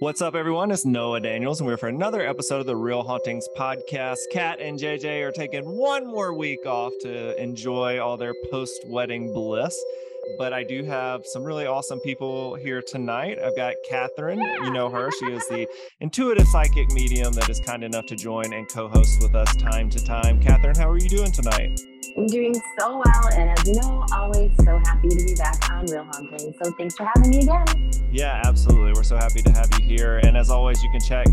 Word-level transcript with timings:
What's 0.00 0.20
up, 0.20 0.34
everyone? 0.34 0.72
It's 0.72 0.84
Noah 0.84 1.20
Daniels, 1.20 1.60
and 1.60 1.68
we're 1.68 1.76
for 1.76 1.86
another 1.86 2.20
episode 2.20 2.58
of 2.58 2.66
the 2.66 2.74
Real 2.74 3.04
Hauntings 3.04 3.46
podcast. 3.56 4.18
Kat 4.32 4.60
and 4.60 4.76
JJ 4.76 5.22
are 5.22 5.30
taking 5.30 5.62
one 5.64 6.04
more 6.04 6.34
week 6.34 6.66
off 6.66 6.92
to 7.02 7.40
enjoy 7.40 8.00
all 8.00 8.16
their 8.16 8.34
post 8.50 8.84
wedding 8.88 9.32
bliss. 9.32 9.80
But 10.38 10.52
I 10.52 10.64
do 10.64 10.84
have 10.84 11.22
some 11.24 11.44
really 11.44 11.66
awesome 11.66 12.00
people 12.00 12.54
here 12.54 12.82
tonight. 12.82 13.38
I've 13.38 13.56
got 13.56 13.74
Kathryn. 13.90 14.38
You 14.64 14.70
know 14.70 14.88
her. 14.90 15.10
She 15.18 15.26
is 15.26 15.46
the 15.48 15.66
intuitive 16.00 16.46
psychic 16.48 16.90
medium 16.92 17.32
that 17.34 17.48
is 17.48 17.60
kind 17.60 17.84
enough 17.84 18.06
to 18.06 18.16
join 18.16 18.52
and 18.52 18.68
co 18.68 18.88
host 18.88 19.22
with 19.22 19.34
us 19.34 19.54
time 19.56 19.90
to 19.90 20.04
time. 20.04 20.40
Kathryn, 20.40 20.76
how 20.76 20.90
are 20.90 20.98
you 20.98 21.08
doing 21.08 21.32
tonight? 21.32 21.80
I'm 22.16 22.26
doing 22.26 22.54
so 22.78 23.02
well, 23.04 23.28
and 23.32 23.50
as 23.50 23.66
you 23.66 23.74
know, 23.74 24.06
always 24.12 24.52
so 24.64 24.78
happy 24.84 25.08
to 25.08 25.24
be 25.24 25.34
back 25.34 25.68
on 25.70 25.86
Real 25.86 26.04
Haunting. 26.04 26.54
So 26.62 26.72
thanks 26.78 26.94
for 26.94 27.08
having 27.12 27.30
me 27.30 27.40
again. 27.40 27.90
Yeah, 28.12 28.40
absolutely. 28.44 28.92
We're 28.92 29.02
so 29.02 29.16
happy 29.16 29.42
to 29.42 29.50
have 29.50 29.68
you 29.78 29.84
here. 29.84 30.18
And 30.18 30.36
as 30.36 30.48
always, 30.48 30.82
you 30.82 30.90
can 30.90 31.00
check 31.00 31.26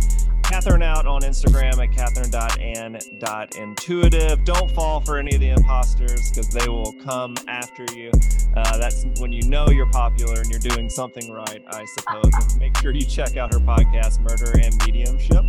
Kathryn 0.52 0.84
out 0.84 1.06
on 1.06 1.22
Instagram 1.22 1.78
at 1.78 1.92
kathryan.ann.intuitive. 1.92 4.44
Don't 4.44 4.70
fall 4.72 5.00
for 5.00 5.18
any 5.18 5.34
of 5.34 5.40
the 5.40 5.52
imposters 5.52 6.30
because 6.30 6.50
they 6.50 6.68
will 6.68 6.92
come 7.06 7.38
after 7.48 7.86
you. 7.96 8.12
Uh, 8.58 8.78
that's 8.78 9.06
when 9.22 9.32
you 9.32 9.44
know 9.44 9.70
you're 9.70 9.90
popular 9.92 10.42
and 10.42 10.52
you're 10.52 10.60
doing 10.60 10.90
something 10.90 11.32
right, 11.32 11.64
I 11.68 11.86
suppose. 11.86 12.30
And 12.34 12.60
make 12.60 12.76
sure 12.80 12.92
you 12.92 13.06
check 13.06 13.38
out 13.38 13.54
her 13.54 13.62
podcast, 13.62 14.20
Murder 14.20 14.52
and 14.60 14.76
Mediumship. 14.86 15.46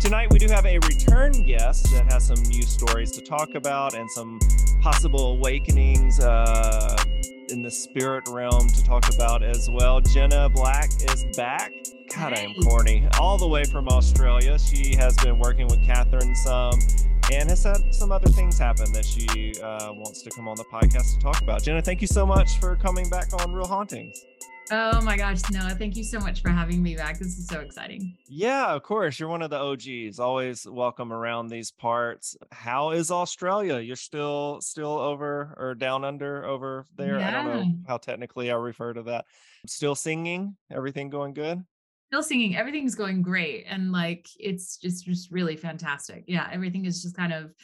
Tonight, 0.00 0.30
we 0.30 0.38
do 0.38 0.46
have 0.46 0.64
a 0.64 0.78
return 0.78 1.32
guest 1.42 1.90
that 1.92 2.10
has 2.12 2.28
some 2.28 2.40
new 2.44 2.62
stories 2.62 3.10
to 3.10 3.20
talk 3.20 3.56
about 3.56 3.94
and 3.94 4.08
some 4.08 4.38
possible 4.80 5.32
awakenings 5.32 6.20
uh, 6.20 6.96
in 7.48 7.62
the 7.62 7.70
spirit 7.70 8.22
realm 8.28 8.68
to 8.68 8.84
talk 8.84 9.12
about 9.12 9.42
as 9.42 9.68
well. 9.68 10.00
Jenna 10.00 10.48
Black 10.50 10.88
is 11.02 11.24
back. 11.36 11.72
God, 12.14 12.32
I 12.32 12.42
am 12.42 12.54
corny. 12.62 13.08
All 13.18 13.38
the 13.38 13.48
way 13.48 13.64
from 13.64 13.88
Australia. 13.88 14.56
She 14.56 14.94
has 14.94 15.16
been 15.16 15.40
working 15.40 15.66
with 15.66 15.80
Kathryn 15.80 16.34
some 16.36 16.78
and 17.32 17.50
has 17.50 17.64
had 17.64 17.92
some 17.92 18.12
other 18.12 18.28
things 18.28 18.56
happen 18.56 18.92
that 18.92 19.04
she 19.04 19.52
uh, 19.60 19.92
wants 19.92 20.22
to 20.22 20.30
come 20.30 20.46
on 20.46 20.56
the 20.56 20.64
podcast 20.64 21.14
to 21.14 21.18
talk 21.20 21.42
about. 21.42 21.64
Jenna, 21.64 21.82
thank 21.82 22.00
you 22.00 22.06
so 22.06 22.24
much 22.24 22.58
for 22.60 22.76
coming 22.76 23.10
back 23.10 23.32
on 23.42 23.52
Real 23.52 23.66
Hauntings. 23.66 24.24
Oh 24.70 25.00
my 25.00 25.16
gosh, 25.16 25.40
Noah, 25.50 25.74
thank 25.78 25.96
you 25.96 26.04
so 26.04 26.20
much 26.20 26.42
for 26.42 26.50
having 26.50 26.82
me 26.82 26.94
back. 26.94 27.18
This 27.18 27.38
is 27.38 27.46
so 27.46 27.60
exciting. 27.60 28.14
Yeah, 28.26 28.66
of 28.74 28.82
course. 28.82 29.18
You're 29.18 29.30
one 29.30 29.40
of 29.40 29.48
the 29.50 29.58
OGs. 29.58 30.18
Always 30.18 30.66
welcome 30.66 31.12
around 31.12 31.48
these 31.48 31.70
parts. 31.70 32.36
How 32.52 32.90
is 32.90 33.10
Australia? 33.10 33.78
You're 33.78 33.96
still 33.96 34.60
still 34.60 34.98
over 34.98 35.54
or 35.56 35.74
down 35.74 36.04
under 36.04 36.44
over 36.44 36.84
there. 36.96 37.18
Yeah. 37.18 37.28
I 37.28 37.30
don't 37.30 37.46
know 37.46 37.72
how 37.86 37.96
technically 37.96 38.50
I 38.50 38.56
refer 38.56 38.92
to 38.92 39.02
that. 39.04 39.24
Still 39.66 39.94
singing? 39.94 40.56
Everything 40.70 41.08
going 41.08 41.32
good? 41.32 41.64
Still 42.08 42.22
singing. 42.22 42.56
Everything's 42.56 42.94
going 42.94 43.22
great. 43.22 43.64
And 43.68 43.90
like 43.90 44.28
it's 44.38 44.76
just 44.76 45.06
just 45.06 45.30
really 45.30 45.56
fantastic. 45.56 46.24
Yeah, 46.26 46.48
everything 46.52 46.84
is 46.84 47.02
just 47.02 47.16
kind 47.16 47.32
of 47.32 47.54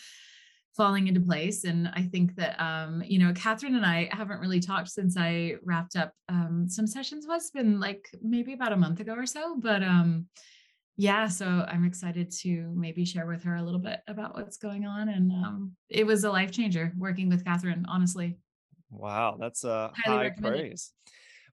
falling 0.77 1.07
into 1.07 1.21
place. 1.21 1.65
And 1.65 1.89
I 1.95 2.03
think 2.03 2.35
that, 2.37 2.61
um, 2.61 3.03
you 3.07 3.19
know, 3.19 3.33
Kathryn 3.33 3.77
and 3.77 3.87
I 3.87 4.09
haven't 4.11 4.41
really 4.41 4.61
talked 4.61 4.89
since 4.89 5.17
I 5.17 5.55
wrapped 5.62 5.97
up 5.97 6.12
um, 6.29 6.67
some 6.69 6.87
sessions. 6.87 7.27
Was 7.29 7.51
been 7.51 7.79
like 7.81 8.09
maybe 8.23 8.55
about 8.55 8.73
a 8.73 8.77
month 8.77 9.01
ago 9.01 9.15
or 9.15 9.27
so, 9.27 9.57
but 9.59 9.83
um, 9.83 10.27
yeah. 10.97 11.29
So 11.29 11.47
I'm 11.47 11.85
excited 11.85 12.31
to 12.43 12.73
maybe 12.75 13.05
share 13.05 13.27
with 13.27 13.45
her 13.45 13.57
a 13.57 13.62
little 13.62 13.81
bit 13.81 14.01
about 14.09 14.35
what's 14.35 14.57
going 14.57 14.85
on. 14.85 15.09
And 15.09 15.31
um, 15.33 15.73
it 15.89 16.07
was 16.07 16.25
a 16.25 16.31
life 16.31 16.51
changer 16.51 16.93
working 16.99 17.29
with 17.29 17.45
Kathryn. 17.45 17.85
Honestly. 17.89 18.37
Wow, 18.91 19.37
that's 19.41 19.65
a 19.65 19.93
Highly 20.05 20.29
high 20.29 20.35
praise. 20.41 20.93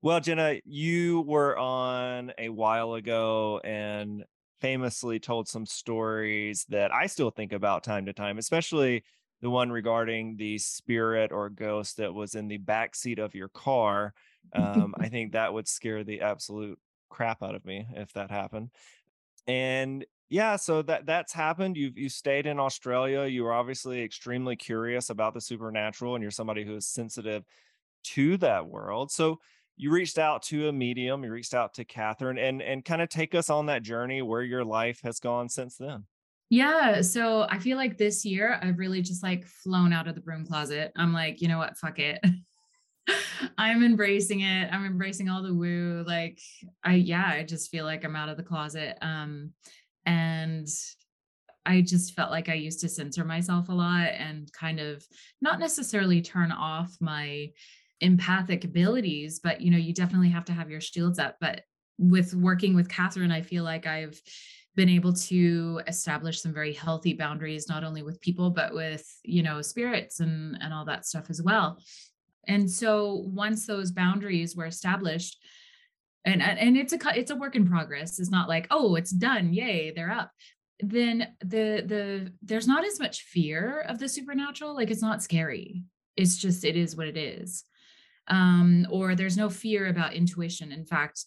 Well, 0.03 0.19
Jenna, 0.19 0.55
you 0.65 1.21
were 1.21 1.57
on 1.57 2.33
a 2.39 2.49
while 2.49 2.93
ago 2.95 3.61
and 3.63 4.23
famously 4.61 5.19
told 5.19 5.47
some 5.47 5.65
stories 5.65 6.65
that 6.69 6.93
I 6.93 7.07
still 7.07 7.31
think 7.31 7.51
about 7.51 7.83
time 7.83 8.05
to 8.05 8.13
time, 8.13 8.37
especially 8.37 9.03
the 9.41 9.49
one 9.49 9.71
regarding 9.71 10.37
the 10.37 10.57
spirit 10.59 11.31
or 11.31 11.49
ghost 11.49 11.97
that 11.97 12.13
was 12.13 12.35
in 12.35 12.47
the 12.47 12.57
back 12.57 12.95
seat 12.95 13.19
of 13.19 13.33
your 13.33 13.49
car. 13.49 14.13
Um, 14.53 14.93
I 14.97 15.09
think 15.09 15.31
that 15.31 15.53
would 15.53 15.67
scare 15.67 16.03
the 16.03 16.21
absolute 16.21 16.79
crap 17.09 17.43
out 17.43 17.55
of 17.55 17.65
me 17.65 17.87
if 17.95 18.13
that 18.13 18.31
happened. 18.31 18.69
And 19.47 20.05
yeah, 20.29 20.55
so 20.55 20.81
that 20.83 21.05
that's 21.05 21.33
happened. 21.33 21.75
You've 21.75 21.97
you 21.97 22.07
stayed 22.07 22.45
in 22.45 22.59
Australia. 22.59 23.25
You 23.25 23.43
were 23.43 23.53
obviously 23.53 24.01
extremely 24.01 24.55
curious 24.55 25.09
about 25.09 25.33
the 25.33 25.41
supernatural, 25.41 26.15
and 26.15 26.21
you're 26.21 26.31
somebody 26.31 26.63
who 26.63 26.75
is 26.75 26.87
sensitive 26.87 27.43
to 28.03 28.37
that 28.37 28.65
world. 28.67 29.11
So 29.11 29.39
you 29.77 29.91
reached 29.91 30.17
out 30.17 30.43
to 30.43 30.67
a 30.67 30.71
medium, 30.71 31.23
you 31.23 31.31
reached 31.31 31.53
out 31.53 31.73
to 31.75 31.85
Kathryn, 31.85 32.39
and 32.39 32.61
and 32.61 32.85
kind 32.85 33.01
of 33.01 33.09
take 33.09 33.35
us 33.35 33.49
on 33.49 33.67
that 33.67 33.83
journey 33.83 34.21
where 34.21 34.41
your 34.41 34.63
life 34.63 34.99
has 35.03 35.19
gone 35.19 35.49
since 35.49 35.77
then. 35.77 36.05
Yeah. 36.51 37.01
So 37.01 37.47
I 37.49 37.59
feel 37.59 37.77
like 37.77 37.97
this 37.97 38.25
year 38.25 38.59
I've 38.61 38.77
really 38.77 39.01
just 39.01 39.23
like 39.23 39.45
flown 39.45 39.93
out 39.93 40.09
of 40.09 40.15
the 40.15 40.21
broom 40.21 40.45
closet. 40.45 40.91
I'm 40.97 41.13
like, 41.13 41.41
you 41.41 41.47
know 41.47 41.57
what? 41.57 41.77
Fuck 41.77 41.99
it. 41.99 42.19
I'm 43.57 43.83
embracing 43.83 44.41
it. 44.41 44.69
I'm 44.69 44.85
embracing 44.85 45.29
all 45.29 45.43
the 45.43 45.53
woo. 45.53 46.03
Like 46.05 46.41
I 46.83 46.95
yeah, 46.95 47.25
I 47.25 47.43
just 47.43 47.71
feel 47.71 47.85
like 47.85 48.03
I'm 48.03 48.17
out 48.17 48.27
of 48.27 48.35
the 48.35 48.43
closet. 48.43 48.97
Um 49.01 49.51
and 50.05 50.67
I 51.65 51.79
just 51.79 52.15
felt 52.15 52.31
like 52.31 52.49
I 52.49 52.55
used 52.55 52.81
to 52.81 52.89
censor 52.89 53.23
myself 53.23 53.69
a 53.69 53.73
lot 53.73 54.09
and 54.17 54.51
kind 54.51 54.81
of 54.81 55.05
not 55.41 55.57
necessarily 55.57 56.21
turn 56.21 56.51
off 56.51 56.97
my 56.99 57.51
empathic 58.01 58.63
abilities, 58.63 59.39
but 59.39 59.61
you 59.61 59.71
know, 59.71 59.77
you 59.77 59.93
definitely 59.93 60.29
have 60.29 60.45
to 60.45 60.53
have 60.53 60.69
your 60.69 60.81
shields 60.81 61.19
up. 61.19 61.37
But 61.39 61.61
with 61.97 62.33
working 62.33 62.73
with 62.75 62.89
Kathryn, 62.89 63.31
I 63.31 63.41
feel 63.41 63.63
like 63.63 63.85
I've 63.85 64.19
been 64.75 64.89
able 64.89 65.13
to 65.13 65.81
establish 65.87 66.41
some 66.41 66.53
very 66.53 66.73
healthy 66.73 67.13
boundaries 67.13 67.67
not 67.67 67.83
only 67.83 68.03
with 68.03 68.21
people 68.21 68.49
but 68.49 68.73
with 68.73 69.05
you 69.23 69.43
know 69.43 69.61
spirits 69.61 70.21
and 70.21 70.57
and 70.61 70.73
all 70.73 70.85
that 70.85 71.05
stuff 71.05 71.29
as 71.29 71.41
well. 71.41 71.77
And 72.47 72.69
so 72.69 73.23
once 73.27 73.67
those 73.67 73.91
boundaries 73.91 74.55
were 74.55 74.65
established 74.65 75.37
and 76.25 76.41
and 76.41 76.77
it's 76.77 76.93
a 76.93 76.99
it's 77.15 77.31
a 77.31 77.35
work 77.35 77.55
in 77.55 77.67
progress. 77.67 78.19
It's 78.19 78.31
not 78.31 78.49
like 78.49 78.67
oh 78.71 78.95
it's 78.95 79.11
done. 79.11 79.53
Yay 79.53 79.91
they're 79.91 80.11
up. 80.11 80.31
Then 80.79 81.27
the 81.41 81.83
the 81.85 82.33
there's 82.41 82.67
not 82.67 82.85
as 82.85 82.99
much 82.99 83.23
fear 83.23 83.81
of 83.81 83.99
the 83.99 84.09
supernatural. 84.09 84.73
Like 84.73 84.89
it's 84.89 85.01
not 85.01 85.21
scary. 85.21 85.83
It's 86.15 86.37
just 86.37 86.63
it 86.63 86.75
is 86.75 86.95
what 86.95 87.07
it 87.07 87.17
is 87.17 87.65
um 88.27 88.85
or 88.89 89.15
there's 89.15 89.37
no 89.37 89.49
fear 89.49 89.87
about 89.87 90.13
intuition. 90.13 90.71
In 90.71 90.85
fact 90.85 91.25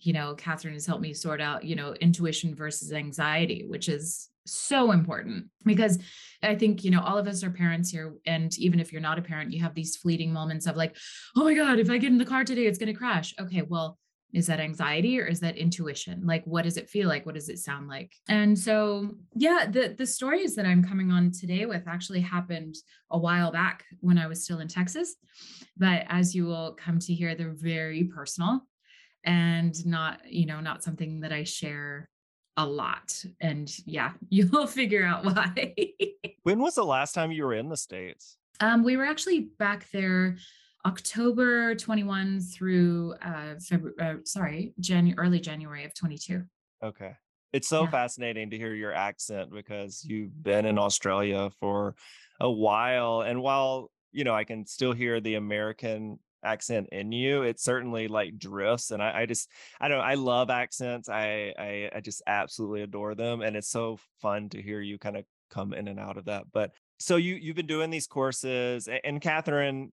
you 0.00 0.12
know 0.12 0.34
kathryn 0.36 0.72
has 0.72 0.86
helped 0.86 1.02
me 1.02 1.12
sort 1.12 1.40
out 1.40 1.64
you 1.64 1.74
know 1.74 1.94
intuition 1.94 2.54
versus 2.54 2.92
anxiety 2.92 3.64
which 3.66 3.88
is 3.88 4.28
so 4.46 4.92
important 4.92 5.46
because 5.64 5.98
i 6.42 6.54
think 6.54 6.84
you 6.84 6.90
know 6.90 7.00
all 7.00 7.18
of 7.18 7.26
us 7.26 7.44
are 7.44 7.50
parents 7.50 7.90
here 7.90 8.14
and 8.26 8.56
even 8.58 8.80
if 8.80 8.92
you're 8.92 9.00
not 9.00 9.18
a 9.18 9.22
parent 9.22 9.52
you 9.52 9.60
have 9.60 9.74
these 9.74 9.96
fleeting 9.96 10.32
moments 10.32 10.66
of 10.66 10.76
like 10.76 10.96
oh 11.36 11.44
my 11.44 11.54
god 11.54 11.78
if 11.78 11.90
i 11.90 11.98
get 11.98 12.10
in 12.10 12.18
the 12.18 12.24
car 12.24 12.44
today 12.44 12.66
it's 12.66 12.78
going 12.78 12.92
to 12.92 12.98
crash. 12.98 13.34
Okay 13.40 13.62
well 13.62 13.98
is 14.32 14.46
that 14.46 14.60
anxiety 14.60 15.20
or 15.20 15.26
is 15.26 15.40
that 15.40 15.56
intuition? 15.56 16.22
Like 16.24 16.44
what 16.44 16.64
does 16.64 16.76
it 16.76 16.88
feel 16.88 17.08
like? 17.08 17.26
What 17.26 17.34
does 17.34 17.48
it 17.48 17.58
sound 17.58 17.88
like? 17.88 18.12
And 18.28 18.58
so 18.58 19.10
yeah 19.34 19.66
the 19.70 19.94
the 19.96 20.06
stories 20.06 20.54
that 20.56 20.66
i'm 20.66 20.84
coming 20.84 21.10
on 21.10 21.30
today 21.30 21.66
with 21.66 21.86
actually 21.86 22.20
happened 22.20 22.74
a 23.10 23.18
while 23.18 23.50
back 23.50 23.84
when 24.00 24.18
i 24.18 24.26
was 24.26 24.42
still 24.42 24.60
in 24.60 24.68
texas 24.68 25.16
but 25.76 26.04
as 26.08 26.34
you 26.34 26.44
will 26.44 26.72
come 26.72 26.98
to 26.98 27.14
hear 27.14 27.34
they're 27.34 27.54
very 27.54 28.04
personal 28.04 28.60
and 29.24 29.86
not 29.86 30.20
you 30.26 30.46
know 30.46 30.60
not 30.60 30.82
something 30.82 31.20
that 31.20 31.32
i 31.32 31.44
share 31.44 32.08
a 32.56 32.66
lot. 32.66 33.24
And 33.40 33.72
yeah 33.86 34.12
you'll 34.28 34.66
figure 34.66 35.04
out 35.04 35.24
why. 35.24 35.74
When 36.42 36.58
was 36.58 36.74
the 36.74 36.84
last 36.84 37.14
time 37.14 37.32
you 37.32 37.44
were 37.44 37.54
in 37.54 37.68
the 37.68 37.76
states? 37.76 38.36
Um 38.60 38.82
we 38.82 38.96
were 38.96 39.04
actually 39.04 39.48
back 39.58 39.90
there 39.92 40.36
October 40.86 41.74
21 41.74 42.40
through 42.40 43.14
uh, 43.22 43.54
February, 43.60 43.94
uh, 44.00 44.14
sorry, 44.24 44.72
January, 44.80 45.18
early 45.18 45.40
January 45.40 45.84
of 45.84 45.94
22. 45.94 46.42
Okay. 46.82 47.12
It's 47.52 47.68
so 47.68 47.82
yeah. 47.82 47.90
fascinating 47.90 48.50
to 48.50 48.56
hear 48.56 48.74
your 48.74 48.94
accent 48.94 49.52
because 49.52 50.04
you've 50.04 50.42
been 50.42 50.66
in 50.66 50.78
Australia 50.78 51.50
for 51.58 51.96
a 52.40 52.50
while. 52.50 53.22
And 53.22 53.42
while, 53.42 53.90
you 54.12 54.24
know, 54.24 54.34
I 54.34 54.44
can 54.44 54.66
still 54.66 54.92
hear 54.92 55.20
the 55.20 55.34
American 55.34 56.18
accent 56.44 56.88
in 56.92 57.12
you, 57.12 57.42
it 57.42 57.60
certainly 57.60 58.08
like 58.08 58.38
drifts. 58.38 58.92
And 58.92 59.02
I, 59.02 59.22
I 59.22 59.26
just, 59.26 59.50
I 59.80 59.88
don't, 59.88 60.00
I 60.00 60.14
love 60.14 60.48
accents. 60.48 61.08
I, 61.08 61.52
I, 61.58 61.90
I 61.96 62.00
just 62.00 62.22
absolutely 62.26 62.82
adore 62.82 63.14
them. 63.14 63.42
And 63.42 63.56
it's 63.56 63.68
so 63.68 63.98
fun 64.22 64.48
to 64.50 64.62
hear 64.62 64.80
you 64.80 64.98
kind 64.98 65.16
of 65.16 65.24
come 65.50 65.74
in 65.74 65.88
and 65.88 65.98
out 65.98 66.16
of 66.16 66.26
that. 66.26 66.44
But 66.52 66.70
so 67.00 67.16
you, 67.16 67.34
you've 67.34 67.56
been 67.56 67.66
doing 67.66 67.90
these 67.90 68.06
courses 68.06 68.88
and 69.04 69.20
Catherine, 69.20 69.92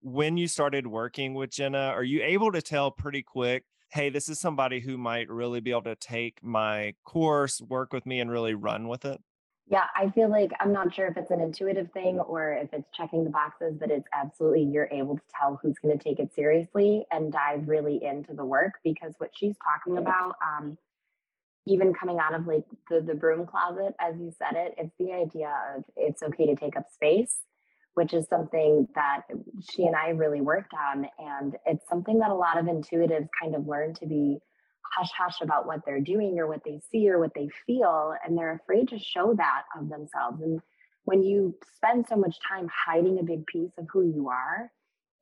when 0.00 0.36
you 0.36 0.48
started 0.48 0.86
working 0.86 1.34
with 1.34 1.50
Jenna, 1.50 1.92
are 1.94 2.04
you 2.04 2.22
able 2.22 2.52
to 2.52 2.62
tell 2.62 2.90
pretty 2.90 3.22
quick, 3.22 3.64
hey, 3.92 4.10
this 4.10 4.28
is 4.28 4.40
somebody 4.40 4.80
who 4.80 4.96
might 4.96 5.28
really 5.28 5.60
be 5.60 5.70
able 5.70 5.82
to 5.82 5.96
take 5.96 6.42
my 6.42 6.94
course, 7.04 7.60
work 7.60 7.92
with 7.92 8.06
me, 8.06 8.20
and 8.20 8.30
really 8.30 8.54
run 8.54 8.88
with 8.88 9.04
it? 9.04 9.20
Yeah, 9.66 9.84
I 9.96 10.10
feel 10.10 10.28
like 10.28 10.50
I'm 10.60 10.72
not 10.72 10.94
sure 10.94 11.06
if 11.06 11.16
it's 11.16 11.30
an 11.30 11.40
intuitive 11.40 11.90
thing 11.92 12.18
or 12.18 12.52
if 12.52 12.68
it's 12.74 12.90
checking 12.94 13.24
the 13.24 13.30
boxes, 13.30 13.76
but 13.80 13.90
it's 13.90 14.06
absolutely 14.14 14.64
you're 14.64 14.90
able 14.92 15.16
to 15.16 15.22
tell 15.38 15.58
who's 15.62 15.78
going 15.78 15.96
to 15.96 16.04
take 16.04 16.18
it 16.18 16.34
seriously 16.34 17.06
and 17.10 17.32
dive 17.32 17.66
really 17.66 18.04
into 18.04 18.34
the 18.34 18.44
work 18.44 18.74
because 18.84 19.14
what 19.18 19.30
she's 19.32 19.54
talking 19.64 19.96
about, 19.96 20.34
um, 20.46 20.76
even 21.66 21.94
coming 21.94 22.18
out 22.18 22.34
of 22.34 22.46
like 22.46 22.64
the, 22.90 23.00
the 23.00 23.14
broom 23.14 23.46
closet, 23.46 23.94
as 23.98 24.16
you 24.18 24.30
said 24.38 24.54
it, 24.54 24.74
it's 24.76 24.94
the 24.98 25.12
idea 25.12 25.54
of 25.74 25.84
it's 25.96 26.22
okay 26.22 26.44
to 26.44 26.56
take 26.56 26.76
up 26.76 26.90
space 26.92 27.36
which 27.94 28.12
is 28.12 28.26
something 28.28 28.88
that 28.94 29.22
she 29.70 29.86
and 29.86 29.94
I 29.96 30.10
really 30.10 30.40
worked 30.40 30.72
on. 30.74 31.06
And 31.18 31.56
it's 31.64 31.88
something 31.88 32.18
that 32.18 32.30
a 32.30 32.34
lot 32.34 32.58
of 32.58 32.66
intuitives 32.66 33.28
kind 33.40 33.54
of 33.54 33.66
learn 33.66 33.94
to 33.94 34.06
be 34.06 34.38
hush 34.96 35.10
hush 35.16 35.40
about 35.40 35.66
what 35.66 35.80
they're 35.86 36.00
doing 36.00 36.38
or 36.38 36.46
what 36.46 36.62
they 36.64 36.80
see 36.90 37.08
or 37.08 37.18
what 37.18 37.34
they 37.34 37.48
feel. 37.66 38.14
And 38.24 38.36
they're 38.36 38.60
afraid 38.62 38.88
to 38.88 38.98
show 38.98 39.34
that 39.36 39.62
of 39.78 39.88
themselves. 39.88 40.42
And 40.42 40.60
when 41.04 41.22
you 41.22 41.54
spend 41.76 42.06
so 42.08 42.16
much 42.16 42.36
time 42.48 42.68
hiding 42.86 43.18
a 43.18 43.24
big 43.24 43.46
piece 43.46 43.72
of 43.78 43.86
who 43.92 44.02
you 44.02 44.28
are, 44.28 44.70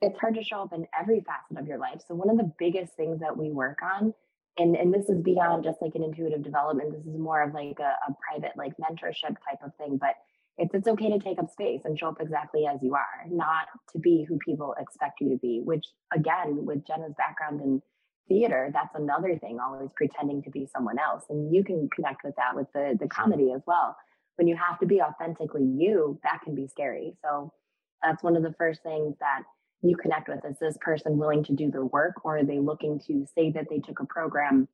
it's 0.01 0.19
hard 0.19 0.35
to 0.35 0.43
show 0.43 0.63
up 0.63 0.73
in 0.73 0.87
every 0.99 1.21
facet 1.21 1.59
of 1.59 1.69
your 1.69 1.79
life. 1.79 2.01
So, 2.07 2.15
one 2.15 2.31
of 2.31 2.37
the 2.37 2.53
biggest 2.59 2.95
things 2.95 3.21
that 3.21 3.37
we 3.37 3.51
work 3.51 3.79
on, 3.83 4.13
and, 4.59 4.77
and 4.77 4.93
this 4.93 5.09
is 5.09 5.23
beyond 5.23 5.65
just 5.65 5.81
like 5.81 5.95
an 5.95 6.03
intuitive 6.03 6.43
development, 6.43 6.93
this 6.93 7.07
is 7.07 7.19
more 7.19 7.43
of 7.43 7.55
like 7.55 7.79
a, 7.79 7.95
a 8.09 8.17
private, 8.29 8.57
like 8.57 8.73
mentorship 8.79 9.37
type 9.49 9.61
of 9.65 9.75
thing, 9.77 9.99
but 9.99 10.17
it's 10.58 10.75
it's 10.75 10.88
okay 10.88 11.10
to 11.10 11.19
take 11.19 11.38
up 11.38 11.50
space 11.50 11.82
and 11.84 11.99
show 11.99 12.08
up 12.08 12.20
exactly 12.20 12.66
as 12.66 12.78
you 12.82 12.94
are, 12.94 13.25
not 13.28 13.66
to 13.93 13.99
be 13.99 14.25
who 14.28 14.38
people 14.38 14.75
expect 14.78 15.20
you 15.20 15.31
to 15.31 15.38
be. 15.38 15.60
Which 15.64 15.84
again, 16.14 16.64
with 16.64 16.87
Jenna's 16.87 17.14
background 17.16 17.60
in 17.60 17.81
theater, 18.28 18.70
that's 18.72 18.94
another 18.94 19.38
thing, 19.38 19.58
always 19.60 19.90
pretending 19.96 20.43
to 20.43 20.50
be 20.50 20.66
someone 20.66 20.99
else. 20.99 21.25
And 21.31 21.54
you 21.54 21.64
can 21.64 21.88
connect 21.94 22.22
with 22.25 22.37
that 22.37 22.54
with 22.54 22.66
the 22.75 22.96
the 23.00 23.08
comedy 23.08 23.52
as 23.52 23.62
well. 23.66 23.96
When 24.37 24.46
you 24.46 24.56
have 24.56 24.78
to 24.81 24.87
be 24.87 25.00
authentically 25.00 25.64
you, 25.64 26.19
that 26.22 26.40
can 26.44 26.54
be 26.54 26.66
scary. 26.66 27.16
So 27.22 27.52
that's 28.02 28.22
one 28.22 28.37
of 28.37 28.43
the 28.43 28.54
first 28.58 28.82
things 28.82 29.16
that 29.20 29.43
you 29.82 29.96
connect 29.96 30.28
with 30.28 30.40
is 30.49 30.58
this 30.58 30.76
person 30.81 31.19
willing 31.19 31.44
to 31.44 31.52
do 31.52 31.70
the 31.70 31.87
work 31.87 32.25
or 32.25 32.38
are 32.38 32.44
they 32.44 32.58
looking 32.58 33.00
to 33.06 33.26
say 33.34 33.50
that 33.52 33.66
they 33.69 33.78
took 33.78 34.00
a 34.00 34.06
program 34.06 34.69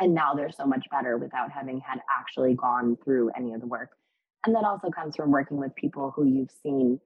and 0.00 0.14
now 0.14 0.32
they're 0.34 0.50
so 0.50 0.64
much 0.64 0.86
better 0.90 1.18
without 1.18 1.52
having 1.52 1.80
had 1.80 2.00
actually 2.18 2.54
gone 2.54 2.96
through 3.04 3.30
any 3.36 3.52
of 3.52 3.60
the 3.60 3.66
work 3.66 3.90
and 4.44 4.54
that 4.54 4.64
also 4.64 4.90
comes 4.90 5.16
from 5.16 5.30
working 5.30 5.58
with 5.58 5.74
people 5.74 6.12
who 6.14 6.24
you've 6.24 6.50
seen 6.62 7.00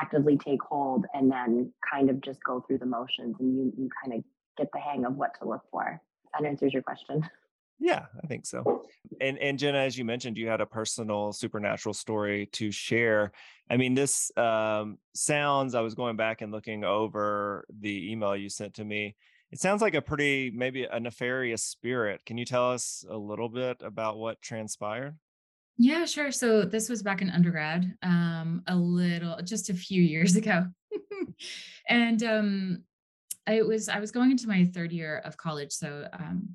actively 0.00 0.36
take 0.36 0.62
hold 0.62 1.06
and 1.14 1.30
then 1.30 1.72
kind 1.90 2.10
of 2.10 2.20
just 2.20 2.42
go 2.44 2.60
through 2.60 2.78
the 2.78 2.86
motions 2.86 3.36
and 3.40 3.56
you 3.56 3.72
you 3.76 3.88
kind 4.02 4.18
of 4.18 4.24
get 4.58 4.68
the 4.72 4.80
hang 4.80 5.04
of 5.04 5.16
what 5.16 5.30
to 5.40 5.48
look 5.48 5.62
for. 5.70 6.00
That 6.32 6.46
answers 6.46 6.72
your 6.72 6.82
question. 6.82 7.28
Yeah, 7.78 8.06
I 8.22 8.26
think 8.26 8.46
so. 8.46 8.84
And 9.20 9.38
and 9.38 9.58
Jenna, 9.58 9.78
as 9.78 9.98
you 9.98 10.04
mentioned, 10.06 10.38
you 10.38 10.48
had 10.48 10.62
a 10.62 10.66
personal 10.66 11.32
supernatural 11.32 11.92
story 11.92 12.46
to 12.52 12.70
share. 12.70 13.32
I 13.70 13.76
mean, 13.76 13.92
this 13.92 14.30
um, 14.36 14.96
sounds. 15.14 15.74
I 15.74 15.82
was 15.82 15.94
going 15.94 16.16
back 16.16 16.40
and 16.40 16.50
looking 16.50 16.84
over 16.84 17.66
the 17.68 18.10
email 18.10 18.34
you 18.34 18.48
sent 18.48 18.74
to 18.76 18.84
me. 18.86 19.14
It 19.52 19.60
sounds 19.60 19.82
like 19.82 19.94
a 19.94 20.00
pretty 20.00 20.50
maybe 20.54 20.84
a 20.84 20.98
nefarious 20.98 21.62
spirit. 21.62 22.22
Can 22.24 22.38
you 22.38 22.46
tell 22.46 22.72
us 22.72 23.04
a 23.10 23.16
little 23.18 23.50
bit 23.50 23.82
about 23.82 24.16
what 24.16 24.40
transpired? 24.40 25.18
Yeah, 25.78 26.06
sure. 26.06 26.32
So 26.32 26.62
this 26.62 26.88
was 26.88 27.02
back 27.02 27.20
in 27.20 27.30
undergrad, 27.30 27.94
um, 28.02 28.62
a 28.66 28.74
little, 28.74 29.36
just 29.42 29.68
a 29.68 29.74
few 29.74 30.02
years 30.02 30.36
ago. 30.36 30.66
and 31.88 32.22
um, 32.22 32.82
I 33.46 33.62
was, 33.62 33.88
I 33.88 34.00
was 34.00 34.10
going 34.10 34.30
into 34.30 34.48
my 34.48 34.64
third 34.64 34.92
year 34.92 35.18
of 35.24 35.36
college. 35.36 35.72
So 35.72 36.08
um, 36.12 36.54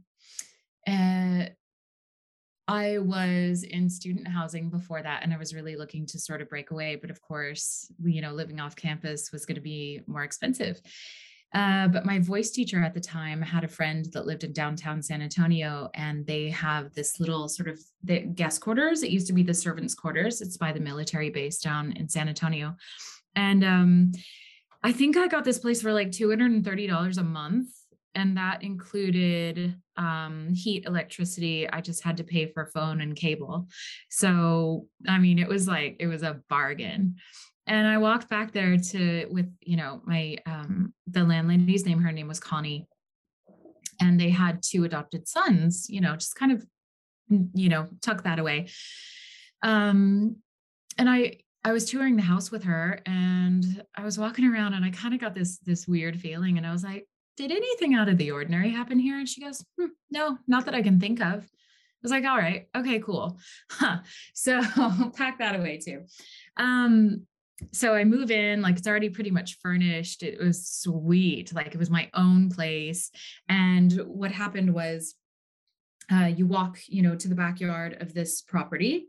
uh, 0.87 1.45
I 2.67 2.99
was 2.99 3.63
in 3.63 3.89
student 3.89 4.27
housing 4.27 4.69
before 4.69 5.01
that, 5.01 5.23
and 5.23 5.33
I 5.33 5.37
was 5.37 5.53
really 5.53 5.75
looking 5.75 6.05
to 6.07 6.19
sort 6.19 6.41
of 6.41 6.49
break 6.49 6.71
away. 6.71 6.95
But 6.95 7.09
of 7.09 7.21
course, 7.21 7.91
you 8.03 8.21
know, 8.21 8.31
living 8.31 8.59
off 8.59 8.75
campus 8.75 9.31
was 9.31 9.45
going 9.45 9.55
to 9.55 9.61
be 9.61 10.01
more 10.07 10.23
expensive. 10.23 10.81
Uh, 11.53 11.87
but 11.89 12.05
my 12.05 12.17
voice 12.17 12.49
teacher 12.49 12.81
at 12.81 12.93
the 12.93 12.99
time 12.99 13.41
had 13.41 13.63
a 13.63 13.67
friend 13.67 14.05
that 14.13 14.25
lived 14.25 14.43
in 14.43 14.53
downtown 14.53 15.01
San 15.01 15.21
Antonio, 15.21 15.89
and 15.95 16.25
they 16.25 16.49
have 16.49 16.93
this 16.93 17.19
little 17.19 17.49
sort 17.49 17.67
of 17.67 17.79
the 18.03 18.19
guest 18.21 18.61
quarters. 18.61 19.03
It 19.03 19.11
used 19.11 19.27
to 19.27 19.33
be 19.33 19.43
the 19.43 19.53
servants' 19.53 19.93
quarters. 19.93 20.41
It's 20.41 20.57
by 20.57 20.71
the 20.71 20.79
military 20.79 21.29
base 21.29 21.59
down 21.59 21.91
in 21.93 22.07
San 22.07 22.29
Antonio, 22.29 22.75
and 23.35 23.63
um, 23.65 24.11
I 24.81 24.93
think 24.93 25.17
I 25.17 25.27
got 25.27 25.43
this 25.43 25.59
place 25.59 25.81
for 25.81 25.91
like 25.91 26.11
two 26.11 26.29
hundred 26.29 26.51
and 26.51 26.63
thirty 26.63 26.87
dollars 26.87 27.17
a 27.17 27.23
month, 27.23 27.67
and 28.15 28.37
that 28.37 28.63
included 28.63 29.75
um, 29.97 30.53
heat, 30.53 30.85
electricity. 30.85 31.69
I 31.69 31.81
just 31.81 32.01
had 32.01 32.17
to 32.17 32.23
pay 32.23 32.45
for 32.47 32.65
phone 32.67 33.01
and 33.01 33.13
cable. 33.13 33.67
So 34.09 34.87
I 35.05 35.17
mean, 35.17 35.37
it 35.37 35.49
was 35.49 35.67
like 35.67 35.97
it 35.99 36.07
was 36.07 36.23
a 36.23 36.41
bargain 36.47 37.17
and 37.67 37.87
I 37.87 37.97
walked 37.97 38.29
back 38.29 38.51
there 38.51 38.77
to 38.77 39.27
with 39.29 39.51
you 39.61 39.77
know 39.77 40.01
my 40.05 40.37
um 40.45 40.93
the 41.07 41.23
landlady's 41.23 41.85
name 41.85 41.99
her 41.99 42.11
name 42.11 42.27
was 42.27 42.39
Connie 42.39 42.87
and 43.99 44.19
they 44.19 44.29
had 44.29 44.63
two 44.63 44.83
adopted 44.83 45.27
sons 45.27 45.87
you 45.89 46.01
know 46.01 46.15
just 46.15 46.35
kind 46.35 46.51
of 46.51 46.65
you 47.53 47.69
know 47.69 47.87
tuck 48.01 48.23
that 48.23 48.39
away 48.39 48.69
um 49.63 50.37
and 50.97 51.09
I 51.09 51.37
I 51.63 51.71
was 51.71 51.89
touring 51.89 52.15
the 52.15 52.23
house 52.23 52.49
with 52.51 52.63
her 52.63 52.99
and 53.05 53.83
I 53.95 54.03
was 54.03 54.17
walking 54.17 54.45
around 54.45 54.73
and 54.73 54.83
I 54.83 54.89
kind 54.89 55.13
of 55.13 55.19
got 55.19 55.35
this 55.35 55.59
this 55.59 55.87
weird 55.87 56.19
feeling 56.19 56.57
and 56.57 56.65
I 56.65 56.71
was 56.71 56.83
like 56.83 57.07
did 57.37 57.51
anything 57.51 57.93
out 57.93 58.09
of 58.09 58.17
the 58.17 58.31
ordinary 58.31 58.69
happen 58.69 58.99
here 58.99 59.17
and 59.17 59.29
she 59.29 59.41
goes 59.41 59.63
hmm, 59.79 59.87
no 60.09 60.37
not 60.47 60.65
that 60.65 60.75
I 60.75 60.81
can 60.81 60.99
think 60.99 61.21
of 61.21 61.47
I 62.01 62.03
was 62.03 62.11
like, 62.11 62.25
all 62.25 62.37
right, 62.37 62.67
okay, 62.75 62.99
cool. 62.99 63.37
Huh. 63.69 63.99
So 64.33 64.59
pack 65.15 65.37
that 65.37 65.55
away 65.55 65.77
too. 65.77 66.05
Um, 66.57 67.27
so 67.71 67.93
I 67.93 68.03
move 68.03 68.31
in, 68.31 68.61
like 68.61 68.77
it's 68.77 68.87
already 68.87 69.09
pretty 69.09 69.31
much 69.31 69.57
furnished. 69.61 70.23
It 70.23 70.39
was 70.39 70.67
sweet. 70.67 71.53
Like 71.53 71.73
it 71.73 71.77
was 71.77 71.89
my 71.89 72.09
own 72.13 72.49
place. 72.49 73.11
And 73.47 73.91
what 74.05 74.31
happened 74.31 74.73
was 74.73 75.15
uh, 76.11 76.25
you 76.25 76.45
walk, 76.47 76.79
you 76.87 77.01
know, 77.01 77.15
to 77.15 77.27
the 77.27 77.35
backyard 77.35 77.97
of 78.01 78.13
this 78.13 78.41
property 78.41 79.07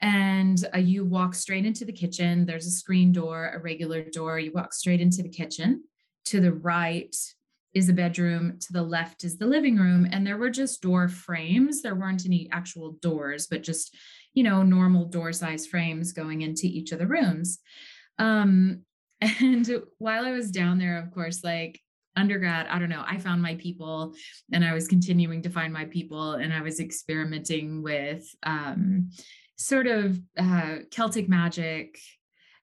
and 0.00 0.64
uh, 0.74 0.78
you 0.78 1.04
walk 1.04 1.34
straight 1.34 1.66
into 1.66 1.84
the 1.84 1.92
kitchen. 1.92 2.46
There's 2.46 2.66
a 2.66 2.70
screen 2.70 3.12
door, 3.12 3.52
a 3.54 3.58
regular 3.58 4.02
door. 4.02 4.38
You 4.38 4.52
walk 4.52 4.72
straight 4.72 5.00
into 5.00 5.22
the 5.22 5.28
kitchen. 5.28 5.84
To 6.26 6.40
the 6.40 6.52
right 6.52 7.14
is 7.74 7.88
a 7.88 7.92
bedroom, 7.92 8.58
to 8.60 8.72
the 8.72 8.82
left 8.82 9.24
is 9.24 9.36
the 9.36 9.46
living 9.46 9.76
room. 9.76 10.08
And 10.10 10.26
there 10.26 10.38
were 10.38 10.50
just 10.50 10.82
door 10.82 11.08
frames. 11.08 11.82
There 11.82 11.94
weren't 11.94 12.26
any 12.26 12.48
actual 12.50 12.92
doors, 13.02 13.46
but 13.46 13.62
just, 13.62 13.94
you 14.34 14.42
know, 14.42 14.62
normal 14.62 15.06
door 15.06 15.32
size 15.32 15.66
frames 15.66 16.12
going 16.12 16.42
into 16.42 16.66
each 16.66 16.92
of 16.92 16.98
the 16.98 17.06
rooms. 17.06 17.58
Um, 18.18 18.82
and 19.20 19.68
while 19.98 20.24
I 20.24 20.32
was 20.32 20.50
down 20.50 20.78
there, 20.78 20.98
of 20.98 21.10
course, 21.12 21.44
like 21.44 21.80
undergrad, 22.16 22.66
I 22.68 22.78
don't 22.78 22.88
know, 22.88 23.04
I 23.06 23.18
found 23.18 23.42
my 23.42 23.54
people 23.56 24.14
and 24.52 24.64
I 24.64 24.74
was 24.74 24.88
continuing 24.88 25.42
to 25.42 25.50
find 25.50 25.72
my 25.72 25.84
people 25.84 26.32
and 26.32 26.52
I 26.52 26.60
was 26.60 26.80
experimenting 26.80 27.82
with 27.82 28.24
um, 28.42 29.10
sort 29.56 29.86
of 29.86 30.18
uh, 30.38 30.78
Celtic 30.90 31.28
magic 31.28 31.98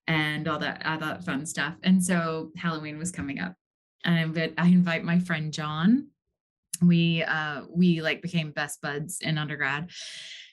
and 0.07 0.47
all 0.47 0.59
that, 0.59 0.85
all 0.85 0.99
that 0.99 1.23
fun 1.23 1.45
stuff. 1.45 1.75
And 1.83 2.03
so 2.03 2.51
Halloween 2.57 2.97
was 2.97 3.11
coming 3.11 3.39
up. 3.39 3.55
And 4.03 4.37
I 4.37 4.51
I 4.57 4.67
invite 4.67 5.03
my 5.03 5.19
friend 5.19 5.51
John. 5.51 6.07
We 6.81 7.23
uh 7.23 7.63
we 7.69 8.01
like 8.01 8.21
became 8.21 8.51
best 8.51 8.81
buds 8.81 9.19
in 9.21 9.37
undergrad. 9.37 9.89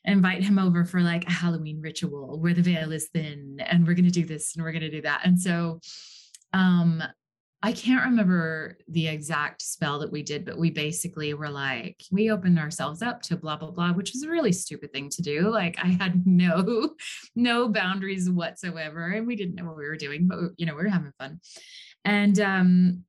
Invite 0.04 0.42
him 0.42 0.58
over 0.58 0.84
for 0.84 1.00
like 1.00 1.26
a 1.26 1.32
Halloween 1.32 1.80
ritual 1.80 2.38
where 2.40 2.54
the 2.54 2.62
veil 2.62 2.92
is 2.92 3.08
thin 3.08 3.58
and 3.60 3.86
we're 3.86 3.94
gonna 3.94 4.10
do 4.10 4.24
this 4.24 4.54
and 4.54 4.64
we're 4.64 4.72
gonna 4.72 4.90
do 4.90 5.02
that. 5.02 5.22
And 5.24 5.40
so 5.40 5.80
um 6.52 7.02
I 7.64 7.72
can't 7.72 8.04
remember 8.04 8.76
the 8.88 9.08
exact 9.08 9.62
spell 9.62 10.00
that 10.00 10.12
we 10.12 10.22
did, 10.22 10.44
but 10.44 10.58
we 10.58 10.70
basically 10.70 11.32
were 11.32 11.48
like, 11.48 11.98
we 12.12 12.30
opened 12.30 12.58
ourselves 12.58 13.00
up 13.00 13.22
to 13.22 13.38
blah, 13.38 13.56
blah, 13.56 13.70
blah, 13.70 13.94
which 13.94 14.12
was 14.12 14.22
a 14.22 14.28
really 14.28 14.52
stupid 14.52 14.92
thing 14.92 15.08
to 15.08 15.22
do. 15.22 15.48
Like 15.48 15.78
I 15.82 15.86
had 15.86 16.26
no, 16.26 16.90
no 17.34 17.70
boundaries 17.70 18.28
whatsoever. 18.28 19.06
And 19.06 19.26
we 19.26 19.34
didn't 19.34 19.54
know 19.54 19.64
what 19.64 19.78
we 19.78 19.86
were 19.88 19.96
doing, 19.96 20.28
but 20.28 20.40
you 20.58 20.66
know, 20.66 20.74
we 20.74 20.82
were 20.82 20.90
having 20.90 21.12
fun. 21.18 21.40
And 22.04 22.38
um, 22.38 23.04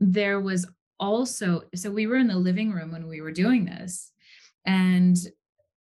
there 0.00 0.40
was 0.40 0.66
also, 0.98 1.62
so 1.76 1.92
we 1.92 2.08
were 2.08 2.16
in 2.16 2.26
the 2.26 2.34
living 2.34 2.72
room 2.72 2.90
when 2.90 3.06
we 3.06 3.20
were 3.20 3.30
doing 3.30 3.64
this. 3.64 4.10
And 4.66 5.16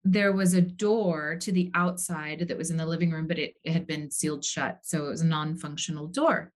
there 0.04 0.32
was 0.32 0.54
a 0.54 0.62
door 0.62 1.36
to 1.42 1.52
the 1.52 1.72
outside 1.76 2.48
that 2.48 2.58
was 2.58 2.72
in 2.72 2.78
the 2.78 2.86
living 2.86 3.12
room, 3.12 3.28
but 3.28 3.40
it, 3.40 3.56
it 3.64 3.74
had 3.74 3.86
been 3.86 4.10
sealed 4.10 4.46
shut. 4.46 4.80
So 4.84 5.06
it 5.06 5.10
was 5.10 5.22
a 5.22 5.28
non 5.28 5.58
functional 5.58 6.08
door 6.08 6.52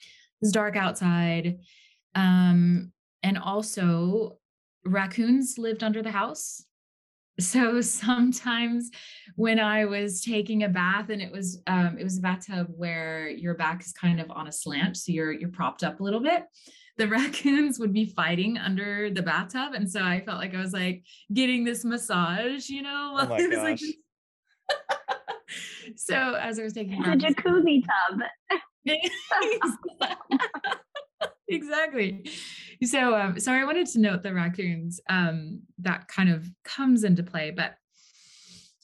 It 0.00 0.06
was 0.40 0.52
dark 0.52 0.76
outside. 0.76 1.58
Um, 2.14 2.92
and 3.22 3.38
also, 3.38 4.38
raccoons 4.84 5.58
lived 5.58 5.82
under 5.84 6.02
the 6.02 6.10
house. 6.10 6.64
So 7.40 7.80
sometimes 7.82 8.90
when 9.36 9.60
I 9.60 9.84
was 9.84 10.20
taking 10.22 10.64
a 10.64 10.68
bath 10.68 11.10
and 11.10 11.22
it 11.22 11.30
was 11.30 11.62
um, 11.66 11.96
it 11.98 12.04
was 12.04 12.18
a 12.18 12.22
bathtub 12.22 12.68
where 12.76 13.28
your 13.28 13.54
back 13.54 13.82
is 13.82 13.92
kind 13.92 14.20
of 14.20 14.30
on 14.30 14.48
a 14.48 14.52
slant, 14.52 14.96
so 14.96 15.12
you're 15.12 15.32
you're 15.32 15.50
propped 15.50 15.84
up 15.84 16.00
a 16.00 16.02
little 16.02 16.20
bit. 16.20 16.44
The 16.98 17.08
raccoons 17.08 17.78
would 17.78 17.92
be 17.92 18.06
fighting 18.06 18.58
under 18.58 19.10
the 19.10 19.22
bathtub, 19.22 19.74
and 19.74 19.90
so 19.90 20.02
I 20.02 20.20
felt 20.20 20.38
like 20.38 20.54
I 20.54 20.60
was 20.60 20.72
like 20.72 21.04
getting 21.32 21.64
this 21.64 21.84
massage, 21.84 22.68
you 22.68 22.82
know. 22.82 23.16
Oh 23.18 23.26
my 23.26 23.38
gosh. 23.50 23.62
Like, 23.62 23.80
so 25.96 26.34
as 26.34 26.58
I 26.58 26.64
was 26.64 26.74
taking 26.74 27.02
a 27.04 27.16
jacuzzi 27.16 27.82
tub. 27.84 28.20
exactly. 31.48 32.30
So, 32.84 33.14
um, 33.14 33.40
so 33.40 33.52
I 33.52 33.64
wanted 33.64 33.86
to 33.88 34.00
note 34.00 34.22
the 34.22 34.34
raccoons. 34.34 35.00
Um, 35.08 35.62
that 35.78 36.08
kind 36.08 36.30
of 36.30 36.46
comes 36.64 37.04
into 37.04 37.22
play, 37.22 37.50
but 37.50 37.74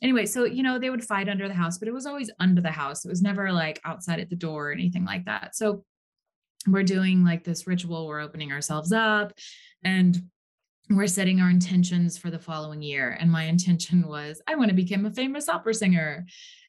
anyway, 0.03 0.27
so 0.27 0.45
you 0.45 0.63
know 0.63 0.79
they 0.79 0.91
would 0.91 1.05
fight 1.05 1.29
under 1.29 1.49
the 1.49 1.55
house, 1.55 1.79
but 1.79 1.89
it 1.89 1.95
was 1.95 2.07
always 2.07 2.31
under 2.39 2.61
the 2.61 2.71
house. 2.71 3.05
It 3.05 3.09
was 3.09 3.23
never 3.23 3.53
like 3.53 3.81
outside 3.85 4.21
at 4.21 4.31
the 4.31 4.37
door 4.37 4.69
or 4.69 4.73
anything 4.73 5.05
like 5.05 5.25
that. 5.25 5.57
So 5.57 5.85
we're 6.67 6.83
doing 6.83 7.25
like 7.25 7.45
this 7.45 7.67
ritual. 7.67 8.07
We're 8.07 8.21
opening 8.21 8.53
ourselves 8.53 8.93
up, 8.93 9.33
and 9.83 10.23
we're 10.91 11.07
setting 11.07 11.41
our 11.41 11.51
intentions 11.51 12.19
for 12.19 12.31
the 12.31 12.39
following 12.39 12.83
year. 12.83 13.17
And 13.19 13.31
my 13.31 13.45
intention 13.45 14.07
was 14.07 14.43
I 14.47 14.55
want 14.55 14.69
to 14.69 14.75
become 14.75 15.07
a 15.07 15.11
famous 15.11 15.49
opera 15.49 15.75
singer. 15.75 16.27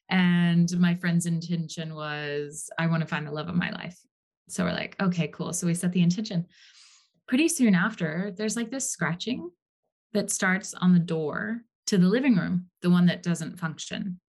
And 0.08 0.70
my 0.78 0.94
friend's 0.94 1.26
intention 1.26 1.94
was, 1.94 2.70
I 2.78 2.86
want 2.86 3.02
to 3.02 3.08
find 3.08 3.26
the 3.26 3.32
love 3.32 3.48
of 3.48 3.56
my 3.56 3.70
life. 3.70 3.98
So 4.48 4.64
we're 4.64 4.72
like, 4.72 4.96
okay, 5.02 5.28
cool. 5.28 5.52
So 5.52 5.66
we 5.66 5.74
set 5.74 5.92
the 5.92 6.02
intention. 6.02 6.46
Pretty 7.26 7.48
soon 7.48 7.74
after, 7.74 8.32
there's 8.36 8.56
like 8.56 8.70
this 8.70 8.88
scratching 8.88 9.50
that 10.12 10.30
starts 10.30 10.74
on 10.74 10.92
the 10.92 11.00
door 11.00 11.62
to 11.88 11.98
the 11.98 12.06
living 12.06 12.36
room, 12.36 12.66
the 12.82 12.90
one 12.90 13.06
that 13.06 13.22
doesn't 13.22 13.58
function. 13.58 14.20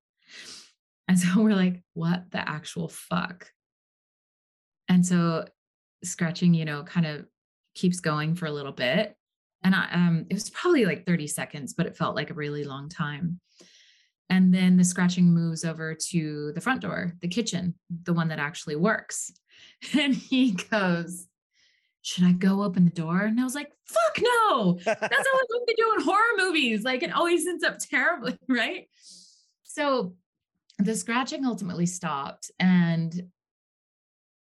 And 1.07 1.17
so 1.17 1.27
we're 1.41 1.55
like, 1.55 1.83
what 1.93 2.31
the 2.31 2.47
actual 2.47 2.87
fuck? 2.87 3.51
And 4.89 5.05
so 5.05 5.45
scratching, 6.03 6.53
you 6.53 6.65
know, 6.65 6.83
kind 6.83 7.05
of 7.05 7.25
keeps 7.75 7.99
going 7.99 8.35
for 8.35 8.45
a 8.45 8.51
little 8.51 8.71
bit. 8.71 9.15
And 9.63 9.75
I, 9.75 9.89
um, 9.91 10.25
it 10.29 10.33
was 10.33 10.49
probably 10.49 10.85
like 10.85 11.05
30 11.05 11.27
seconds, 11.27 11.73
but 11.73 11.85
it 11.85 11.97
felt 11.97 12.15
like 12.15 12.29
a 12.29 12.35
really 12.35 12.63
long 12.63 12.89
time. 12.89 13.39
And 14.29 14.53
then 14.53 14.77
the 14.77 14.83
scratching 14.83 15.33
moves 15.33 15.63
over 15.63 15.95
to 16.09 16.51
the 16.53 16.61
front 16.61 16.81
door, 16.81 17.13
the 17.21 17.27
kitchen, 17.27 17.75
the 18.03 18.13
one 18.13 18.27
that 18.29 18.39
actually 18.39 18.75
works. 18.75 19.31
And 19.97 20.13
he 20.15 20.51
goes, 20.51 21.27
Should 22.01 22.23
I 22.25 22.31
go 22.31 22.63
open 22.63 22.85
the 22.85 22.91
door? 22.91 23.21
And 23.21 23.39
I 23.39 23.43
was 23.43 23.55
like, 23.55 23.71
Fuck 23.85 24.23
no. 24.23 24.79
That's 24.85 25.01
how 25.01 25.07
what 25.07 25.67
they 25.67 25.73
do 25.73 25.93
in 25.97 26.03
horror 26.03 26.37
movies. 26.37 26.83
Like 26.83 27.03
it 27.03 27.11
always 27.11 27.47
ends 27.47 27.63
up 27.63 27.77
terribly, 27.79 28.37
right? 28.47 28.87
So 29.63 30.15
the 30.79 30.95
scratching 30.95 31.45
ultimately 31.45 31.85
stopped. 31.85 32.51
And 32.59 33.29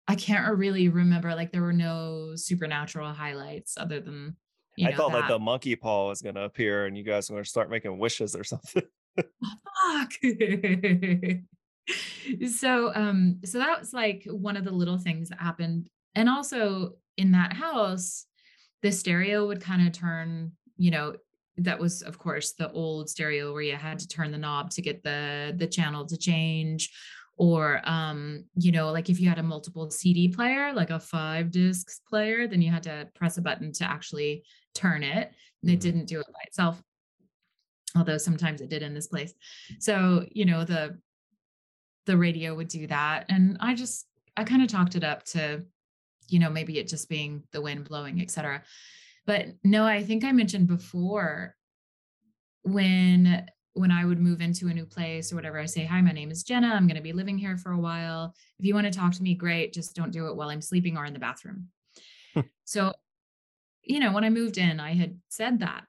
I 0.08 0.14
can't 0.14 0.56
really 0.56 0.88
remember, 0.88 1.34
like, 1.34 1.52
there 1.52 1.62
were 1.62 1.72
no 1.72 2.32
supernatural 2.34 3.12
highlights 3.12 3.76
other 3.76 4.00
than. 4.00 4.36
I 4.82 4.92
thought 4.92 5.12
that. 5.12 5.18
like 5.18 5.28
the 5.28 5.38
monkey 5.38 5.76
paw 5.76 6.08
was 6.08 6.22
going 6.22 6.36
to 6.36 6.42
appear 6.42 6.86
and 6.86 6.96
you 6.96 7.02
guys 7.02 7.28
were 7.28 7.34
going 7.34 7.44
to 7.44 7.50
start 7.50 7.68
making 7.68 7.98
wishes 7.98 8.36
or 8.36 8.44
something 8.44 8.84
fuck. 9.16 10.12
so 12.50 12.92
um 12.94 13.40
so 13.44 13.58
that 13.58 13.78
was 13.78 13.92
like 13.92 14.24
one 14.26 14.56
of 14.56 14.64
the 14.64 14.70
little 14.70 14.98
things 14.98 15.30
that 15.30 15.40
happened 15.40 15.88
and 16.14 16.28
also 16.28 16.92
in 17.16 17.32
that 17.32 17.52
house 17.52 18.26
the 18.82 18.92
stereo 18.92 19.46
would 19.46 19.60
kind 19.60 19.86
of 19.86 19.92
turn 19.92 20.52
you 20.76 20.90
know 20.90 21.14
that 21.56 21.78
was 21.78 22.02
of 22.02 22.18
course 22.18 22.52
the 22.52 22.70
old 22.72 23.08
stereo 23.08 23.52
where 23.52 23.62
you 23.62 23.74
had 23.74 23.98
to 23.98 24.06
turn 24.06 24.30
the 24.30 24.38
knob 24.38 24.70
to 24.70 24.82
get 24.82 25.02
the 25.02 25.54
the 25.56 25.66
channel 25.66 26.04
to 26.04 26.16
change 26.16 26.90
or 27.38 27.80
um 27.84 28.44
you 28.54 28.72
know 28.72 28.90
like 28.90 29.08
if 29.08 29.20
you 29.20 29.28
had 29.28 29.38
a 29.38 29.42
multiple 29.42 29.90
cd 29.90 30.28
player 30.28 30.72
like 30.72 30.90
a 30.90 31.00
five 31.00 31.50
discs 31.50 32.00
player 32.08 32.46
then 32.46 32.60
you 32.60 32.70
had 32.70 32.82
to 32.82 33.08
press 33.14 33.38
a 33.38 33.42
button 33.42 33.72
to 33.72 33.88
actually 33.88 34.42
turn 34.74 35.02
it 35.02 35.32
and 35.62 35.70
it 35.70 35.74
mm-hmm. 35.74 35.80
didn't 35.80 36.06
do 36.06 36.20
it 36.20 36.26
by 36.26 36.40
itself 36.46 36.82
although 37.96 38.18
sometimes 38.18 38.60
it 38.60 38.68
did 38.68 38.82
in 38.82 38.92
this 38.92 39.06
place 39.06 39.32
so 39.78 40.26
you 40.32 40.44
know 40.44 40.64
the 40.64 40.98
the 42.06 42.16
radio 42.16 42.54
would 42.54 42.68
do 42.68 42.86
that 42.86 43.24
and 43.28 43.56
i 43.60 43.74
just 43.74 44.06
i 44.36 44.44
kind 44.44 44.62
of 44.62 44.68
talked 44.68 44.96
it 44.96 45.04
up 45.04 45.24
to 45.24 45.62
you 46.28 46.38
know 46.38 46.50
maybe 46.50 46.78
it 46.78 46.88
just 46.88 47.08
being 47.08 47.42
the 47.52 47.60
wind 47.60 47.88
blowing 47.88 48.20
etc 48.20 48.62
but 49.26 49.46
no 49.62 49.84
i 49.86 50.02
think 50.02 50.24
i 50.24 50.32
mentioned 50.32 50.66
before 50.66 51.54
when 52.62 53.46
when 53.74 53.90
i 53.90 54.04
would 54.04 54.18
move 54.18 54.40
into 54.40 54.68
a 54.68 54.74
new 54.74 54.86
place 54.86 55.32
or 55.32 55.36
whatever 55.36 55.58
i 55.58 55.66
say 55.66 55.84
hi 55.84 56.00
my 56.00 56.12
name 56.12 56.30
is 56.30 56.42
jenna. 56.42 56.68
I'm 56.68 56.86
going 56.86 56.96
to 56.96 57.02
be 57.02 57.12
living 57.12 57.38
here 57.38 57.56
for 57.56 57.72
a 57.72 57.78
while. 57.78 58.34
If 58.58 58.64
you 58.64 58.74
want 58.74 58.86
to 58.86 58.98
talk 58.98 59.12
to 59.12 59.22
me 59.22 59.34
great. 59.34 59.72
Just 59.72 59.94
don't 59.94 60.10
do 60.10 60.26
it 60.28 60.36
while 60.36 60.50
i'm 60.50 60.62
sleeping 60.62 60.96
or 60.96 61.04
in 61.04 61.12
the 61.12 61.18
bathroom. 61.18 61.68
Hmm. 62.34 62.40
so 62.64 62.92
you 63.82 64.00
know 64.00 64.12
when 64.12 64.24
i 64.24 64.30
moved 64.30 64.58
in 64.58 64.80
i 64.80 64.94
had 64.94 65.18
said 65.28 65.60
that. 65.60 65.84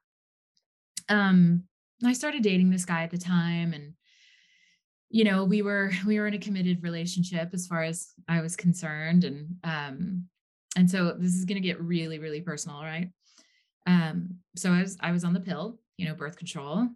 Um 1.09 1.63
I 2.05 2.13
started 2.13 2.43
dating 2.43 2.69
this 2.69 2.85
guy 2.85 3.03
at 3.03 3.11
the 3.11 3.17
time 3.17 3.73
and 3.73 3.93
you 5.09 5.23
know, 5.23 5.43
we 5.43 5.61
were 5.61 5.91
we 6.05 6.19
were 6.19 6.27
in 6.27 6.33
a 6.33 6.39
committed 6.39 6.83
relationship 6.83 7.49
as 7.53 7.67
far 7.67 7.83
as 7.83 8.13
I 8.27 8.41
was 8.41 8.55
concerned 8.55 9.23
and 9.23 9.55
um 9.63 10.25
and 10.75 10.89
so 10.89 11.15
this 11.17 11.35
is 11.35 11.45
going 11.45 11.61
to 11.61 11.67
get 11.67 11.81
really 11.81 12.19
really 12.19 12.41
personal, 12.41 12.81
right? 12.81 13.09
Um 13.87 14.35
so 14.55 14.71
I 14.71 14.81
was 14.81 14.97
I 15.01 15.11
was 15.11 15.23
on 15.23 15.33
the 15.33 15.39
pill, 15.39 15.79
you 15.97 16.07
know, 16.07 16.13
birth 16.13 16.37
control 16.37 16.89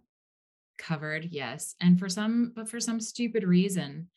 covered, 0.78 1.26
yes. 1.30 1.74
And 1.80 1.98
for 1.98 2.08
some 2.08 2.52
but 2.54 2.68
for 2.68 2.80
some 2.80 3.00
stupid 3.00 3.44
reason, 3.44 4.08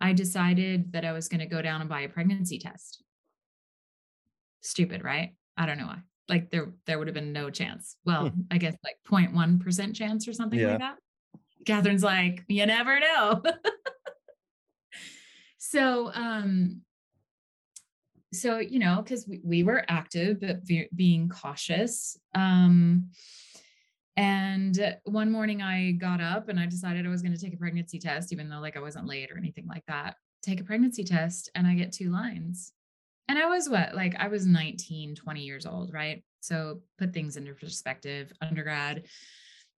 I 0.00 0.12
decided 0.12 0.92
that 0.92 1.04
I 1.04 1.12
was 1.12 1.28
going 1.28 1.40
to 1.40 1.46
go 1.46 1.62
down 1.62 1.80
and 1.80 1.90
buy 1.90 2.00
a 2.02 2.08
pregnancy 2.08 2.58
test. 2.58 3.02
Stupid, 4.60 5.04
right? 5.04 5.34
I 5.56 5.66
don't 5.66 5.78
know 5.78 5.86
why 5.86 6.02
like 6.28 6.50
there 6.50 6.72
there 6.86 6.98
would 6.98 7.08
have 7.08 7.14
been 7.14 7.32
no 7.32 7.50
chance. 7.50 7.96
Well, 8.04 8.28
hmm. 8.28 8.40
I 8.50 8.58
guess 8.58 8.76
like 8.84 8.96
0.1 9.08 9.60
percent 9.60 9.96
chance 9.96 10.28
or 10.28 10.32
something 10.32 10.58
yeah. 10.58 10.70
like 10.70 10.78
that. 10.80 10.96
Kathryn's 11.64 12.02
like, 12.02 12.44
you 12.48 12.66
never 12.66 13.00
know. 13.00 13.42
so 15.58 16.10
um 16.14 16.82
so 18.32 18.58
you 18.58 18.78
know 18.78 19.02
because 19.02 19.26
we, 19.26 19.40
we 19.42 19.62
were 19.62 19.84
active 19.88 20.40
but 20.40 20.60
being 20.94 21.28
cautious 21.28 22.16
um 22.34 23.08
And 24.18 24.96
one 25.04 25.30
morning 25.30 25.62
I 25.62 25.92
got 25.92 26.20
up 26.20 26.48
and 26.48 26.58
I 26.58 26.66
decided 26.66 27.06
I 27.06 27.08
was 27.08 27.22
going 27.22 27.36
to 27.36 27.40
take 27.40 27.54
a 27.54 27.56
pregnancy 27.56 28.00
test, 28.00 28.32
even 28.32 28.48
though 28.48 28.58
like 28.58 28.76
I 28.76 28.80
wasn't 28.80 29.06
late 29.06 29.30
or 29.30 29.38
anything 29.38 29.68
like 29.68 29.84
that. 29.86 30.16
Take 30.42 30.60
a 30.60 30.64
pregnancy 30.64 31.04
test 31.04 31.48
and 31.54 31.68
I 31.68 31.74
get 31.74 31.92
two 31.92 32.10
lines. 32.10 32.72
And 33.28 33.38
I 33.38 33.46
was 33.46 33.68
what, 33.68 33.94
like 33.94 34.16
I 34.18 34.26
was 34.26 34.44
19, 34.44 35.14
20 35.14 35.40
years 35.40 35.66
old, 35.66 35.94
right? 35.94 36.24
So 36.40 36.80
put 36.98 37.14
things 37.14 37.36
into 37.36 37.54
perspective, 37.54 38.32
undergrad, 38.40 39.04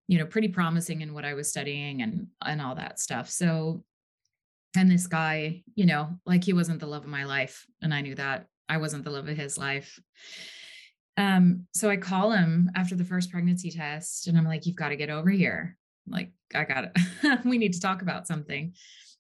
you 0.09 0.17
know, 0.17 0.25
pretty 0.25 0.49
promising 0.49 1.03
in 1.03 1.13
what 1.13 1.27
I 1.27 1.35
was 1.35 1.51
studying 1.51 2.01
and 2.01 2.29
and 2.43 2.63
all 2.63 2.77
that 2.77 2.99
stuff. 2.99 3.29
So 3.29 3.85
and 4.75 4.91
this 4.91 5.07
guy, 5.07 5.65
you 5.75 5.85
know, 5.85 6.19
like 6.25 6.45
he 6.45 6.55
wasn't 6.55 6.81
the 6.81 6.87
love 6.87 7.05
of 7.05 7.11
my 7.11 7.25
life. 7.25 7.67
And 7.83 7.93
I 7.93 8.01
knew 8.01 8.15
that 8.15 8.47
I 8.71 8.79
wasn't 8.79 9.05
the 9.05 9.11
love 9.11 9.29
of 9.29 9.37
his 9.37 9.59
life. 9.59 10.01
Um, 11.21 11.67
so 11.75 11.91
I 11.91 11.99
call 11.99 12.33
him 12.33 12.71
after 12.75 12.95
the 12.95 13.05
first 13.05 13.31
pregnancy 13.31 13.71
test 13.71 14.27
and 14.27 14.39
I'm 14.39 14.47
like, 14.47 14.65
you've 14.65 14.77
got 14.77 14.89
to 14.89 14.97
get 14.97 15.11
over 15.11 15.29
here. 15.29 15.77
I'm 16.07 16.13
like, 16.15 16.33
I 16.55 16.65
got 16.65 16.85
it. 16.85 17.41
we 17.45 17.59
need 17.59 17.75
to 17.75 17.81
talk 17.81 18.01
about 18.01 18.27
something. 18.27 18.73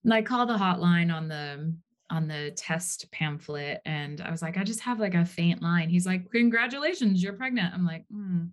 And 0.04 0.14
I 0.14 0.22
call 0.22 0.46
the 0.46 0.56
hotline 0.56 1.14
on 1.14 1.28
the 1.28 1.74
on 2.08 2.26
the 2.26 2.52
test 2.56 3.12
pamphlet 3.12 3.82
and 3.84 4.20
I 4.22 4.30
was 4.30 4.40
like, 4.40 4.56
I 4.56 4.64
just 4.64 4.80
have 4.80 4.98
like 4.98 5.14
a 5.14 5.26
faint 5.26 5.62
line. 5.62 5.90
He's 5.90 6.06
like, 6.06 6.30
Congratulations, 6.32 7.22
you're 7.22 7.34
pregnant. 7.34 7.74
I'm 7.74 7.84
like, 7.84 8.06
hmm. 8.10 8.46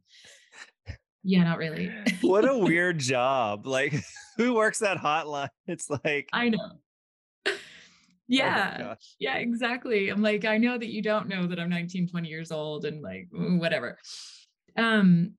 Yeah, 1.24 1.44
not 1.44 1.58
really. 1.58 1.92
what 2.22 2.48
a 2.48 2.58
weird 2.58 3.00
job. 3.00 3.66
Like, 3.66 3.94
who 4.38 4.56
works 4.56 4.80
that 4.80 4.98
hotline? 4.98 5.50
It's 5.68 5.90
like, 5.90 6.28
I 6.34 6.50
know. 6.50 6.80
Oh 8.30 8.34
yeah. 8.34 8.78
Oh 8.92 8.96
yeah, 9.20 9.36
exactly. 9.38 10.10
I'm 10.10 10.22
like, 10.22 10.46
I 10.46 10.58
know 10.58 10.78
that 10.78 10.92
you 10.92 11.02
don't 11.02 11.28
know 11.28 11.48
that 11.48 11.60
I'm 11.60 11.70
19, 11.70 12.10
20 12.10 12.28
years 12.28 12.52
old 12.52 12.86
and 12.86 13.02
like 13.02 13.28
whatever. 13.32 13.98
Um, 14.76 15.34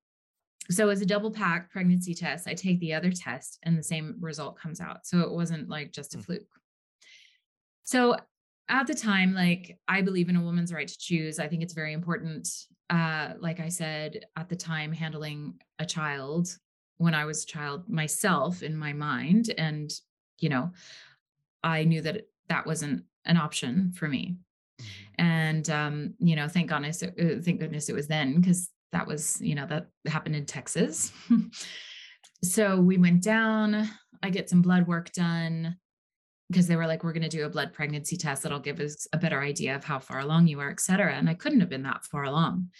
so 0.70 0.88
as 0.88 1.00
a 1.00 1.06
double 1.06 1.30
pack 1.30 1.70
pregnancy 1.70 2.14
test, 2.14 2.46
I 2.46 2.54
take 2.54 2.80
the 2.80 2.94
other 2.94 3.10
test 3.10 3.58
and 3.62 3.78
the 3.78 3.82
same 3.82 4.16
result 4.20 4.58
comes 4.58 4.80
out. 4.80 5.06
So 5.06 5.20
it 5.20 5.30
wasn't 5.30 5.68
like 5.68 5.92
just 5.92 6.14
a 6.14 6.18
mm. 6.18 6.24
fluke. 6.24 6.42
So 7.84 8.16
at 8.68 8.86
the 8.86 8.94
time, 8.94 9.34
like 9.34 9.78
I 9.88 10.02
believe 10.02 10.28
in 10.28 10.36
a 10.36 10.42
woman's 10.42 10.72
right 10.72 10.88
to 10.88 10.98
choose. 10.98 11.38
I 11.38 11.48
think 11.48 11.62
it's 11.62 11.72
very 11.72 11.94
important. 11.94 12.48
Uh, 12.90 13.32
like 13.40 13.60
I 13.60 13.68
said, 13.68 14.24
at 14.36 14.48
the 14.48 14.56
time, 14.56 14.92
handling 14.92 15.54
a 15.78 15.86
child 15.86 16.48
when 16.98 17.14
I 17.14 17.24
was 17.24 17.44
a 17.44 17.46
child 17.46 17.88
myself 17.88 18.62
in 18.62 18.76
my 18.76 18.92
mind. 18.92 19.54
And, 19.56 19.90
you 20.38 20.48
know, 20.48 20.72
I 21.62 21.84
knew 21.84 22.02
that 22.02 22.26
that 22.48 22.66
wasn't 22.66 23.04
an 23.24 23.36
option 23.36 23.92
for 23.92 24.08
me. 24.08 24.36
Mm-hmm. 24.80 25.24
And 25.24 25.70
um, 25.70 26.14
you 26.18 26.36
know, 26.36 26.48
thank 26.48 26.68
goodness, 26.68 27.02
uh, 27.02 27.40
thank 27.42 27.60
goodness 27.60 27.88
it 27.88 27.94
was 27.94 28.08
then 28.08 28.40
because 28.40 28.70
that 28.92 29.06
was, 29.06 29.40
you 29.40 29.54
know, 29.54 29.66
that 29.66 29.88
happened 30.06 30.36
in 30.36 30.46
Texas. 30.46 31.12
so 32.44 32.80
we 32.80 32.96
went 32.96 33.22
down. 33.22 33.88
I 34.22 34.30
get 34.30 34.48
some 34.48 34.62
blood 34.62 34.86
work 34.86 35.12
done 35.12 35.76
because 36.48 36.66
they 36.66 36.76
were 36.76 36.86
like, 36.86 37.04
we're 37.04 37.12
going 37.12 37.22
to 37.22 37.28
do 37.28 37.44
a 37.44 37.50
blood 37.50 37.72
pregnancy 37.72 38.16
test 38.16 38.42
that'll 38.42 38.58
give 38.58 38.80
us 38.80 39.06
a 39.12 39.18
better 39.18 39.40
idea 39.42 39.76
of 39.76 39.84
how 39.84 39.98
far 39.98 40.20
along 40.20 40.46
you 40.46 40.60
are, 40.60 40.70
et 40.70 40.80
cetera. 40.80 41.12
And 41.12 41.28
I 41.28 41.34
couldn't 41.34 41.60
have 41.60 41.68
been 41.68 41.82
that 41.82 42.04
far 42.04 42.24
along. 42.24 42.70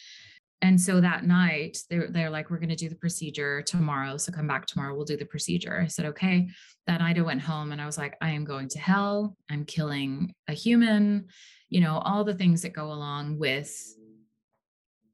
And 0.61 0.81
so 0.81 1.01
that 1.01 1.25
night, 1.25 1.79
they're, 1.89 2.09
they're 2.09 2.31
like, 2.31 2.51
we're 2.51 2.59
going 2.59 2.69
to 2.69 2.77
do 2.77 2.89
the 2.89 2.97
procedure 2.97 3.63
tomorrow. 3.63 4.17
So 4.17 4.33
come 4.33 4.49
back 4.49 4.67
tomorrow, 4.67 4.95
we'll 4.95 5.05
do 5.05 5.17
the 5.17 5.25
procedure. 5.25 5.81
I 5.81 5.87
said, 5.87 6.07
okay. 6.07 6.49
That 6.87 7.01
night 7.01 7.19
I 7.19 7.23
went 7.23 7.43
home 7.43 7.71
and 7.71 7.81
I 7.81 7.87
was 7.87 7.99
like, 7.99 8.17
I 8.21 8.31
am 8.31 8.45
going 8.45 8.69
to 8.71 8.79
hell. 8.79 9.37
I'm 9.51 9.65
killing 9.65 10.35
a 10.49 10.53
human, 10.53 11.27
you 11.69 11.81
know, 11.81 11.99
all 11.99 12.25
the 12.25 12.35
things 12.35 12.63
that 12.63 12.73
go 12.73 12.87
along 12.93 13.39
with 13.39 13.73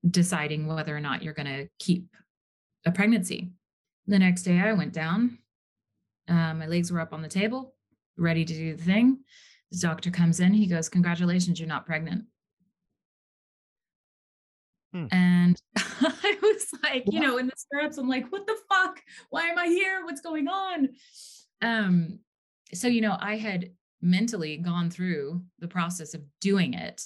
deciding 0.08 0.66
whether 0.66 0.96
or 0.96 1.00
not 1.00 1.22
you're 1.22 1.34
going 1.34 1.46
to 1.46 1.68
keep 1.78 2.06
a 2.86 2.92
pregnancy. 2.92 3.52
The 4.06 4.18
next 4.18 4.42
day 4.42 4.58
I 4.58 4.72
went 4.72 4.92
down. 4.92 5.38
Uh, 6.28 6.54
my 6.54 6.66
legs 6.66 6.90
were 6.90 7.00
up 7.00 7.12
on 7.12 7.22
the 7.22 7.28
table, 7.28 7.74
ready 8.16 8.44
to 8.44 8.54
do 8.54 8.76
the 8.76 8.82
thing. 8.82 9.18
The 9.72 9.78
doctor 9.78 10.10
comes 10.10 10.40
in. 10.40 10.52
He 10.54 10.66
goes, 10.66 10.88
Congratulations, 10.88 11.58
you're 11.58 11.68
not 11.68 11.86
pregnant. 11.86 12.24
Hmm. 14.94 15.06
And 15.10 15.60
I 15.76 16.38
was 16.40 16.68
like, 16.84 17.04
you 17.10 17.20
know, 17.20 17.36
in 17.38 17.46
the 17.46 17.52
stirrups, 17.56 17.98
I'm 17.98 18.08
like, 18.08 18.30
what 18.30 18.46
the 18.46 18.56
fuck? 18.70 19.02
Why 19.28 19.48
am 19.48 19.58
I 19.58 19.66
here? 19.66 20.04
What's 20.04 20.20
going 20.20 20.46
on? 20.46 20.90
Um, 21.60 22.20
so, 22.72 22.86
you 22.86 23.00
know, 23.00 23.16
I 23.18 23.36
had 23.36 23.72
mentally 24.00 24.56
gone 24.56 24.90
through 24.90 25.42
the 25.58 25.66
process 25.66 26.14
of 26.14 26.22
doing 26.40 26.74
it 26.74 27.02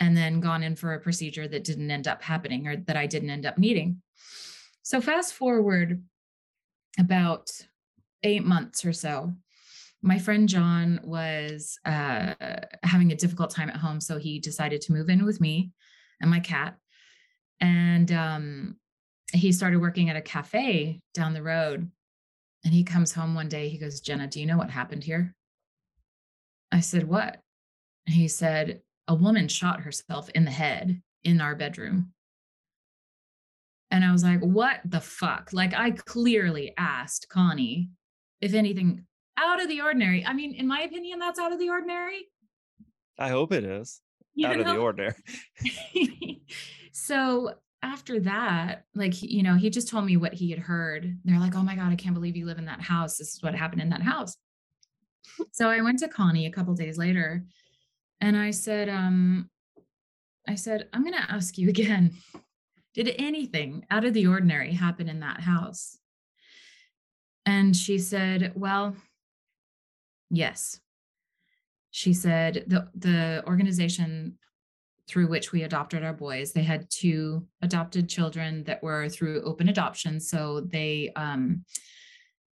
and 0.00 0.16
then 0.16 0.40
gone 0.40 0.62
in 0.62 0.74
for 0.74 0.94
a 0.94 1.00
procedure 1.00 1.46
that 1.46 1.64
didn't 1.64 1.90
end 1.90 2.08
up 2.08 2.22
happening 2.22 2.66
or 2.66 2.76
that 2.76 2.96
I 2.96 3.06
didn't 3.06 3.30
end 3.30 3.44
up 3.44 3.58
needing. 3.58 4.00
So, 4.82 5.00
fast 5.00 5.34
forward 5.34 6.02
about 6.98 7.50
eight 8.22 8.44
months 8.44 8.84
or 8.84 8.92
so, 8.92 9.32
my 10.00 10.18
friend 10.18 10.48
John 10.48 11.00
was 11.04 11.78
uh, 11.84 12.34
having 12.82 13.12
a 13.12 13.16
difficult 13.16 13.50
time 13.50 13.68
at 13.68 13.76
home. 13.76 14.00
So, 14.00 14.18
he 14.18 14.38
decided 14.38 14.80
to 14.82 14.92
move 14.92 15.10
in 15.10 15.24
with 15.24 15.40
me 15.40 15.70
and 16.22 16.30
my 16.30 16.40
cat. 16.40 16.76
And 17.60 18.10
um, 18.12 18.76
he 19.32 19.52
started 19.52 19.80
working 19.80 20.08
at 20.08 20.16
a 20.16 20.22
cafe 20.22 21.00
down 21.12 21.34
the 21.34 21.42
road. 21.42 21.90
And 22.64 22.72
he 22.72 22.84
comes 22.84 23.12
home 23.12 23.34
one 23.34 23.48
day. 23.48 23.68
He 23.68 23.76
goes, 23.76 24.00
Jenna, 24.00 24.28
do 24.28 24.40
you 24.40 24.46
know 24.46 24.56
what 24.56 24.70
happened 24.70 25.02
here? 25.02 25.34
I 26.70 26.80
said, 26.80 27.08
What? 27.08 27.38
He 28.06 28.28
said, 28.28 28.82
A 29.08 29.14
woman 29.14 29.48
shot 29.48 29.80
herself 29.80 30.30
in 30.30 30.44
the 30.44 30.50
head 30.50 31.02
in 31.24 31.40
our 31.40 31.56
bedroom. 31.56 32.12
And 33.90 34.04
I 34.04 34.12
was 34.12 34.22
like, 34.22 34.40
What 34.40 34.80
the 34.84 35.00
fuck? 35.00 35.50
Like, 35.52 35.74
I 35.74 35.90
clearly 35.90 36.72
asked 36.78 37.28
Connie 37.28 37.90
if 38.40 38.54
anything 38.54 39.06
out 39.36 39.60
of 39.60 39.68
the 39.68 39.80
ordinary. 39.80 40.24
I 40.24 40.32
mean, 40.32 40.54
in 40.54 40.66
my 40.68 40.82
opinion, 40.82 41.18
that's 41.18 41.40
out 41.40 41.52
of 41.52 41.58
the 41.58 41.68
ordinary. 41.68 42.28
I 43.18 43.28
hope 43.28 43.52
it 43.52 43.64
is 43.64 44.00
out 44.44 44.56
know? 44.56 44.60
of 44.62 44.66
the 44.66 44.76
ordinary. 44.76 46.42
so 46.92 47.54
after 47.82 48.20
that, 48.20 48.84
like, 48.94 49.20
you 49.22 49.42
know, 49.42 49.54
he 49.54 49.70
just 49.70 49.88
told 49.88 50.04
me 50.04 50.16
what 50.16 50.34
he 50.34 50.50
had 50.50 50.60
heard. 50.60 51.18
They're 51.24 51.40
like, 51.40 51.56
oh 51.56 51.62
my 51.62 51.74
God, 51.74 51.92
I 51.92 51.96
can't 51.96 52.14
believe 52.14 52.36
you 52.36 52.46
live 52.46 52.58
in 52.58 52.66
that 52.66 52.80
house. 52.80 53.16
This 53.16 53.34
is 53.34 53.42
what 53.42 53.54
happened 53.54 53.82
in 53.82 53.90
that 53.90 54.02
house. 54.02 54.36
so 55.52 55.68
I 55.68 55.80
went 55.80 55.98
to 56.00 56.08
Connie 56.08 56.46
a 56.46 56.52
couple 56.52 56.74
days 56.74 56.96
later 56.96 57.44
and 58.20 58.36
I 58.36 58.52
said, 58.52 58.88
um, 58.88 59.50
I 60.48 60.54
said, 60.54 60.88
I'm 60.92 61.02
going 61.02 61.14
to 61.14 61.32
ask 61.32 61.58
you 61.58 61.68
again. 61.70 62.12
Did 62.94 63.14
anything 63.18 63.86
out 63.90 64.04
of 64.04 64.12
the 64.12 64.26
ordinary 64.26 64.72
happen 64.72 65.08
in 65.08 65.20
that 65.20 65.40
house? 65.40 65.98
And 67.46 67.74
she 67.74 67.98
said, 67.98 68.52
Well, 68.54 68.94
yes 70.30 70.78
she 71.92 72.12
said 72.12 72.64
the 72.66 72.88
the 72.96 73.44
organization 73.46 74.36
through 75.08 75.28
which 75.28 75.52
we 75.52 75.62
adopted 75.62 76.02
our 76.02 76.12
boys 76.12 76.52
they 76.52 76.62
had 76.62 76.90
two 76.90 77.46
adopted 77.60 78.08
children 78.08 78.64
that 78.64 78.82
were 78.82 79.08
through 79.08 79.42
open 79.42 79.68
adoption. 79.68 80.18
So 80.18 80.62
they 80.62 81.12
um 81.14 81.64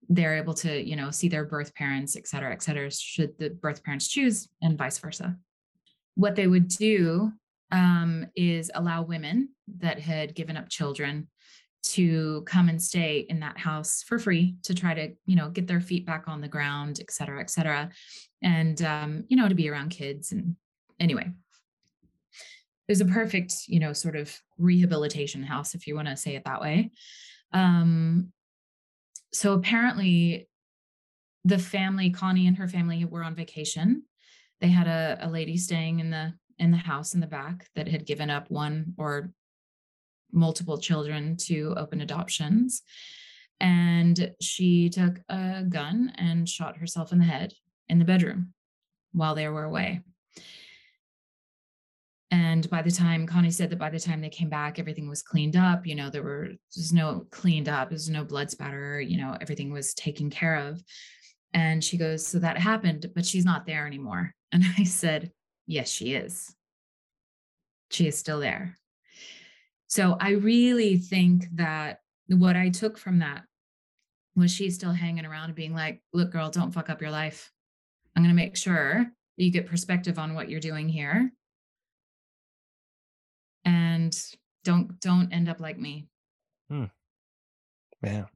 they're 0.09 0.37
able 0.37 0.55
to 0.55 0.81
you 0.89 0.97
know 0.97 1.11
see 1.11 1.29
their 1.29 1.45
birth 1.45 1.75
parents 1.75 2.17
et 2.17 2.27
cetera 2.29 2.53
et 2.53 2.63
cetera 2.63 2.91
should 2.91 3.37
the 3.39 3.51
birth 3.51 3.83
parents 3.83 4.09
choose 4.09 4.49
and 4.63 4.79
vice 4.79 4.99
versa. 4.99 5.37
What 6.15 6.37
they 6.37 6.47
would 6.47 6.69
do 6.69 7.33
um, 7.73 8.27
is 8.35 8.71
allow 8.75 9.03
women 9.03 9.51
that 9.79 10.01
had 10.01 10.35
given 10.35 10.57
up 10.57 10.69
children 10.69 11.29
to 11.83 12.43
come 12.43 12.69
and 12.69 12.81
stay 12.81 13.27
in 13.29 13.41
that 13.41 13.59
house 13.59 14.03
for 14.07 14.19
free 14.19 14.57
to 14.63 14.75
try 14.75 14.95
to 14.95 15.09
you 15.27 15.37
know 15.37 15.49
get 15.49 15.67
their 15.67 15.81
feet 15.81 16.07
back 16.07 16.25
on 16.27 16.41
the 16.41 16.49
ground 16.49 16.99
et 17.01 17.11
cetera 17.11 17.41
et 17.41 17.51
cetera. 17.51 17.91
And 18.43 18.81
um, 18.83 19.25
you 19.29 19.37
know 19.37 19.49
to 19.49 19.55
be 19.55 19.69
around 19.69 19.91
kids 19.91 20.33
and 20.33 20.57
anyway. 20.99 21.31
It 22.89 22.93
was 22.93 23.01
a 23.01 23.07
perfect 23.07 23.55
you 23.67 23.81
know 23.81 23.93
sort 23.93 24.17
of 24.17 24.37
rehabilitation 24.59 25.43
house 25.43 25.75
if 25.75 25.87
you 25.87 25.95
want 25.95 26.09
to 26.09 26.17
say 26.17 26.35
it 26.35 26.45
that 26.45 26.61
way. 26.61 26.91
Um, 27.53 28.33
so 29.33 29.53
apparently 29.55 30.49
the 31.45 31.59
family 31.59 32.11
connie 32.11 32.47
and 32.47 32.59
her 32.59 32.69
family 32.69 33.05
were 33.05 33.25
on 33.25 33.35
vacation. 33.35 34.03
They 34.61 34.69
had 34.69 34.87
a, 34.87 35.19
a 35.23 35.31
lady 35.31 35.57
staying 35.57 36.01
in 36.01 36.11
the 36.11 36.35
in 36.59 36.71
the 36.71 36.77
house 36.77 37.15
in 37.15 37.21
the 37.21 37.27
back 37.27 37.67
that 37.75 37.89
had 37.89 38.05
given 38.05 38.29
up 38.29 38.51
one 38.51 38.93
or 38.99 39.33
multiple 40.33 40.79
children 40.79 41.37
to 41.37 41.75
open 41.77 42.01
adoptions 42.01 42.83
and 43.61 44.35
she 44.41 44.89
took 44.89 45.21
a 45.29 45.63
gun 45.69 46.13
and 46.17 46.49
shot 46.49 46.79
herself 46.79 47.13
in 47.13 47.19
the 47.19 47.25
head 47.25 47.53
in 47.89 47.99
the 47.99 48.05
bedroom 48.05 48.55
while 49.13 49.35
they 49.35 49.49
were 49.49 49.65
away. 49.65 50.01
And 52.31 52.71
by 52.71 52.83
the 52.83 52.93
time 52.93 53.27
Connie 53.27 53.51
said 53.51 53.71
that 53.71 53.79
by 53.79 53.91
the 53.91 53.99
time 53.99 54.21
they 54.21 54.29
came 54.29 54.49
back, 54.49 54.79
everything 54.79 55.09
was 55.09 55.23
cleaned 55.23 55.57
up. 55.57 55.87
You 55.87 55.97
know, 55.97 56.11
there 56.11 56.23
were 56.23 56.51
no 56.93 57.27
cleaned 57.31 57.69
up, 57.69 57.91
there's 57.91 58.09
no 58.09 58.25
blood 58.25 58.51
spatter, 58.51 59.01
you 59.01 59.19
know, 59.19 59.37
everything 59.41 59.73
was 59.73 59.95
taken 59.95 60.31
care 60.31 60.57
of. 60.57 60.81
And 61.53 61.83
she 61.83 61.99
goes, 61.99 62.25
So 62.27 62.39
that 62.39 62.57
happened, 62.57 63.11
but 63.15 63.27
she's 63.27 63.45
not 63.45 63.67
there 63.67 63.87
anymore. 63.87 64.35
And 64.53 64.65
I 64.77 64.83
said, 64.83 65.31
Yes, 65.69 65.89
she 65.89 66.15
is. 66.15 66.53
She 67.91 68.09
is 68.09 68.19
still 68.19 68.41
there. 68.41 68.77
So 69.91 70.17
I 70.21 70.31
really 70.31 70.99
think 70.99 71.47
that 71.57 71.99
what 72.29 72.55
I 72.55 72.69
took 72.69 72.97
from 72.97 73.19
that 73.19 73.43
was 74.37 74.53
she 74.53 74.71
still 74.71 74.93
hanging 74.93 75.27
around 75.27 75.47
and 75.47 75.55
being 75.57 75.75
like, 75.75 76.01
look, 76.13 76.31
girl, 76.31 76.49
don't 76.49 76.71
fuck 76.71 76.89
up 76.89 77.01
your 77.01 77.11
life. 77.11 77.51
I'm 78.15 78.23
going 78.23 78.35
to 78.35 78.41
make 78.41 78.57
sure 78.57 79.11
you 79.37 79.51
get 79.51 79.67
perspective 79.67 80.17
on 80.17 80.35
what 80.35 80.49
you're 80.49 80.61
doing 80.61 80.89
here. 80.89 81.33
And 83.65 84.17
don't 84.63 85.01
don't 85.01 85.33
end 85.33 85.49
up 85.49 85.59
like 85.59 85.79
me. 85.79 86.07
Hmm. 86.71 86.85
Yeah. 88.01 88.27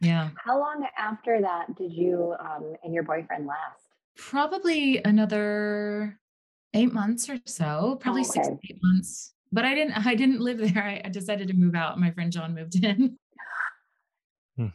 Yeah. 0.00 0.30
How 0.42 0.58
long 0.58 0.86
after 0.96 1.42
that 1.42 1.76
did 1.76 1.92
you 1.92 2.34
um, 2.40 2.76
and 2.82 2.94
your 2.94 3.02
boyfriend 3.02 3.46
last? 3.46 3.88
Probably 4.16 5.02
another 5.04 6.18
eight 6.72 6.94
months 6.94 7.28
or 7.28 7.38
so, 7.44 7.98
probably 8.00 8.22
oh, 8.22 8.30
okay. 8.30 8.42
six 8.42 8.48
eight 8.70 8.78
months. 8.82 9.33
But 9.54 9.64
I 9.64 9.74
didn't 9.74 10.06
I 10.06 10.14
didn't 10.16 10.40
live 10.40 10.58
there. 10.58 10.82
I, 10.82 11.00
I 11.04 11.08
decided 11.08 11.48
to 11.48 11.54
move 11.54 11.76
out. 11.76 11.98
My 11.98 12.10
friend 12.10 12.32
John 12.32 12.54
moved 12.54 12.82
in. 12.84 13.16
Hmm. 14.56 14.68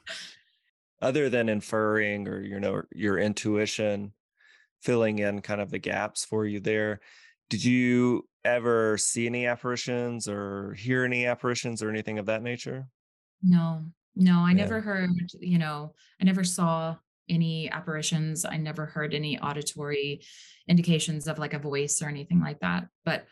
Other 1.01 1.29
than 1.29 1.49
inferring 1.49 2.27
or 2.27 2.41
you 2.41 2.59
know 2.59 2.83
your 2.93 3.19
intuition 3.19 4.13
filling 4.81 5.19
in 5.19 5.41
kind 5.41 5.59
of 5.61 5.69
the 5.69 5.79
gaps 5.79 6.23
for 6.23 6.45
you 6.45 6.59
there, 6.61 7.01
did 7.49 7.63
you 7.63 8.25
ever 8.45 8.97
see 8.97 9.25
any 9.25 9.45
apparitions 9.45 10.27
or 10.27 10.73
hear 10.75 11.03
any 11.03 11.25
apparitions 11.25 11.83
or 11.83 11.89
anything 11.89 12.17
of 12.17 12.25
that 12.27 12.41
nature? 12.41 12.87
No, 13.41 13.83
no, 14.15 14.39
I 14.39 14.49
yeah. 14.49 14.55
never 14.55 14.79
heard, 14.79 15.09
you 15.39 15.57
know, 15.57 15.93
I 16.21 16.25
never 16.25 16.43
saw 16.43 16.95
any 17.29 17.69
apparitions. 17.69 18.45
I 18.45 18.57
never 18.57 18.85
heard 18.85 19.13
any 19.13 19.39
auditory 19.39 20.21
indications 20.67 21.27
of 21.27 21.39
like 21.39 21.53
a 21.53 21.59
voice 21.59 22.01
or 22.01 22.07
anything 22.07 22.39
like 22.39 22.59
that. 22.59 22.87
But 23.05 23.25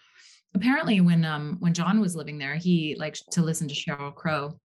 apparently 0.56 1.02
when 1.02 1.26
um 1.26 1.58
when 1.60 1.74
John 1.74 2.00
was 2.00 2.16
living 2.16 2.38
there, 2.38 2.56
he 2.56 2.96
liked 2.98 3.32
to 3.32 3.42
listen 3.42 3.68
to 3.68 3.76
Sheryl 3.76 4.14
Crow 4.14 4.60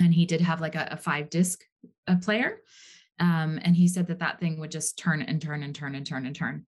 and 0.00 0.12
he 0.12 0.26
did 0.26 0.40
have 0.40 0.60
like 0.60 0.74
a, 0.74 0.88
a 0.90 0.96
five 0.96 1.30
disc 1.30 1.60
uh, 2.08 2.16
player. 2.16 2.58
Um, 3.20 3.60
and 3.62 3.76
he 3.76 3.88
said 3.88 4.06
that 4.08 4.18
that 4.20 4.40
thing 4.40 4.58
would 4.58 4.70
just 4.70 4.98
turn 4.98 5.22
and 5.22 5.40
turn 5.40 5.62
and 5.62 5.74
turn 5.74 5.94
and 5.94 6.06
turn 6.06 6.26
and 6.26 6.34
turn 6.34 6.66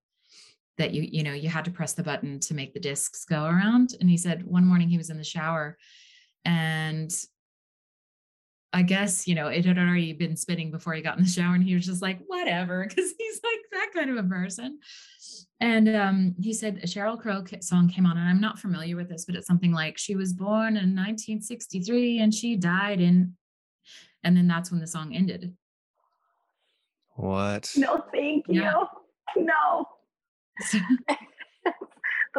that 0.77 0.93
you 0.93 1.07
you 1.09 1.23
know 1.23 1.33
you 1.33 1.49
had 1.49 1.65
to 1.65 1.71
press 1.71 1.93
the 1.93 2.03
button 2.03 2.39
to 2.39 2.53
make 2.53 2.73
the 2.73 2.79
discs 2.79 3.25
go 3.25 3.45
around 3.45 3.95
and 3.99 4.09
he 4.09 4.17
said 4.17 4.45
one 4.45 4.65
morning 4.65 4.89
he 4.89 4.97
was 4.97 5.09
in 5.09 5.17
the 5.17 5.23
shower 5.23 5.77
and 6.43 7.11
I 8.75 8.81
guess, 8.81 9.25
you 9.25 9.35
know, 9.35 9.47
it 9.47 9.63
had 9.63 9.77
already 9.77 10.11
been 10.11 10.35
spinning 10.35 10.69
before 10.69 10.93
he 10.93 11.01
got 11.01 11.17
in 11.17 11.23
the 11.23 11.29
shower 11.29 11.55
and 11.55 11.63
he 11.63 11.73
was 11.75 11.85
just 11.85 12.01
like, 12.01 12.19
whatever, 12.27 12.85
because 12.89 13.13
he's 13.17 13.39
like 13.41 13.59
that 13.71 13.91
kind 13.93 14.09
of 14.09 14.17
a 14.17 14.27
person. 14.27 14.79
And 15.61 15.95
um, 15.95 16.35
he 16.41 16.51
said 16.51 16.81
a 16.83 16.85
Sheryl 16.85 17.17
Crow 17.17 17.41
song 17.61 17.87
came 17.87 18.05
on, 18.05 18.17
and 18.17 18.27
I'm 18.27 18.41
not 18.41 18.59
familiar 18.59 18.97
with 18.97 19.07
this, 19.07 19.23
but 19.23 19.35
it's 19.35 19.47
something 19.47 19.71
like 19.71 19.97
she 19.97 20.17
was 20.17 20.33
born 20.33 20.75
in 20.75 20.93
1963 20.93 22.19
and 22.19 22.33
she 22.33 22.57
died 22.57 22.99
in, 22.99 23.37
and 24.25 24.35
then 24.35 24.45
that's 24.45 24.71
when 24.71 24.81
the 24.81 24.87
song 24.87 25.15
ended. 25.15 25.55
What? 27.15 27.71
No, 27.77 28.03
thank 28.11 28.45
you. 28.49 28.61
Yeah. 28.61 28.83
No. 29.37 29.85
the 30.73 30.81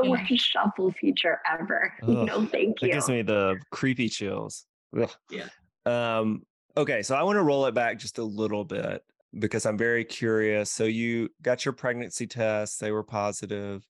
yeah. 0.03 0.11
worst 0.11 0.45
shuffle 0.45 0.93
feature 0.93 1.41
ever. 1.51 1.95
Ugh, 2.03 2.27
no, 2.27 2.45
thank 2.45 2.83
you. 2.83 2.89
It 2.89 2.93
gives 2.93 3.09
me 3.09 3.23
the 3.23 3.57
creepy 3.71 4.11
chills. 4.11 4.67
Ugh. 4.95 5.11
Yeah. 5.31 5.49
Um, 5.87 6.43
okay, 6.77 7.03
so 7.03 7.15
I 7.15 7.23
want 7.23 7.37
to 7.37 7.43
roll 7.43 7.67
it 7.67 7.75
back 7.75 7.99
just 7.99 8.19
a 8.19 8.25
little 8.25 8.65
bit 8.65 9.03
because 9.39 9.65
I'm 9.65 9.79
very 9.79 10.05
curious. 10.05 10.71
So 10.71 10.85
you 10.85 11.31
got 11.43 11.65
your 11.65 11.73
pregnancy 11.73 12.27
tests, 12.27 12.79
they 12.79 12.91
were 12.91 13.05
positive. 13.05 13.87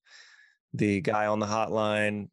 The 0.75 1.01
guy 1.01 1.27
on 1.27 1.39
the 1.39 1.47
hotline 1.47 2.29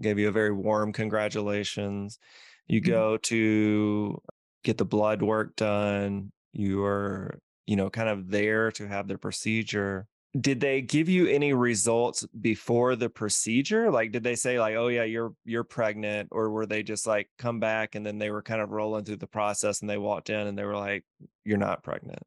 gave 0.00 0.18
you 0.18 0.28
a 0.28 0.32
very 0.32 0.52
warm 0.52 0.92
congratulations. 0.92 2.18
You 2.66 2.80
mm-hmm. 2.80 2.90
go 2.90 3.16
to 3.18 4.22
get 4.62 4.78
the 4.78 4.84
blood 4.84 5.22
work 5.22 5.56
done. 5.56 6.32
You 6.52 6.84
are, 6.84 7.40
you 7.66 7.76
know, 7.76 7.90
kind 7.90 8.08
of 8.08 8.30
there 8.30 8.70
to 8.72 8.86
have 8.86 9.08
the 9.08 9.18
procedure 9.18 10.06
did 10.40 10.60
they 10.60 10.80
give 10.80 11.08
you 11.08 11.28
any 11.28 11.52
results 11.52 12.26
before 12.40 12.96
the 12.96 13.08
procedure? 13.08 13.90
Like 13.90 14.10
did 14.10 14.24
they 14.24 14.34
say 14.34 14.58
like 14.58 14.74
oh 14.74 14.88
yeah 14.88 15.04
you're 15.04 15.34
you're 15.44 15.64
pregnant 15.64 16.28
or 16.32 16.50
were 16.50 16.66
they 16.66 16.82
just 16.82 17.06
like 17.06 17.28
come 17.38 17.60
back 17.60 17.94
and 17.94 18.04
then 18.04 18.18
they 18.18 18.30
were 18.30 18.42
kind 18.42 18.60
of 18.60 18.70
rolling 18.70 19.04
through 19.04 19.18
the 19.18 19.26
process 19.26 19.80
and 19.80 19.88
they 19.88 19.98
walked 19.98 20.30
in 20.30 20.46
and 20.46 20.58
they 20.58 20.64
were 20.64 20.76
like 20.76 21.04
you're 21.44 21.58
not 21.58 21.82
pregnant. 21.82 22.22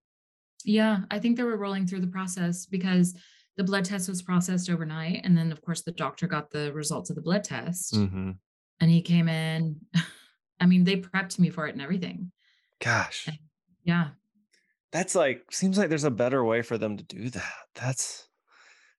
Yeah 0.63 0.99
i 1.11 1.19
think 1.19 1.37
they 1.37 1.43
were 1.43 1.57
rolling 1.57 1.85
through 1.85 2.01
the 2.01 2.07
process 2.07 2.65
because 2.65 3.15
the 3.57 3.63
blood 3.63 3.85
test 3.85 4.07
was 4.07 4.21
processed 4.21 4.69
overnight 4.69 5.21
and 5.23 5.37
then 5.37 5.51
of 5.51 5.61
course 5.61 5.81
the 5.81 5.91
doctor 5.91 6.27
got 6.27 6.51
the 6.51 6.71
results 6.73 7.09
of 7.09 7.15
the 7.15 7.21
blood 7.21 7.43
test 7.43 7.93
mm-hmm. 7.93 8.31
and 8.79 8.91
he 8.91 9.01
came 9.01 9.27
in. 9.27 9.77
I 10.59 10.65
mean 10.65 10.83
they 10.83 10.97
prepped 10.97 11.39
me 11.39 11.49
for 11.49 11.67
it 11.67 11.73
and 11.73 11.81
everything. 11.81 12.31
Gosh. 12.79 13.27
Yeah 13.83 14.09
that's 14.91 15.15
like 15.15 15.43
seems 15.51 15.77
like 15.77 15.89
there's 15.89 16.03
a 16.03 16.11
better 16.11 16.43
way 16.43 16.61
for 16.61 16.77
them 16.77 16.97
to 16.97 17.03
do 17.03 17.29
that. 17.29 17.53
That's 17.75 18.27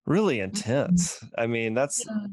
really 0.07 0.39
mm-hmm. 0.39 0.51
intense. 0.51 1.25
I 1.37 1.47
mean, 1.47 1.75
that's 1.75 2.05
yeah. 2.07 2.27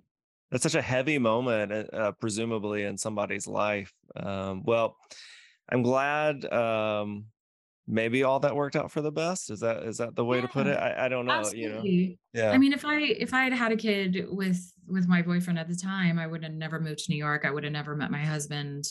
that's 0.51 0.63
such 0.63 0.75
a 0.75 0.81
heavy 0.81 1.17
moment, 1.17 1.71
uh, 1.71 1.95
uh, 1.95 2.11
presumably 2.13 2.83
in 2.83 2.97
somebody's 2.97 3.47
life. 3.47 3.93
Um, 4.15 4.63
well, 4.63 4.97
I'm 5.69 5.83
glad. 5.83 6.45
Um, 6.51 7.25
maybe 7.87 8.23
all 8.23 8.39
that 8.39 8.55
worked 8.55 8.75
out 8.75 8.91
for 8.91 9.01
the 9.01 9.11
best. 9.11 9.49
Is 9.49 9.59
that 9.59 9.83
is 9.83 9.97
that 9.97 10.15
the 10.15 10.25
way 10.25 10.37
yeah, 10.37 10.41
to 10.43 10.47
put 10.47 10.67
it? 10.67 10.77
I, 10.77 11.05
I 11.05 11.09
don't 11.09 11.25
know. 11.25 11.33
Absolutely. 11.33 11.89
You 11.89 12.09
know. 12.09 12.15
Yeah. 12.33 12.51
I 12.51 12.57
mean, 12.57 12.73
if 12.73 12.85
I 12.85 12.99
if 13.01 13.33
I 13.33 13.43
had 13.43 13.53
had 13.53 13.71
a 13.71 13.77
kid 13.77 14.25
with 14.29 14.59
with 14.87 15.07
my 15.07 15.21
boyfriend 15.21 15.59
at 15.59 15.67
the 15.67 15.75
time, 15.75 16.19
I 16.19 16.27
would 16.27 16.43
have 16.43 16.53
never 16.53 16.79
moved 16.79 16.99
to 17.05 17.11
New 17.11 17.17
York. 17.17 17.45
I 17.45 17.51
would 17.51 17.63
have 17.63 17.73
never 17.73 17.95
met 17.95 18.11
my 18.11 18.23
husband 18.23 18.85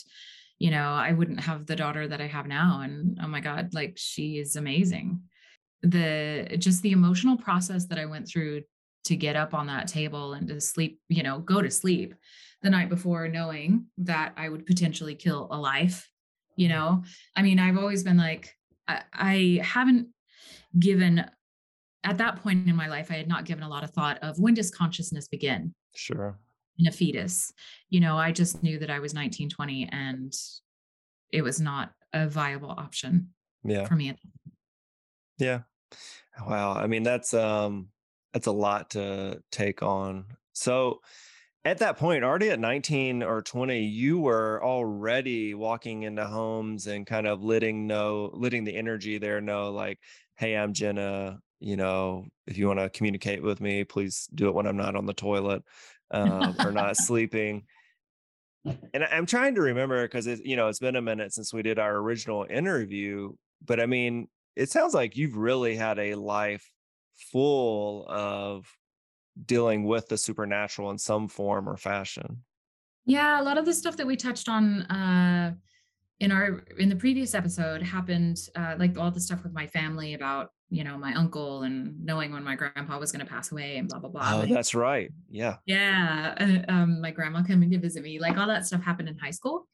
you 0.59 0.71
know, 0.71 0.93
I 0.93 1.11
wouldn't 1.11 1.41
have 1.41 1.65
the 1.65 1.75
daughter 1.75 2.07
that 2.07 2.21
I 2.21 2.27
have 2.27 2.47
now. 2.47 2.81
And 2.81 3.19
oh 3.21 3.27
my 3.27 3.41
God, 3.41 3.73
like 3.73 3.93
she 3.97 4.39
is 4.39 4.55
amazing. 4.55 5.21
The 5.81 6.55
just 6.57 6.81
the 6.81 6.91
emotional 6.91 7.37
process 7.37 7.85
that 7.87 7.99
I 7.99 8.05
went 8.05 8.27
through 8.27 8.63
to 9.05 9.15
get 9.15 9.35
up 9.35 9.53
on 9.53 9.67
that 9.67 9.87
table 9.87 10.33
and 10.33 10.47
to 10.47 10.59
sleep, 10.61 10.99
you 11.09 11.23
know, 11.23 11.39
go 11.39 11.61
to 11.61 11.69
sleep 11.69 12.15
the 12.63 12.69
night 12.69 12.89
before, 12.89 13.27
knowing 13.27 13.85
that 13.99 14.33
I 14.37 14.49
would 14.49 14.65
potentially 14.65 15.13
kill 15.13 15.47
a 15.51 15.57
life. 15.57 16.09
You 16.55 16.69
know, 16.69 17.03
I 17.35 17.41
mean, 17.41 17.59
I've 17.59 17.77
always 17.77 18.03
been 18.03 18.17
like, 18.17 18.55
I, 18.87 19.01
I 19.13 19.61
haven't 19.61 20.07
given 20.79 21.25
at 22.03 22.17
that 22.19 22.41
point 22.41 22.67
in 22.67 22.75
my 22.75 22.87
life, 22.87 23.11
I 23.11 23.15
had 23.15 23.27
not 23.27 23.45
given 23.45 23.63
a 23.63 23.69
lot 23.69 23.83
of 23.83 23.89
thought 23.91 24.19
of 24.19 24.39
when 24.39 24.53
does 24.53 24.71
consciousness 24.71 25.27
begin? 25.27 25.73
Sure 25.95 26.39
in 26.77 26.87
a 26.87 26.91
fetus. 26.91 27.53
You 27.89 27.99
know, 27.99 28.17
I 28.17 28.31
just 28.31 28.63
knew 28.63 28.79
that 28.79 28.89
I 28.89 28.99
was 28.99 29.13
19, 29.13 29.49
20 29.49 29.89
and 29.91 30.33
it 31.31 31.41
was 31.41 31.59
not 31.59 31.91
a 32.13 32.27
viable 32.27 32.71
option 32.71 33.29
yeah. 33.63 33.85
for 33.85 33.95
me. 33.95 34.15
Yeah. 35.37 35.61
Wow. 36.45 36.73
I 36.73 36.87
mean, 36.87 37.03
that's 37.03 37.33
um 37.33 37.89
that's 38.33 38.47
a 38.47 38.51
lot 38.51 38.91
to 38.91 39.41
take 39.51 39.81
on. 39.81 40.25
So 40.53 41.01
at 41.63 41.79
that 41.79 41.97
point, 41.97 42.23
already 42.23 42.51
at 42.51 42.59
19 42.59 43.23
or 43.23 43.41
20, 43.41 43.79
you 43.79 44.19
were 44.19 44.63
already 44.63 45.55
walking 45.55 46.03
into 46.03 46.25
homes 46.25 46.85
and 46.87 47.07
kind 47.07 47.25
of 47.25 47.43
letting 47.43 47.87
know, 47.87 48.29
letting 48.33 48.63
the 48.63 48.75
energy 48.75 49.17
there 49.17 49.41
know, 49.41 49.71
like, 49.71 49.99
hey, 50.35 50.55
I'm 50.55 50.73
Jenna. 50.73 51.39
You 51.59 51.77
know, 51.77 52.25
if 52.45 52.57
you 52.57 52.67
want 52.67 52.79
to 52.79 52.89
communicate 52.89 53.41
with 53.41 53.61
me, 53.61 53.83
please 53.83 54.27
do 54.35 54.47
it 54.47 54.53
when 54.53 54.67
I'm 54.67 54.77
not 54.77 54.95
on 54.95 55.05
the 55.05 55.13
toilet 55.13 55.63
um, 56.11 56.55
or 56.59 56.71
not 56.71 56.97
sleeping. 56.97 57.63
And 58.93 59.03
I'm 59.03 59.25
trying 59.25 59.55
to 59.55 59.61
remember 59.61 60.03
because 60.03 60.25
it, 60.27 60.43
you 60.45 60.55
know, 60.55 60.67
it's 60.67 60.79
been 60.79 60.95
a 60.95 61.01
minute 61.01 61.33
since 61.33 61.53
we 61.53 61.61
did 61.61 61.77
our 61.77 61.95
original 61.97 62.45
interview. 62.49 63.33
But 63.63 63.79
I 63.79 63.85
mean, 63.85 64.27
it 64.55 64.71
sounds 64.71 64.93
like 64.93 65.15
you've 65.15 65.35
really 65.35 65.75
had 65.75 65.99
a 65.99 66.15
life 66.15 66.69
full 67.31 68.05
of 68.09 68.65
dealing 69.45 69.83
with 69.83 70.07
the 70.07 70.17
supernatural 70.17 70.91
in 70.91 70.97
some 70.97 71.27
form 71.27 71.69
or 71.69 71.77
fashion. 71.77 72.43
Yeah, 73.05 73.39
a 73.39 73.43
lot 73.43 73.57
of 73.57 73.65
the 73.65 73.73
stuff 73.73 73.97
that 73.97 74.07
we 74.07 74.15
touched 74.15 74.49
on 74.49 74.81
uh, 74.83 75.53
in 76.19 76.31
our 76.31 76.63
in 76.79 76.89
the 76.89 76.95
previous 76.95 77.35
episode 77.35 77.83
happened, 77.83 78.39
uh, 78.55 78.75
like 78.79 78.97
all 78.97 79.11
the 79.11 79.19
stuff 79.19 79.43
with 79.43 79.53
my 79.53 79.67
family 79.67 80.15
about 80.15 80.49
you 80.69 80.83
know, 80.83 80.97
my 80.97 81.13
uncle 81.13 81.63
and 81.63 82.03
knowing 82.03 82.31
when 82.31 82.43
my 82.43 82.55
grandpa 82.55 82.97
was 82.97 83.11
going 83.11 83.25
to 83.25 83.31
pass 83.31 83.51
away 83.51 83.77
and 83.77 83.87
blah, 83.87 83.99
blah, 83.99 84.09
blah. 84.09 84.31
Oh, 84.33 84.45
that's 84.45 84.73
right. 84.73 85.11
Yeah. 85.29 85.57
Yeah. 85.65 86.63
Um, 86.67 87.01
my 87.01 87.11
grandma 87.11 87.43
coming 87.43 87.69
to 87.71 87.79
visit 87.79 88.03
me, 88.03 88.19
like 88.19 88.37
all 88.37 88.47
that 88.47 88.65
stuff 88.65 88.83
happened 88.83 89.09
in 89.09 89.17
high 89.17 89.31
school. 89.31 89.67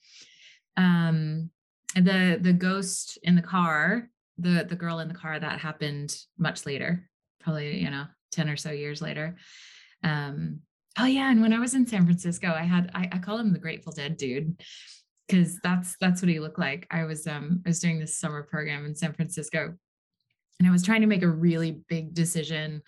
Um, 0.78 1.50
the, 1.96 2.38
the 2.42 2.54
ghost 2.54 3.18
in 3.24 3.36
the 3.36 3.42
car, 3.42 4.10
the, 4.38 4.66
the 4.68 4.76
girl 4.76 5.00
in 5.00 5.08
the 5.08 5.14
car 5.14 5.40
that 5.40 5.60
happened 5.60 6.16
much 6.38 6.66
later, 6.66 7.10
probably, 7.40 7.82
you 7.82 7.90
know, 7.90 8.06
10 8.34 8.50
or 8.50 8.58
so 8.58 8.72
years 8.72 9.02
later. 9.02 9.38
Um, 10.04 10.60
oh 11.00 11.06
yeah. 11.06 11.32
And 11.32 11.42
when 11.42 11.54
I 11.54 11.60
was 11.60 11.74
in 11.74 11.88
San 11.88 12.06
Francisco, 12.06 12.48
I 12.48 12.64
had, 12.64 12.92
I, 12.94 13.10
I 13.14 13.18
call 13.20 13.38
him 13.38 13.54
the 13.54 13.60
Grateful 13.60 13.94
Dead 13.94 14.18
dude 14.18 14.62
because 15.28 15.58
that's 15.64 15.96
that's 16.02 16.22
what 16.22 16.30
he 16.30 16.40
looked 16.40 16.60
like. 16.60 16.86
I 16.92 17.06
was 17.06 17.26
um 17.26 17.62
I 17.66 17.70
was 17.70 17.80
doing 17.80 18.00
this 18.00 18.18
summer 18.18 18.44
program 18.44 18.86
in 18.86 18.96
San 18.96 19.14
Francisco 19.14 19.76
and 20.62 20.68
I 20.68 20.72
was 20.72 20.84
trying 20.84 21.02
to 21.02 21.08
make 21.08 21.24
a 21.24 21.28
really 21.28 21.82
big 21.90 22.14
decision 22.14 22.84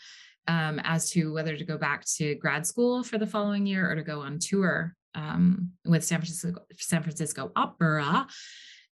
um, 0.47 0.79
as 0.83 1.09
to 1.09 1.33
whether 1.33 1.57
to 1.57 1.65
go 1.65 1.75
back 1.75 2.05
to 2.17 2.35
grad 2.35 2.67
school 2.67 3.01
for 3.01 3.17
the 3.17 3.25
following 3.25 3.65
year 3.65 3.89
or 3.89 3.95
to 3.95 4.03
go 4.03 4.21
on 4.21 4.37
tour 4.37 4.95
um, 5.15 5.71
with 5.83 6.03
San 6.03 6.19
Francisco 6.19 6.61
San 6.77 7.01
Francisco 7.01 7.51
Opera, 7.55 8.27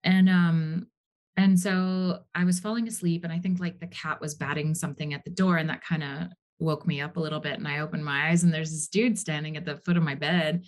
and 0.06 0.30
um, 0.30 0.88
and 1.36 1.60
so 1.60 2.20
I 2.34 2.46
was 2.46 2.62
falling 2.62 2.88
asleep, 2.88 3.26
and 3.26 3.34
I 3.34 3.40
think 3.40 3.60
like 3.60 3.82
the 3.82 3.88
cat 3.88 4.22
was 4.22 4.36
batting 4.36 4.74
something 4.74 5.14
at 5.14 5.26
the 5.26 5.32
door, 5.32 5.58
and 5.58 5.70
that 5.70 5.84
kind 5.84 6.04
of 6.04 6.28
woke 6.60 6.88
me 6.88 7.02
up 7.02 7.18
a 7.18 7.20
little 7.20 7.42
bit. 7.42 7.58
And 7.58 7.68
I 7.68 7.80
opened 7.80 8.06
my 8.06 8.30
eyes, 8.30 8.44
and 8.44 8.54
there's 8.54 8.72
this 8.72 8.88
dude 8.88 9.20
standing 9.20 9.58
at 9.58 9.66
the 9.66 9.76
foot 9.76 9.98
of 9.98 10.04
my 10.04 10.16
bed, 10.16 10.64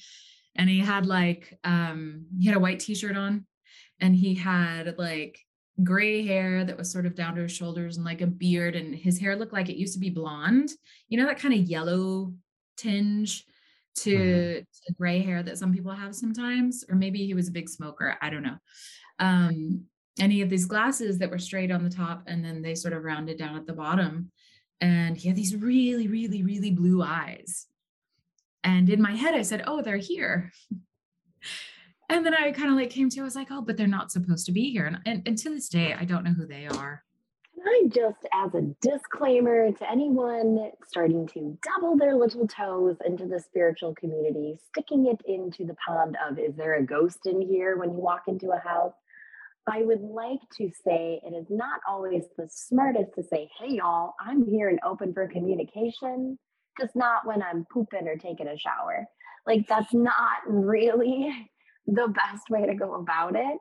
and 0.56 0.70
he 0.70 0.80
had 0.80 1.06
like 1.06 1.58
um, 1.64 2.26
he 2.38 2.48
had 2.48 2.58
a 2.58 2.62
white 2.62 2.82
t-shirt 2.82 3.16
on, 3.16 3.46
and 4.02 4.14
he 4.14 4.36
had 4.36 4.98
like 4.98 5.40
gray 5.84 6.26
hair 6.26 6.64
that 6.64 6.78
was 6.78 6.92
sort 6.92 7.06
of 7.06 7.16
down 7.16 7.36
to 7.36 7.42
his 7.42 7.52
shoulders 7.52 7.98
and 7.98 8.06
like 8.06 8.22
a 8.22 8.28
beard 8.28 8.76
and 8.76 8.94
his 8.96 9.20
hair 9.20 9.36
looked 9.36 9.54
like 9.54 9.70
it 9.70 9.80
used 9.80 9.94
to 9.94 10.00
be 10.00 10.10
blonde. 10.10 10.72
You 11.10 11.18
know 11.18 11.26
that 11.26 11.40
kind 11.40 11.54
of 11.54 11.62
yellow 11.62 12.34
tinge 12.78 13.46
to, 13.98 14.16
mm-hmm. 14.16 14.60
to 14.60 14.94
gray 14.98 15.22
hair 15.22 15.44
that 15.44 15.58
some 15.58 15.74
people 15.74 15.92
have 15.92 16.16
sometimes? 16.16 16.84
Or 16.90 16.96
maybe 16.96 17.26
he 17.26 17.34
was 17.34 17.48
a 17.48 17.52
big 17.52 17.70
smoker 17.70 18.18
i 18.22 18.30
don't 18.30 18.44
know. 18.44 18.58
Um 19.20 19.86
and 20.20 20.32
he 20.32 20.40
had 20.40 20.50
these 20.50 20.66
glasses 20.66 21.18
that 21.20 21.32
were 21.32 21.40
straight 21.40 21.72
on 21.72 21.84
the 21.84 21.90
top 21.90 22.24
and 22.28 22.44
then 22.44 22.62
they 22.62 22.76
sort 22.76 22.94
of 22.94 23.04
rounded 23.04 23.38
down 23.38 23.56
at 23.56 23.66
the 23.66 23.74
bottom. 23.74 24.32
And 24.82 25.16
he 25.16 25.28
had 25.28 25.38
these 25.38 25.56
really 25.56 26.08
really 26.08 26.44
really 26.44 26.72
blue 26.72 27.02
eyes. 27.02 27.68
And 28.64 28.90
in 28.90 29.02
my 29.02 29.16
head 29.16 29.34
i 29.34 29.42
said 29.42 29.64
oh 29.66 29.82
they're 29.82 29.98
here 29.98 30.52
and 32.12 32.26
then 32.26 32.34
I 32.34 32.52
kind 32.52 32.70
of 32.70 32.76
like 32.76 32.90
came 32.90 33.10
to, 33.10 33.22
I 33.22 33.24
was 33.24 33.36
like, 33.36 33.48
oh, 33.52 33.62
but 33.62 33.78
they're 33.78 33.88
not 33.88 34.12
supposed 34.12 34.46
to 34.48 34.52
be 34.52 34.70
here. 34.72 34.86
And, 34.86 35.00
and, 35.06 35.24
and 35.26 35.38
to 35.38 35.50
this 35.50 35.70
day, 35.70 35.94
I 35.94 36.06
don't 36.06 36.24
know 36.24 36.34
who 36.34 36.46
they 36.46 36.68
are. 36.68 37.04
Can 37.56 37.68
I 37.68 37.84
just, 37.88 38.28
as 38.34 38.54
a 38.56 38.62
disclaimer 38.82 39.72
to 39.72 39.92
anyone 39.92 40.72
starting 40.88 41.28
to 41.28 41.58
double 41.64 41.96
their 41.96 42.16
little 42.16 42.48
toes 42.48 42.98
into 43.06 43.28
the 43.28 43.40
spiritual 43.40 43.94
community, 43.96 44.58
sticking 44.70 45.06
it 45.08 45.22
into 45.26 45.66
the 45.66 45.76
pond 45.86 46.18
of, 46.28 46.40
is 46.40 46.56
there 46.56 46.76
a 46.76 46.86
ghost 46.86 47.20
in 47.26 47.42
here 47.42 47.78
when 47.78 47.92
you 47.92 48.00
walk 48.00 48.24
into 48.28 48.52
a 48.52 48.60
house? 48.60 48.94
I 49.68 49.84
would 49.84 50.02
like 50.02 50.40
to 50.58 50.72
say 50.84 51.22
it 51.24 51.36
is 51.36 51.46
not 51.50 51.82
always 51.88 52.24
the 52.36 52.48
smartest 52.50 53.14
to 53.16 53.24
say, 53.24 53.48
hey, 53.60 53.76
y'all, 53.76 54.16
I'm 54.20 54.46
here 54.46 54.70
and 54.70 54.80
open 54.84 55.14
for 55.14 55.28
communication, 55.28 56.40
just 56.80 56.96
not 56.96 57.28
when 57.28 57.44
I'm 57.44 57.66
pooping 57.72 58.08
or 58.08 58.18
taking 58.18 58.48
a 58.48 58.58
shower. 58.58 59.06
Like, 59.46 59.68
that's 59.68 59.94
not 59.94 60.40
really 60.48 61.32
the 61.92 62.08
best 62.08 62.50
way 62.50 62.66
to 62.66 62.74
go 62.74 62.96
about 62.96 63.36
it. 63.36 63.58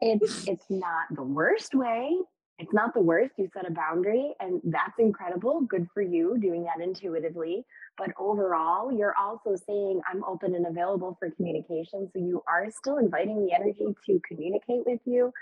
It's 0.00 0.46
it's 0.48 0.66
not 0.70 1.06
the 1.10 1.22
worst 1.22 1.74
way. 1.74 2.16
It's 2.58 2.72
not 2.72 2.94
the 2.94 3.00
worst. 3.00 3.34
You 3.36 3.48
set 3.52 3.68
a 3.68 3.72
boundary, 3.72 4.32
and 4.38 4.60
that's 4.64 4.98
incredible. 4.98 5.62
Good 5.62 5.88
for 5.92 6.02
you 6.02 6.38
doing 6.38 6.64
that 6.64 6.82
intuitively. 6.82 7.64
But 7.98 8.10
overall, 8.18 8.92
you're 8.92 9.14
also 9.20 9.56
saying, 9.66 10.00
I'm 10.10 10.22
open 10.24 10.54
and 10.54 10.66
available 10.66 11.16
for 11.18 11.30
communication. 11.32 12.08
So 12.12 12.20
you 12.20 12.42
are 12.48 12.70
still 12.70 12.98
inviting 12.98 13.44
the 13.44 13.52
energy 13.52 13.86
to 14.06 14.20
communicate 14.28 14.86
with 14.86 15.00
you. 15.04 15.32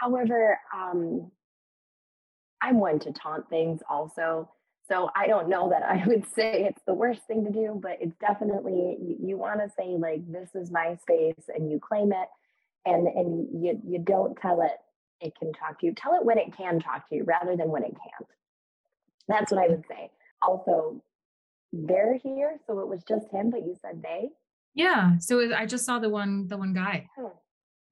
However, 0.00 0.58
um, 0.74 1.30
I'm 2.62 2.80
one 2.80 3.00
to 3.00 3.12
taunt 3.12 3.48
things 3.50 3.80
also. 3.88 4.50
So 4.88 5.10
I 5.16 5.26
don't 5.26 5.48
know 5.48 5.70
that 5.70 5.82
I 5.82 6.04
would 6.06 6.26
say 6.34 6.64
it's 6.64 6.82
the 6.86 6.94
worst 6.94 7.22
thing 7.26 7.44
to 7.44 7.50
do, 7.50 7.78
but 7.80 7.98
it's 8.00 8.16
definitely 8.20 8.96
you, 9.20 9.36
want 9.36 9.60
to 9.60 9.68
say 9.76 9.96
like 9.98 10.20
this 10.30 10.50
is 10.54 10.70
my 10.70 10.96
space 11.02 11.48
and 11.54 11.70
you 11.70 11.80
claim 11.80 12.12
it 12.12 12.28
and 12.84 13.06
and 13.08 13.64
you 13.64 13.80
you 13.86 13.98
don't 13.98 14.36
tell 14.36 14.62
it 14.62 14.78
it 15.20 15.34
can 15.38 15.52
talk 15.52 15.80
to 15.80 15.86
you. 15.86 15.94
Tell 15.94 16.14
it 16.14 16.24
when 16.24 16.38
it 16.38 16.56
can 16.56 16.78
talk 16.78 17.08
to 17.08 17.16
you 17.16 17.24
rather 17.24 17.56
than 17.56 17.70
when 17.70 17.82
it 17.82 17.92
can't. 17.92 18.30
That's 19.28 19.50
what 19.50 19.64
I 19.64 19.68
would 19.68 19.84
say. 19.88 20.10
Also, 20.42 21.02
they're 21.72 22.18
here, 22.22 22.58
so 22.66 22.80
it 22.80 22.86
was 22.88 23.02
just 23.08 23.26
him, 23.32 23.50
but 23.50 23.60
you 23.60 23.74
said 23.80 24.02
they. 24.02 24.28
Yeah. 24.74 25.18
So 25.18 25.54
I 25.54 25.66
just 25.66 25.84
saw 25.84 25.98
the 25.98 26.10
one 26.10 26.48
the 26.48 26.56
one 26.56 26.74
guy. 26.74 27.08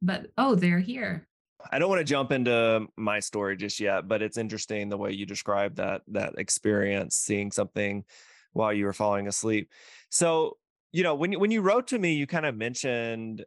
But 0.03 0.27
oh, 0.37 0.55
they're 0.55 0.81
here. 0.81 1.27
I 1.71 1.79
don't 1.79 1.89
want 1.89 2.01
to 2.01 2.05
jump 2.05 2.33
into 2.33 2.87
my 2.97 3.21
story 3.21 3.57
just 3.57 3.81
yet, 3.81 4.09
but 4.09 4.23
it's 4.23 4.39
interesting 4.39 4.89
the 4.89 4.99
way 4.99 5.13
you 5.13 5.27
described 5.27 5.77
that 5.77 6.03
that 6.09 6.35
experience, 6.39 7.17
seeing 7.17 7.51
something 7.51 8.05
while 8.53 8.73
you 8.73 8.85
were 8.85 8.93
falling 8.93 9.27
asleep. 9.29 9.71
So, 10.11 10.59
you 10.93 11.03
know, 11.03 11.15
when 11.15 11.33
you 11.33 11.39
when 11.39 11.51
you 11.51 11.61
wrote 11.61 11.89
to 11.89 11.99
me, 11.99 12.15
you 12.15 12.27
kind 12.27 12.47
of 12.47 12.57
mentioned 12.57 13.45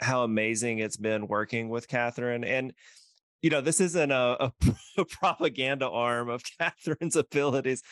how 0.00 0.22
amazing 0.22 0.78
it's 0.78 0.96
been 0.96 1.26
working 1.26 1.68
with 1.68 1.88
Kathryn. 1.88 2.46
And 2.46 2.72
you 3.42 3.50
know, 3.50 3.60
this 3.60 3.80
isn't 3.80 4.10
a, 4.10 4.36
a, 4.40 4.52
a 4.98 5.04
propaganda 5.04 5.88
arm 5.88 6.28
of 6.28 6.42
Kathryn's 6.60 7.16
abilities, 7.16 7.82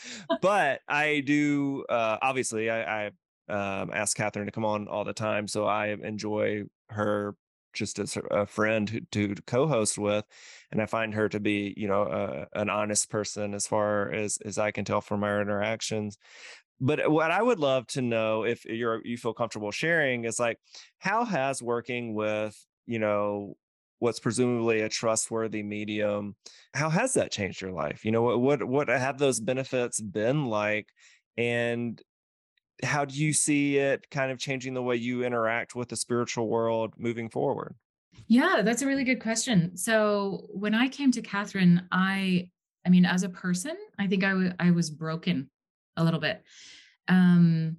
but 0.40 0.80
I 0.88 1.20
do 1.20 1.84
uh, 1.88 2.18
obviously 2.20 2.70
I, 2.70 3.06
I 3.06 3.10
um, 3.48 3.90
ask 3.92 4.16
Kathryn 4.16 4.46
to 4.46 4.52
come 4.52 4.64
on 4.64 4.88
all 4.88 5.04
the 5.04 5.12
time, 5.12 5.46
so 5.46 5.66
I 5.66 5.88
enjoy 5.88 6.64
her 6.88 7.36
just 7.76 7.98
as 7.98 8.18
a 8.30 8.46
friend 8.46 9.06
to, 9.12 9.34
to 9.34 9.42
co-host 9.46 9.98
with 9.98 10.24
and 10.72 10.82
i 10.82 10.86
find 10.86 11.14
her 11.14 11.28
to 11.28 11.38
be 11.38 11.74
you 11.76 11.86
know 11.86 12.02
uh, 12.02 12.44
an 12.54 12.68
honest 12.68 13.08
person 13.10 13.54
as 13.54 13.66
far 13.66 14.10
as 14.10 14.38
as 14.44 14.58
i 14.58 14.70
can 14.70 14.84
tell 14.84 15.00
from 15.00 15.22
our 15.24 15.40
interactions. 15.40 16.18
But 16.80 17.10
what 17.10 17.30
i 17.30 17.40
would 17.40 17.58
love 17.58 17.86
to 17.88 18.02
know 18.02 18.44
if 18.44 18.64
you're 18.64 19.00
you 19.04 19.16
feel 19.16 19.32
comfortable 19.32 19.70
sharing 19.70 20.24
is 20.24 20.38
like 20.38 20.58
how 20.98 21.24
has 21.24 21.62
working 21.62 22.14
with 22.14 22.54
you 22.86 22.98
know 22.98 23.56
what's 23.98 24.20
presumably 24.20 24.82
a 24.82 24.88
trustworthy 24.88 25.62
medium 25.62 26.36
how 26.74 26.90
has 26.90 27.14
that 27.14 27.32
changed 27.32 27.62
your 27.62 27.72
life? 27.72 28.04
You 28.04 28.12
know 28.12 28.22
what 28.22 28.40
what 28.40 28.64
what 28.64 28.88
have 28.88 29.18
those 29.18 29.40
benefits 29.40 30.00
been 30.00 30.46
like? 30.46 30.88
And 31.36 32.00
how 32.82 33.04
do 33.04 33.14
you 33.14 33.32
see 33.32 33.78
it 33.78 34.08
kind 34.10 34.30
of 34.30 34.38
changing 34.38 34.74
the 34.74 34.82
way 34.82 34.96
you 34.96 35.24
interact 35.24 35.74
with 35.74 35.88
the 35.88 35.96
spiritual 35.96 36.48
world 36.48 36.94
moving 36.98 37.28
forward? 37.28 37.74
Yeah, 38.28 38.62
that's 38.64 38.82
a 38.82 38.86
really 38.86 39.04
good 39.04 39.20
question. 39.20 39.76
So 39.76 40.46
when 40.50 40.74
I 40.74 40.88
came 40.88 41.12
to 41.12 41.22
Kathryn, 41.22 41.84
I, 41.92 42.50
I 42.84 42.90
mean, 42.90 43.04
as 43.04 43.22
a 43.22 43.28
person, 43.28 43.76
I 43.98 44.06
think 44.06 44.24
I, 44.24 44.30
w- 44.30 44.52
I 44.58 44.70
was 44.70 44.90
broken 44.90 45.50
a 45.96 46.04
little 46.04 46.20
bit. 46.20 46.42
Um, 47.08 47.78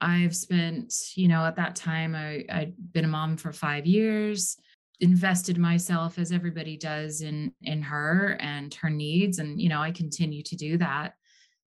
I've 0.00 0.36
spent, 0.36 0.92
you 1.14 1.28
know, 1.28 1.44
at 1.44 1.56
that 1.56 1.76
time, 1.76 2.14
I, 2.14 2.44
I'd 2.50 2.74
been 2.92 3.04
a 3.04 3.08
mom 3.08 3.36
for 3.36 3.52
five 3.52 3.86
years, 3.86 4.56
invested 5.00 5.58
myself 5.58 6.18
as 6.18 6.32
everybody 6.32 6.76
does 6.76 7.20
in 7.20 7.52
in 7.62 7.82
her 7.82 8.36
and 8.40 8.72
her 8.74 8.90
needs, 8.90 9.38
and 9.38 9.60
you 9.60 9.68
know, 9.68 9.80
I 9.80 9.90
continue 9.90 10.42
to 10.42 10.56
do 10.56 10.76
that 10.78 11.14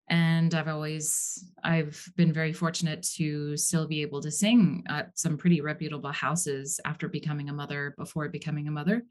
and 0.09 0.53
i've 0.55 0.67
always 0.67 1.45
i've 1.63 2.11
been 2.15 2.33
very 2.33 2.51
fortunate 2.51 3.03
to 3.03 3.55
still 3.55 3.87
be 3.87 4.01
able 4.01 4.21
to 4.21 4.31
sing 4.31 4.83
at 4.89 5.17
some 5.17 5.37
pretty 5.37 5.61
reputable 5.61 6.11
houses 6.11 6.79
after 6.85 7.07
becoming 7.07 7.49
a 7.49 7.53
mother 7.53 7.93
before 7.97 8.27
becoming 8.29 8.67
a 8.67 8.71
mother. 8.71 9.03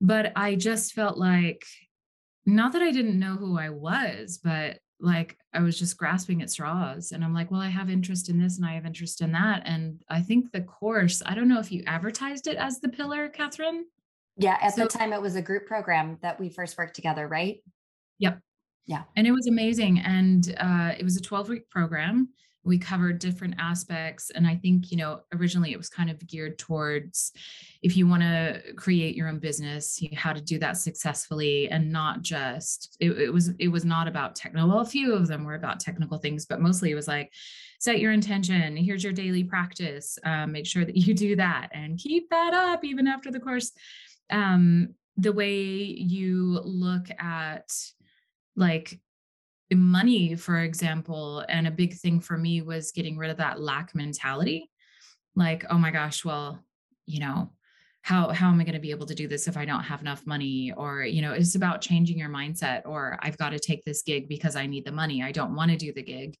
But 0.00 0.32
i 0.36 0.54
just 0.56 0.92
felt 0.92 1.18
like 1.18 1.64
not 2.44 2.72
that 2.72 2.82
i 2.82 2.90
didn't 2.90 3.18
know 3.18 3.34
who 3.34 3.58
i 3.58 3.70
was 3.70 4.38
but 4.42 4.78
like 4.98 5.36
i 5.52 5.60
was 5.60 5.78
just 5.78 5.96
grasping 5.98 6.40
at 6.42 6.50
straws. 6.50 7.12
And 7.12 7.22
i'm 7.22 7.34
like 7.34 7.50
well 7.50 7.60
i 7.60 7.68
have 7.68 7.90
interest 7.90 8.28
in 8.28 8.38
this 8.38 8.56
and 8.56 8.66
i 8.66 8.74
have 8.74 8.86
interest 8.86 9.20
in 9.20 9.32
that. 9.32 9.62
And 9.66 10.00
i 10.08 10.22
think 10.22 10.52
the 10.52 10.62
course 10.62 11.22
i 11.26 11.34
don't 11.34 11.48
know 11.48 11.60
if 11.60 11.70
you 11.70 11.82
advertised 11.86 12.46
it 12.46 12.56
as 12.56 12.80
the 12.80 12.88
pillar 12.88 13.28
kathryn? 13.28 13.82
Yeah 14.38 14.58
at 14.60 14.74
so, 14.74 14.82
the 14.82 14.88
time 14.88 15.12
it 15.12 15.20
was 15.20 15.36
a 15.36 15.42
group 15.42 15.66
program 15.66 16.18
that 16.22 16.40
we 16.40 16.48
first 16.48 16.78
worked 16.78 16.94
together 16.94 17.28
right? 17.28 17.58
Yep 18.18 18.40
yeah. 18.86 19.02
And 19.16 19.26
it 19.26 19.32
was 19.32 19.46
amazing. 19.46 20.00
And 20.00 20.54
uh, 20.58 20.92
it 20.96 21.02
was 21.04 21.16
a 21.16 21.20
12 21.20 21.48
week 21.48 21.70
program. 21.70 22.28
We 22.64 22.78
covered 22.78 23.20
different 23.20 23.54
aspects. 23.58 24.30
And 24.30 24.44
I 24.46 24.56
think, 24.56 24.90
you 24.90 24.96
know, 24.96 25.20
originally 25.32 25.72
it 25.72 25.76
was 25.76 25.88
kind 25.88 26.10
of 26.10 26.24
geared 26.26 26.58
towards 26.58 27.32
if 27.82 27.96
you 27.96 28.08
want 28.08 28.22
to 28.22 28.60
create 28.76 29.14
your 29.14 29.28
own 29.28 29.38
business, 29.38 30.00
how 30.16 30.32
to 30.32 30.40
do 30.40 30.58
that 30.58 30.76
successfully 30.76 31.68
and 31.68 31.92
not 31.92 32.22
just, 32.22 32.96
it, 32.98 33.12
it 33.12 33.32
was, 33.32 33.50
it 33.60 33.68
was 33.68 33.84
not 33.84 34.08
about 34.08 34.34
technical. 34.34 34.68
Well, 34.68 34.80
a 34.80 34.84
few 34.84 35.14
of 35.14 35.28
them 35.28 35.44
were 35.44 35.54
about 35.54 35.78
technical 35.78 36.18
things, 36.18 36.46
but 36.46 36.60
mostly 36.60 36.90
it 36.90 36.96
was 36.96 37.06
like, 37.06 37.32
set 37.78 38.00
your 38.00 38.10
intention. 38.10 38.76
Here's 38.76 39.04
your 39.04 39.12
daily 39.12 39.44
practice. 39.44 40.18
Um, 40.24 40.50
make 40.50 40.66
sure 40.66 40.84
that 40.84 40.96
you 40.96 41.14
do 41.14 41.36
that 41.36 41.68
and 41.72 41.98
keep 41.98 42.30
that 42.30 42.52
up 42.52 42.84
even 42.84 43.06
after 43.06 43.30
the 43.30 43.40
course. 43.40 43.72
Um, 44.30 44.94
the 45.16 45.32
way 45.32 45.54
you 45.54 46.60
look 46.64 47.08
at 47.18 47.72
like 48.56 48.98
money 49.72 50.36
for 50.36 50.58
example 50.58 51.44
and 51.48 51.66
a 51.66 51.72
big 51.72 51.94
thing 51.94 52.20
for 52.20 52.38
me 52.38 52.62
was 52.62 52.92
getting 52.92 53.16
rid 53.16 53.30
of 53.30 53.36
that 53.38 53.60
lack 53.60 53.94
mentality. 53.94 54.70
Like 55.34 55.64
oh 55.70 55.78
my 55.78 55.90
gosh 55.90 56.24
well 56.24 56.64
you 57.04 57.20
know 57.20 57.52
how 58.02 58.28
how 58.28 58.48
am 58.48 58.60
i 58.60 58.64
going 58.64 58.74
to 58.74 58.80
be 58.80 58.90
able 58.90 59.06
to 59.06 59.14
do 59.14 59.26
this 59.28 59.48
if 59.48 59.56
i 59.56 59.64
don't 59.64 59.82
have 59.82 60.00
enough 60.00 60.26
money? 60.26 60.72
Or 60.76 61.02
you 61.02 61.22
know 61.22 61.32
it's 61.32 61.56
about 61.56 61.80
changing 61.80 62.18
your 62.18 62.30
mindset 62.30 62.82
or 62.86 63.18
i've 63.22 63.38
got 63.38 63.50
to 63.50 63.58
take 63.58 63.84
this 63.84 64.02
gig 64.02 64.28
because 64.28 64.56
i 64.56 64.66
need 64.66 64.84
the 64.84 64.92
money. 64.92 65.22
I 65.22 65.32
don't 65.32 65.54
want 65.54 65.70
to 65.70 65.76
do 65.76 65.92
the 65.92 66.02
gig. 66.02 66.36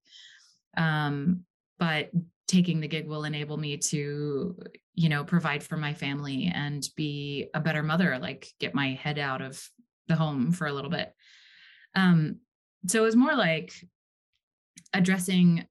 Um 0.76 1.44
but 1.78 2.10
taking 2.48 2.80
the 2.80 2.88
gig 2.88 3.08
will 3.08 3.24
enable 3.24 3.56
me 3.56 3.76
to 3.76 4.56
you 4.94 5.08
know 5.08 5.24
provide 5.24 5.62
for 5.62 5.76
my 5.76 5.92
family 5.92 6.50
and 6.54 6.88
be 6.96 7.48
a 7.54 7.60
better 7.60 7.82
mother 7.82 8.18
like 8.18 8.48
get 8.60 8.74
my 8.74 8.94
head 8.94 9.18
out 9.18 9.42
of 9.42 9.68
the 10.08 10.14
home 10.14 10.52
for 10.52 10.66
a 10.66 10.72
little 10.72 10.90
bit 10.90 11.12
um, 11.96 12.36
so 12.86 13.00
it 13.00 13.04
was 13.04 13.16
more 13.16 13.34
like 13.34 13.72
addressing 14.92 15.66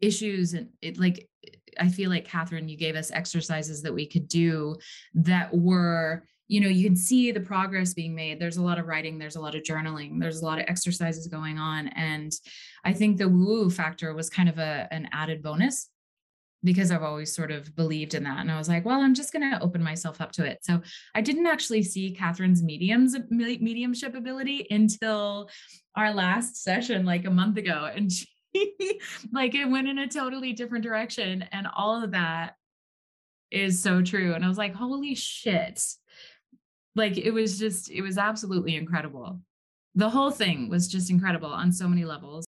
issues 0.00 0.54
and 0.54 0.68
it 0.82 0.98
like 0.98 1.28
I 1.78 1.88
feel 1.88 2.10
like 2.10 2.26
Kathryn, 2.26 2.68
you 2.68 2.76
gave 2.76 2.96
us 2.96 3.12
exercises 3.12 3.82
that 3.82 3.94
we 3.94 4.06
could 4.06 4.26
do 4.26 4.76
that 5.14 5.54
were 5.54 6.24
you 6.48 6.60
know 6.60 6.68
you 6.68 6.84
can 6.84 6.96
see 6.96 7.30
the 7.30 7.40
progress 7.40 7.94
being 7.94 8.14
made. 8.14 8.40
There's 8.40 8.56
a 8.56 8.62
lot 8.62 8.78
of 8.78 8.86
writing 8.86 9.18
there's 9.18 9.36
a 9.36 9.40
lot 9.40 9.54
of 9.54 9.62
journaling 9.62 10.18
there's 10.18 10.40
a 10.40 10.46
lot 10.46 10.58
of 10.58 10.64
exercises 10.66 11.28
going 11.28 11.58
on. 11.58 11.88
And 11.88 12.32
i 12.84 12.92
think 12.92 13.18
the 13.18 13.28
woo 13.28 13.70
factor 13.70 14.14
was 14.14 14.30
kind 14.30 14.48
of 14.48 14.58
a 14.58 14.88
an 14.90 15.08
added 15.12 15.42
bonus 15.42 15.90
because 16.64 16.90
I've 16.90 17.02
always 17.02 17.34
sort 17.34 17.50
of 17.50 17.74
believed 17.76 18.14
in 18.14 18.24
that. 18.24 18.40
And 18.40 18.50
I 18.50 18.58
was 18.58 18.68
like, 18.68 18.84
well, 18.84 19.00
I'm 19.00 19.14
just 19.14 19.32
going 19.32 19.48
to 19.48 19.62
open 19.62 19.82
myself 19.82 20.20
up 20.20 20.32
to 20.32 20.44
it. 20.44 20.58
So 20.62 20.80
I 21.14 21.20
didn't 21.20 21.46
actually 21.46 21.82
see 21.82 22.16
Kathryn's 22.18 22.62
mediums 22.62 23.16
mediumship 23.30 24.14
ability 24.14 24.66
until 24.70 25.50
our 25.94 26.12
last 26.12 26.62
session, 26.62 27.06
like 27.06 27.24
a 27.26 27.30
month 27.30 27.58
ago. 27.58 27.88
And 27.94 28.12
she, 28.12 29.00
like, 29.32 29.54
it 29.54 29.66
went 29.66 29.88
in 29.88 29.98
a 29.98 30.08
totally 30.08 30.52
different 30.52 30.84
direction. 30.84 31.44
And 31.52 31.68
all 31.76 32.02
of 32.02 32.10
that 32.12 32.54
is 33.50 33.80
so 33.80 34.02
true. 34.02 34.34
And 34.34 34.44
I 34.44 34.48
was 34.48 34.58
like, 34.58 34.74
holy 34.74 35.14
shit. 35.14 35.82
Like, 36.96 37.16
it 37.16 37.30
was 37.30 37.58
just, 37.58 37.90
it 37.90 38.02
was 38.02 38.18
absolutely 38.18 38.74
incredible. 38.74 39.40
The 39.94 40.10
whole 40.10 40.32
thing 40.32 40.68
was 40.68 40.88
just 40.88 41.10
incredible 41.10 41.50
on 41.50 41.72
so 41.72 41.86
many 41.88 42.04
levels. 42.04 42.47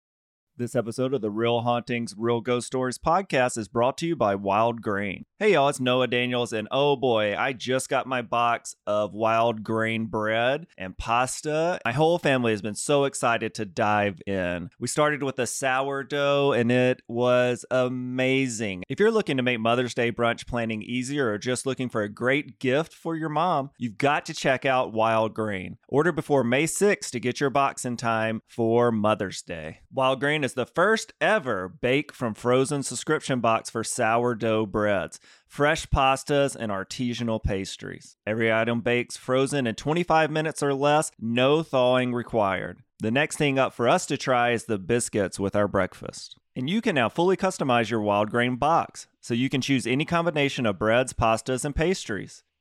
This 0.59 0.75
episode 0.75 1.13
of 1.13 1.21
the 1.21 1.31
Real 1.31 1.61
Hauntings, 1.61 2.15
Real 2.17 2.41
Ghost 2.41 2.69
Stories 2.69 2.97
podcast 2.97 3.59
is 3.59 3.69
brought 3.69 3.99
to 3.99 4.07
you 4.07 4.17
by 4.17 4.35
Wild 4.35 4.81
Grain. 4.81 5.27
Hey 5.39 5.53
y'all, 5.53 5.69
it's 5.69 5.81
Noah 5.81 6.07
Daniels, 6.07 6.55
and 6.55 6.67
oh 6.71 6.97
boy, 6.97 7.37
I 7.37 7.53
just 7.53 7.91
got 7.91 8.07
my 8.07 8.23
box 8.23 8.75
of 8.87 9.13
wild 9.13 9.63
grain 9.63 10.07
bread 10.07 10.67
and 10.79 10.97
pasta. 10.97 11.79
My 11.85 11.93
whole 11.93 12.19
family 12.19 12.53
has 12.53 12.63
been 12.63 12.75
so 12.75 13.05
excited 13.05 13.53
to 13.53 13.67
dive 13.67 14.19
in. 14.27 14.71
We 14.81 14.89
started 14.89 15.23
with 15.23 15.39
a 15.39 15.47
sourdough, 15.47 16.53
and 16.53 16.73
it 16.73 17.03
was 17.07 17.67
amazing. 17.71 18.85
If 18.89 18.99
you're 18.99 19.11
looking 19.11 19.37
to 19.37 19.43
make 19.43 19.61
Mother's 19.61 19.93
Day 19.93 20.11
brunch 20.11 20.47
planning 20.47 20.81
easier 20.81 21.31
or 21.31 21.37
just 21.37 21.67
looking 21.67 21.91
for 21.91 22.01
a 22.01 22.09
great 22.09 22.59
gift 22.59 22.95
for 22.95 23.15
your 23.15 23.29
mom, 23.29 23.73
you've 23.77 23.99
got 23.99 24.25
to 24.25 24.33
check 24.33 24.65
out 24.65 24.95
Wild 24.95 25.35
Grain. 25.35 25.77
Order 25.87 26.13
before 26.13 26.45
May 26.45 26.65
6th 26.65 27.11
to 27.11 27.21
get 27.21 27.41
your 27.41 27.51
box 27.51 27.85
in 27.85 27.99
time 27.99 28.41
for 28.49 28.91
Mother's 28.91 29.43
Day. 29.43 29.81
Wild 29.93 30.21
Grain 30.21 30.46
is 30.47 30.55
the 30.55 30.65
first 30.65 31.13
ever 31.21 31.69
bake 31.69 32.13
from 32.13 32.33
frozen 32.33 32.85
subscription 32.85 33.41
box 33.41 33.69
for 33.69 33.83
sourdough 33.83 34.65
breads, 34.67 35.19
fresh 35.49 35.89
pastas, 35.89 36.55
and 36.55 36.71
artisanal 36.71 37.43
pastries. 37.43 38.17
Every 38.25 38.53
item 38.53 38.81
bakes 38.81 39.17
frozen 39.17 39.67
in 39.67 39.75
25 39.75 40.31
minutes 40.31 40.63
or 40.63 40.73
less, 40.73 41.11
no 41.19 41.65
thawing 41.65 42.15
required. 42.15 42.79
The 43.01 43.11
next 43.11 43.39
thing 43.39 43.59
up 43.59 43.75
for 43.75 43.89
us 43.89 44.07
to 44.07 44.17
try 44.17 44.53
is 44.53 44.67
the 44.67 44.79
biscuits 44.79 45.41
with 45.41 45.57
our 45.57 45.67
breakfast. 45.67 46.37
And 46.55 46.71
you 46.71 46.81
can 46.81 46.95
now 46.95 47.09
fully 47.09 47.37
customize 47.37 47.91
your 47.91 48.01
wild 48.01 48.31
grain 48.31 48.55
box, 48.55 49.09
so 49.21 49.35
you 49.35 49.49
can 49.49 49.61
choose 49.61 49.85
any 49.85 50.05
combination 50.05 50.65
of 50.65 50.79
breads, 50.79 51.13
pastas, 51.13 51.65
and 51.65 51.75
pastries. 51.75 52.45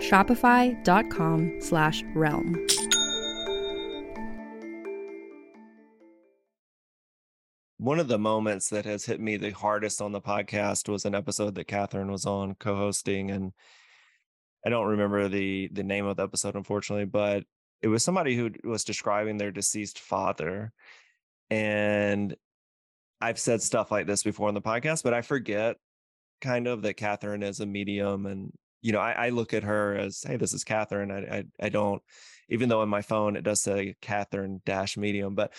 shopify.com 0.00 1.60
slash 1.60 2.02
realm. 2.14 2.66
One 7.78 8.00
of 8.00 8.08
the 8.08 8.18
moments 8.18 8.70
that 8.70 8.84
has 8.86 9.04
hit 9.04 9.20
me 9.20 9.36
the 9.36 9.50
hardest 9.50 10.00
on 10.00 10.12
the 10.12 10.20
podcast 10.20 10.88
was 10.88 11.04
an 11.04 11.14
episode 11.14 11.54
that 11.56 11.68
Kathryn 11.68 12.10
was 12.10 12.24
on 12.26 12.54
co-hosting, 12.54 13.30
and 13.30 13.52
I 14.64 14.70
don't 14.70 14.86
remember 14.86 15.28
the 15.28 15.68
the 15.72 15.84
name 15.84 16.06
of 16.06 16.16
the 16.16 16.24
episode, 16.24 16.56
unfortunately, 16.56 17.04
but 17.04 17.44
it 17.82 17.88
was 17.88 18.02
somebody 18.02 18.34
who 18.34 18.50
was 18.64 18.82
describing 18.84 19.36
their 19.36 19.52
deceased 19.52 19.98
father, 19.98 20.72
And 21.50 22.34
I've 23.20 23.38
said 23.38 23.62
stuff 23.62 23.90
like 23.90 24.06
this 24.06 24.22
before 24.22 24.48
on 24.48 24.54
the 24.54 24.62
podcast, 24.62 25.02
but 25.02 25.14
I 25.14 25.22
forget 25.22 25.76
kind 26.40 26.66
of 26.66 26.82
that 26.82 26.96
Kathryn 26.96 27.42
is 27.42 27.60
a 27.60 27.66
medium. 27.66 28.26
And, 28.26 28.52
you 28.82 28.92
know, 28.92 29.00
I, 29.00 29.26
I 29.26 29.28
look 29.30 29.54
at 29.54 29.64
her 29.64 29.96
as, 29.96 30.22
hey, 30.26 30.36
this 30.36 30.52
is 30.52 30.64
Kathryn. 30.64 31.10
I, 31.10 31.38
I, 31.38 31.44
I 31.66 31.68
don't, 31.68 32.02
even 32.48 32.68
though 32.68 32.82
in 32.82 32.88
my 32.88 33.02
phone 33.02 33.36
it 33.36 33.42
does 33.42 33.62
say 33.62 33.96
Kathryn 34.02 34.60
dash 34.64 34.96
medium, 34.96 35.34
but 35.34 35.52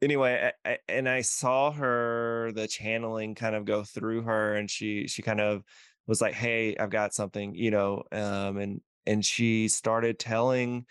anyway, 0.00 0.52
I, 0.64 0.78
and 0.88 1.08
I 1.08 1.20
saw 1.22 1.70
her, 1.72 2.52
the 2.54 2.66
channeling 2.66 3.34
kind 3.34 3.54
of 3.54 3.64
go 3.64 3.82
through 3.82 4.22
her 4.22 4.54
and 4.54 4.70
she, 4.70 5.06
she 5.08 5.22
kind 5.22 5.40
of 5.40 5.62
was 6.06 6.20
like, 6.20 6.34
Hey, 6.34 6.76
I've 6.76 6.90
got 6.90 7.14
something, 7.14 7.54
you 7.54 7.70
know, 7.70 8.04
um, 8.12 8.56
and, 8.58 8.80
and 9.06 9.24
she 9.24 9.68
started 9.68 10.18
telling 10.18 10.86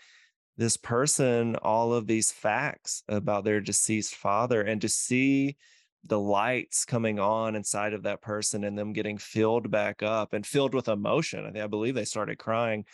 this 0.56 0.76
person 0.76 1.56
all 1.56 1.92
of 1.92 2.06
these 2.06 2.30
facts 2.30 3.02
about 3.08 3.44
their 3.44 3.60
deceased 3.60 4.14
father 4.14 4.62
and 4.62 4.80
to 4.82 4.88
see 4.88 5.56
the 6.04 6.18
lights 6.18 6.84
coming 6.84 7.20
on 7.20 7.54
inside 7.54 7.92
of 7.92 8.02
that 8.02 8.20
person 8.20 8.64
and 8.64 8.76
them 8.76 8.92
getting 8.92 9.18
filled 9.18 9.70
back 9.70 10.02
up 10.02 10.32
and 10.32 10.46
filled 10.46 10.74
with 10.74 10.88
emotion. 10.88 11.44
I 11.44 11.50
think 11.52 11.64
I 11.64 11.68
believe 11.68 11.94
they 11.94 12.04
started 12.04 12.38
crying. 12.38 12.84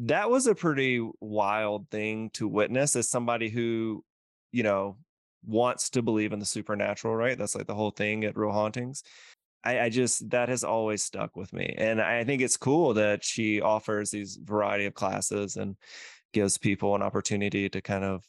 That 0.00 0.28
was 0.28 0.46
a 0.46 0.54
pretty 0.54 1.08
wild 1.20 1.88
thing 1.90 2.30
to 2.30 2.48
witness 2.48 2.96
as 2.96 3.08
somebody 3.08 3.48
who, 3.48 4.04
you 4.50 4.64
know, 4.64 4.96
wants 5.46 5.90
to 5.90 6.02
believe 6.02 6.32
in 6.32 6.40
the 6.40 6.44
supernatural, 6.44 7.14
right? 7.14 7.38
That's 7.38 7.54
like 7.54 7.66
the 7.66 7.74
whole 7.74 7.92
thing 7.92 8.24
at 8.24 8.36
Real 8.36 8.50
Hauntings. 8.50 9.04
I, 9.62 9.80
I 9.80 9.88
just 9.88 10.28
that 10.30 10.48
has 10.48 10.64
always 10.64 11.02
stuck 11.02 11.36
with 11.36 11.52
me. 11.52 11.74
And 11.78 12.00
I 12.00 12.24
think 12.24 12.42
it's 12.42 12.56
cool 12.56 12.94
that 12.94 13.24
she 13.24 13.60
offers 13.60 14.10
these 14.10 14.36
variety 14.42 14.86
of 14.86 14.94
classes 14.94 15.56
and 15.56 15.76
gives 16.32 16.58
people 16.58 16.94
an 16.94 17.02
opportunity 17.02 17.68
to 17.68 17.80
kind 17.80 18.04
of 18.04 18.24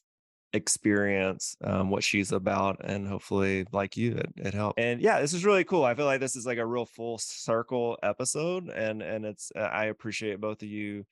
experience 0.56 1.56
um, 1.64 1.90
what 1.90 2.04
she's 2.04 2.32
about 2.32 2.78
and 2.84 3.08
hopefully 3.08 3.66
like 3.72 3.96
you 3.98 4.14
it, 4.14 4.34
it 4.38 4.54
helped 4.54 4.80
and 4.80 5.02
yeah 5.02 5.20
this 5.20 5.34
is 5.34 5.46
really 5.46 5.64
cool. 5.64 5.84
I 5.84 5.96
feel 5.96 6.06
like 6.06 6.20
this 6.20 6.36
is 6.36 6.46
like 6.46 6.58
a 6.58 6.66
real 6.66 6.86
full 6.86 7.18
circle 7.18 7.98
episode 8.02 8.70
and 8.70 9.02
and 9.02 9.26
it's 9.26 9.52
uh, 9.56 9.60
i 9.60 9.86
appreciate 9.86 10.42
both 10.42 10.62
of 10.62 10.68
you 10.68 11.06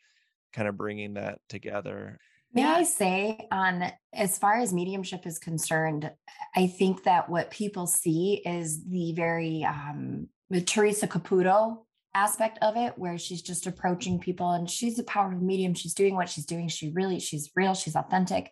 kind 0.54 0.68
of 0.68 0.78
bringing 0.78 1.16
that 1.16 1.40
together. 1.50 2.20
May. 2.54 2.64
I 2.64 2.84
say, 2.84 3.48
on 3.52 3.92
as 4.14 4.38
far 4.38 4.60
as 4.60 4.72
mediumship 4.72 5.26
is 5.26 5.40
concerned, 5.40 6.12
I 6.56 6.68
think 6.68 7.04
that 7.04 7.28
what 7.28 7.50
people 7.50 7.88
see 7.88 8.44
is 8.46 8.86
the 8.86 9.14
very 9.14 9.66
um, 9.66 10.28
Theresa 10.66 11.08
Caputo 11.08 11.80
aspect 12.14 12.60
of 12.62 12.78
it 12.78 12.94
where 12.96 13.18
she's 13.18 13.42
just 13.42 13.66
approaching 13.66 14.20
people 14.20 14.52
and 14.52 14.70
she's 14.70 15.00
a 15.00 15.04
powerful 15.04 15.40
medium. 15.40 15.74
She's 15.74 15.96
doing 15.96 16.14
what 16.14 16.30
she's 16.30 16.46
doing. 16.46 16.68
She 16.68 16.92
really 16.94 17.20
she's 17.20 17.50
real. 17.56 17.74
She's 17.74 17.96
authentic 17.96 18.52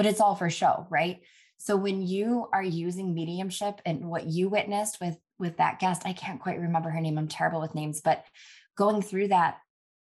but 0.00 0.06
it's 0.06 0.18
all 0.18 0.34
for 0.34 0.48
show 0.48 0.86
right? 0.88 1.20
So 1.58 1.76
when 1.76 2.00
you 2.00 2.48
are 2.54 2.62
using 2.62 3.12
mediumship 3.12 3.82
and 3.84 4.06
what 4.06 4.26
you 4.26 4.48
witnessed 4.48 4.98
with 4.98 5.18
with 5.38 5.58
that 5.58 5.78
guest 5.78 6.02
i 6.06 6.14
can't 6.14 6.40
quite 6.40 6.58
remember 6.58 6.88
her 6.88 7.00
name 7.00 7.18
i'm 7.18 7.28
terrible 7.28 7.60
with 7.60 7.74
names 7.74 8.00
but 8.00 8.24
going 8.76 9.02
through 9.02 9.28
that 9.28 9.58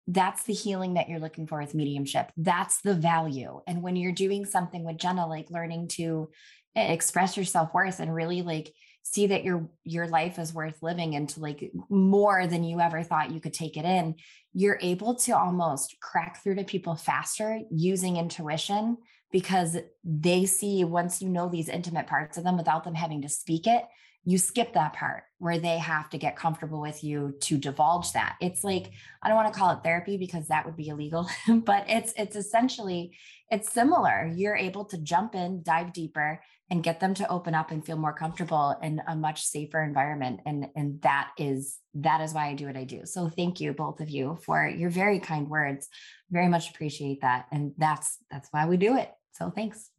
that's 0.07 0.43
the 0.43 0.53
healing 0.53 0.95
that 0.95 1.07
you're 1.09 1.19
looking 1.19 1.47
for 1.47 1.59
with 1.59 1.75
mediumship. 1.75 2.31
That's 2.38 2.81
the 2.81 2.93
value. 2.93 3.59
And 3.67 3.83
when 3.83 3.97
you're 3.97 4.13
doing 4.13 4.45
something 4.45 4.83
with 4.83 4.97
jenna 4.97 5.25
like 5.27 5.49
learning 5.49 5.89
to 5.89 6.29
express 6.75 7.38
your 7.38 7.45
self-worth 7.45 7.99
and 7.99 8.13
really 8.13 8.41
like 8.41 8.73
see 9.03 9.27
that 9.27 9.43
your 9.43 9.69
your 9.83 10.07
life 10.07 10.38
is 10.38 10.53
worth 10.53 10.81
living 10.81 11.15
and 11.15 11.29
to 11.29 11.39
like 11.39 11.71
more 11.89 12.45
than 12.45 12.63
you 12.63 12.79
ever 12.79 13.03
thought 13.03 13.31
you 13.31 13.39
could 13.39 13.53
take 13.53 13.77
it 13.77 13.85
in 13.85 14.15
you're 14.53 14.79
able 14.81 15.15
to 15.15 15.31
almost 15.31 15.95
crack 16.01 16.43
through 16.43 16.55
to 16.55 16.63
people 16.63 16.95
faster 16.95 17.61
using 17.71 18.17
intuition 18.17 18.97
because 19.32 19.78
they 20.03 20.45
see 20.45 20.84
once 20.84 21.21
you 21.21 21.30
know 21.30 21.49
these 21.49 21.69
intimate 21.69 22.07
parts 22.07 22.38
of 22.38 22.43
them 22.43 22.57
without 22.57 22.84
them 22.84 22.95
having 22.95 23.21
to 23.21 23.30
speak 23.30 23.67
it 23.67 23.84
you 24.23 24.38
skip 24.38 24.73
that 24.73 24.93
part 24.93 25.23
where 25.38 25.57
they 25.57 25.78
have 25.78 26.09
to 26.09 26.17
get 26.17 26.36
comfortable 26.36 26.82
with 26.82 27.03
you 27.03 27.36
to 27.39 27.57
divulge 27.57 28.11
that 28.13 28.36
it's 28.41 28.63
like 28.63 28.91
i 29.21 29.28
don't 29.28 29.38
want 29.38 29.51
to 29.51 29.57
call 29.57 29.71
it 29.71 29.84
therapy 29.84 30.17
because 30.17 30.47
that 30.47 30.65
would 30.65 30.75
be 30.75 30.89
illegal 30.89 31.28
but 31.63 31.86
it's 31.88 32.13
it's 32.17 32.36
essentially 32.36 33.15
it's 33.51 33.71
similar 33.71 34.32
you're 34.36 34.55
able 34.55 34.86
to 34.86 34.97
jump 34.97 35.36
in 35.36 35.61
dive 35.63 35.93
deeper 35.93 36.41
and 36.69 36.84
get 36.84 36.99
them 36.99 37.13
to 37.13 37.30
open 37.30 37.55
up 37.55 37.71
and 37.71 37.86
feel 37.86 37.97
more 37.97 38.13
comfortable 38.13 38.75
in 38.84 39.01
a 39.07 39.15
much 39.15 39.43
safer 39.43 39.82
environment 39.82 40.41
and 40.45 40.67
and 40.75 41.01
that 41.01 41.32
is 41.38 41.78
that 41.93 42.21
is 42.21 42.34
why 42.34 42.47
I 42.47 42.53
do 42.53 42.67
what 42.67 42.78
I 42.78 42.84
do. 42.84 43.01
So 43.05 43.30
thank 43.30 43.59
you 43.59 43.73
both 43.73 44.01
of 44.01 44.09
you 44.09 44.38
for 44.45 44.67
your 44.67 44.89
very 44.89 45.19
kind 45.19 45.49
words. 45.49 45.88
Very 46.30 46.47
much 46.47 46.69
appreciate 46.69 47.21
that 47.21 47.47
and 47.51 47.73
that's 47.78 48.17
that's 48.30 48.49
why 48.51 48.67
we 48.67 48.78
do 48.78 48.97
it. 48.97 49.11
So 49.38 49.51
thanks. 49.51 49.91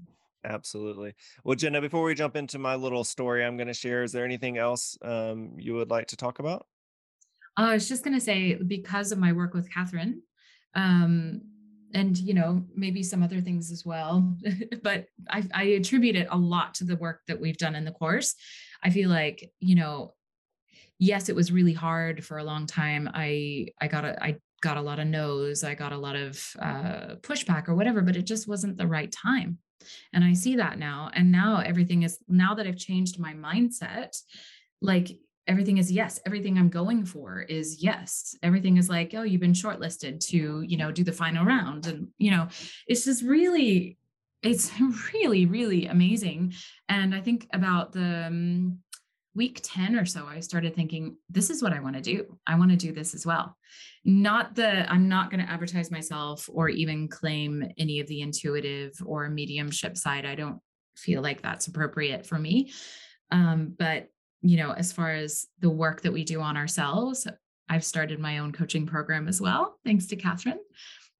Absolutely. 0.44 1.14
Well, 1.44 1.56
Jenna, 1.56 1.80
before 1.80 2.02
we 2.04 2.14
jump 2.14 2.36
into 2.36 2.58
my 2.58 2.74
little 2.74 3.04
story 3.04 3.44
I'm 3.44 3.56
going 3.56 3.68
to 3.68 3.74
share, 3.74 4.02
is 4.02 4.12
there 4.12 4.24
anything 4.24 4.58
else 4.58 4.96
um, 5.02 5.52
you 5.56 5.74
would 5.74 5.90
like 5.90 6.08
to 6.08 6.16
talk 6.16 6.38
about? 6.38 6.66
Uh, 7.58 7.62
I 7.62 7.74
was 7.74 7.88
just 7.88 8.04
going 8.04 8.16
to 8.16 8.20
say, 8.20 8.54
because 8.54 9.12
of 9.12 9.18
my 9.18 9.32
work 9.32 9.54
with 9.54 9.70
Kathryn, 9.70 10.20
um, 10.74 11.42
and 11.94 12.18
you 12.18 12.34
know 12.34 12.64
maybe 12.74 13.02
some 13.02 13.22
other 13.22 13.40
things 13.40 13.70
as 13.70 13.84
well 13.84 14.36
but 14.82 15.06
I, 15.30 15.42
I 15.54 15.62
attribute 15.64 16.16
it 16.16 16.28
a 16.30 16.36
lot 16.36 16.74
to 16.74 16.84
the 16.84 16.96
work 16.96 17.22
that 17.28 17.40
we've 17.40 17.56
done 17.56 17.74
in 17.74 17.86
the 17.86 17.92
course 17.92 18.34
i 18.82 18.90
feel 18.90 19.08
like 19.08 19.50
you 19.58 19.74
know 19.74 20.12
yes 20.98 21.30
it 21.30 21.34
was 21.34 21.50
really 21.50 21.72
hard 21.72 22.24
for 22.26 22.36
a 22.36 22.44
long 22.44 22.66
time 22.66 23.08
i 23.14 23.68
i 23.80 23.88
got 23.88 24.04
a 24.04 24.22
i 24.22 24.36
got 24.60 24.76
a 24.76 24.82
lot 24.82 24.98
of 24.98 25.06
no's 25.06 25.64
i 25.64 25.74
got 25.74 25.92
a 25.92 25.98
lot 25.98 26.16
of 26.16 26.42
uh, 26.60 27.14
pushback 27.20 27.68
or 27.68 27.74
whatever 27.74 28.00
but 28.02 28.16
it 28.16 28.26
just 28.26 28.48
wasn't 28.48 28.76
the 28.76 28.86
right 28.86 29.12
time 29.12 29.58
and 30.12 30.24
i 30.24 30.32
see 30.32 30.56
that 30.56 30.78
now 30.78 31.10
and 31.14 31.30
now 31.30 31.60
everything 31.64 32.02
is 32.02 32.18
now 32.28 32.54
that 32.54 32.66
i've 32.66 32.76
changed 32.76 33.18
my 33.18 33.32
mindset 33.32 34.16
like 34.80 35.18
everything 35.46 35.78
is 35.78 35.90
yes 35.90 36.20
everything 36.26 36.58
i'm 36.58 36.68
going 36.68 37.04
for 37.04 37.40
is 37.40 37.82
yes 37.82 38.36
everything 38.42 38.76
is 38.76 38.88
like 38.88 39.14
oh 39.14 39.22
you've 39.22 39.40
been 39.40 39.52
shortlisted 39.52 40.20
to 40.20 40.62
you 40.62 40.76
know 40.76 40.92
do 40.92 41.02
the 41.02 41.12
final 41.12 41.44
round 41.44 41.86
and 41.86 42.08
you 42.18 42.30
know 42.30 42.46
it's 42.86 43.04
just 43.04 43.22
really 43.22 43.96
it's 44.42 44.70
really 45.14 45.46
really 45.46 45.86
amazing 45.86 46.52
and 46.88 47.14
i 47.14 47.20
think 47.20 47.48
about 47.52 47.92
the 47.92 48.26
um, 48.26 48.78
week 49.38 49.60
10 49.62 49.96
or 49.96 50.04
so 50.04 50.26
i 50.26 50.40
started 50.40 50.74
thinking 50.74 51.16
this 51.30 51.48
is 51.48 51.62
what 51.62 51.72
i 51.72 51.80
want 51.80 51.96
to 51.96 52.02
do 52.02 52.38
i 52.46 52.58
want 52.58 52.70
to 52.70 52.76
do 52.76 52.92
this 52.92 53.14
as 53.14 53.24
well 53.24 53.56
not 54.04 54.54
the 54.54 54.90
i'm 54.92 55.08
not 55.08 55.30
going 55.30 55.44
to 55.44 55.50
advertise 55.50 55.90
myself 55.90 56.48
or 56.52 56.68
even 56.68 57.08
claim 57.08 57.66
any 57.78 58.00
of 58.00 58.06
the 58.08 58.20
intuitive 58.20 58.92
or 59.06 59.30
mediumship 59.30 59.96
side 59.96 60.26
i 60.26 60.34
don't 60.34 60.58
feel 60.96 61.22
like 61.22 61.40
that's 61.40 61.68
appropriate 61.68 62.26
for 62.26 62.38
me 62.38 62.70
um, 63.30 63.74
but 63.78 64.08
you 64.42 64.56
know, 64.56 64.72
as 64.72 64.92
far 64.92 65.12
as 65.12 65.46
the 65.60 65.70
work 65.70 66.02
that 66.02 66.12
we 66.12 66.24
do 66.24 66.40
on 66.40 66.56
ourselves, 66.56 67.26
I've 67.68 67.84
started 67.84 68.18
my 68.18 68.38
own 68.38 68.52
coaching 68.52 68.86
program 68.86 69.28
as 69.28 69.40
well, 69.40 69.78
thanks 69.84 70.06
to 70.06 70.16
Kathryn. 70.16 70.56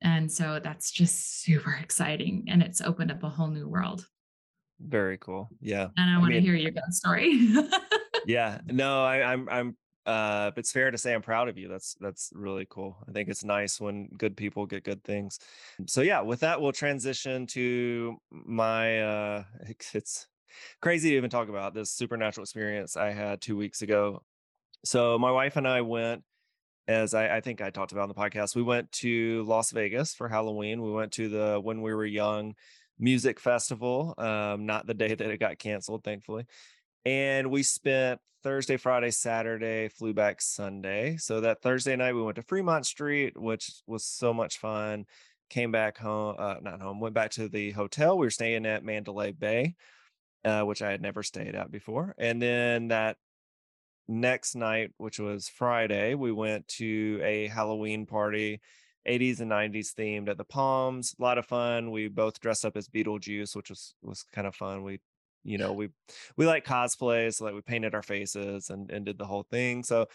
And 0.00 0.30
so 0.30 0.60
that's 0.62 0.90
just 0.90 1.42
super 1.42 1.72
exciting. 1.82 2.46
And 2.48 2.62
it's 2.62 2.80
opened 2.80 3.10
up 3.10 3.22
a 3.22 3.28
whole 3.28 3.48
new 3.48 3.68
world. 3.68 4.06
Very 4.80 5.18
cool. 5.18 5.48
Yeah. 5.60 5.88
And 5.96 6.10
I, 6.10 6.18
want 6.18 6.32
to 6.32 6.40
hear 6.40 6.54
your 6.54 6.72
story. 6.90 7.50
yeah. 8.28 8.58
No, 8.66 9.02
I, 9.02 9.32
I'm 9.32 9.48
I'm 9.48 9.76
uh 10.04 10.50
it's 10.56 10.70
fair 10.70 10.90
to 10.90 10.98
say 10.98 11.14
I'm 11.14 11.22
proud 11.22 11.48
of 11.48 11.56
you. 11.56 11.66
That's 11.66 11.96
that's 11.98 12.30
really 12.34 12.66
cool. 12.68 12.98
I 13.08 13.12
think 13.12 13.30
it's 13.30 13.42
nice 13.42 13.80
when 13.80 14.08
good 14.18 14.36
people 14.36 14.66
get 14.66 14.84
good 14.84 15.02
things. 15.02 15.38
So 15.86 16.02
yeah, 16.02 16.20
with 16.20 16.40
that 16.40 16.60
we'll 16.60 16.72
transition 16.72 17.46
to 17.48 18.18
my 18.30 19.00
uh 19.00 19.44
it's 19.94 20.28
crazy 20.82 21.10
to 21.10 21.16
even 21.16 21.30
talk 21.30 21.48
about 21.48 21.72
this 21.72 21.90
supernatural 21.90 22.44
experience 22.44 22.96
I 22.98 23.12
had 23.12 23.40
two 23.40 23.56
weeks 23.56 23.80
ago. 23.80 24.22
So 24.84 25.18
my 25.18 25.30
wife 25.30 25.56
and 25.56 25.66
I 25.66 25.80
went, 25.80 26.22
as 26.86 27.14
I, 27.14 27.36
I 27.36 27.40
think 27.40 27.62
I 27.62 27.70
talked 27.70 27.92
about 27.92 28.02
on 28.02 28.08
the 28.08 28.14
podcast, 28.14 28.54
we 28.54 28.62
went 28.62 28.92
to 28.92 29.42
Las 29.44 29.70
Vegas 29.72 30.14
for 30.14 30.28
Halloween. 30.28 30.82
We 30.82 30.92
went 30.92 31.12
to 31.12 31.28
the 31.28 31.60
When 31.62 31.82
We 31.82 31.94
Were 31.94 32.06
Young 32.06 32.54
music 32.98 33.40
festival, 33.40 34.14
um, 34.18 34.66
not 34.66 34.86
the 34.86 34.94
day 34.94 35.14
that 35.14 35.30
it 35.30 35.38
got 35.40 35.58
canceled, 35.58 36.04
thankfully. 36.04 36.46
And 37.04 37.50
we 37.50 37.62
spent 37.62 38.20
Thursday, 38.42 38.76
Friday, 38.76 39.10
Saturday, 39.10 39.88
flew 39.88 40.14
back 40.14 40.40
Sunday. 40.40 41.16
So 41.16 41.40
that 41.40 41.62
Thursday 41.62 41.96
night, 41.96 42.14
we 42.14 42.22
went 42.22 42.36
to 42.36 42.42
Fremont 42.42 42.86
Street, 42.86 43.38
which 43.38 43.70
was 43.86 44.04
so 44.04 44.32
much 44.32 44.58
fun. 44.58 45.06
Came 45.50 45.72
back 45.72 45.96
home, 45.98 46.36
uh, 46.38 46.56
not 46.60 46.80
home, 46.80 47.00
went 47.00 47.14
back 47.14 47.30
to 47.32 47.48
the 47.48 47.70
hotel. 47.70 48.18
We 48.18 48.26
were 48.26 48.30
staying 48.30 48.66
at 48.66 48.84
Mandalay 48.84 49.32
Bay 49.32 49.74
uh, 50.44 50.62
which 50.62 50.82
I 50.82 50.90
had 50.90 51.02
never 51.02 51.22
stayed 51.22 51.54
at 51.54 51.70
before. 51.70 52.14
And 52.18 52.40
then 52.40 52.88
that 52.88 53.16
next 54.06 54.54
night, 54.54 54.92
which 54.96 55.18
was 55.18 55.48
Friday, 55.48 56.14
we 56.14 56.32
went 56.32 56.66
to 56.68 57.20
a 57.22 57.48
Halloween 57.48 58.06
party, 58.06 58.60
80s 59.06 59.40
and 59.40 59.50
90s 59.50 59.94
themed 59.94 60.28
at 60.28 60.38
the 60.38 60.44
Palms. 60.44 61.14
A 61.18 61.22
lot 61.22 61.38
of 61.38 61.46
fun. 61.46 61.90
We 61.90 62.08
both 62.08 62.40
dressed 62.40 62.64
up 62.64 62.76
as 62.76 62.88
Beetlejuice, 62.88 63.56
which 63.56 63.70
was 63.70 63.94
was 64.02 64.24
kind 64.32 64.46
of 64.46 64.54
fun. 64.54 64.82
We 64.82 65.00
you 65.48 65.58
know 65.58 65.72
we 65.72 65.88
we 66.36 66.46
like 66.46 66.64
cosplay 66.64 67.32
so 67.32 67.44
like 67.44 67.54
we 67.54 67.60
painted 67.62 67.94
our 67.94 68.02
faces 68.02 68.70
and, 68.70 68.90
and 68.90 69.06
did 69.06 69.18
the 69.18 69.26
whole 69.26 69.44
thing 69.44 69.82
so 69.82 70.06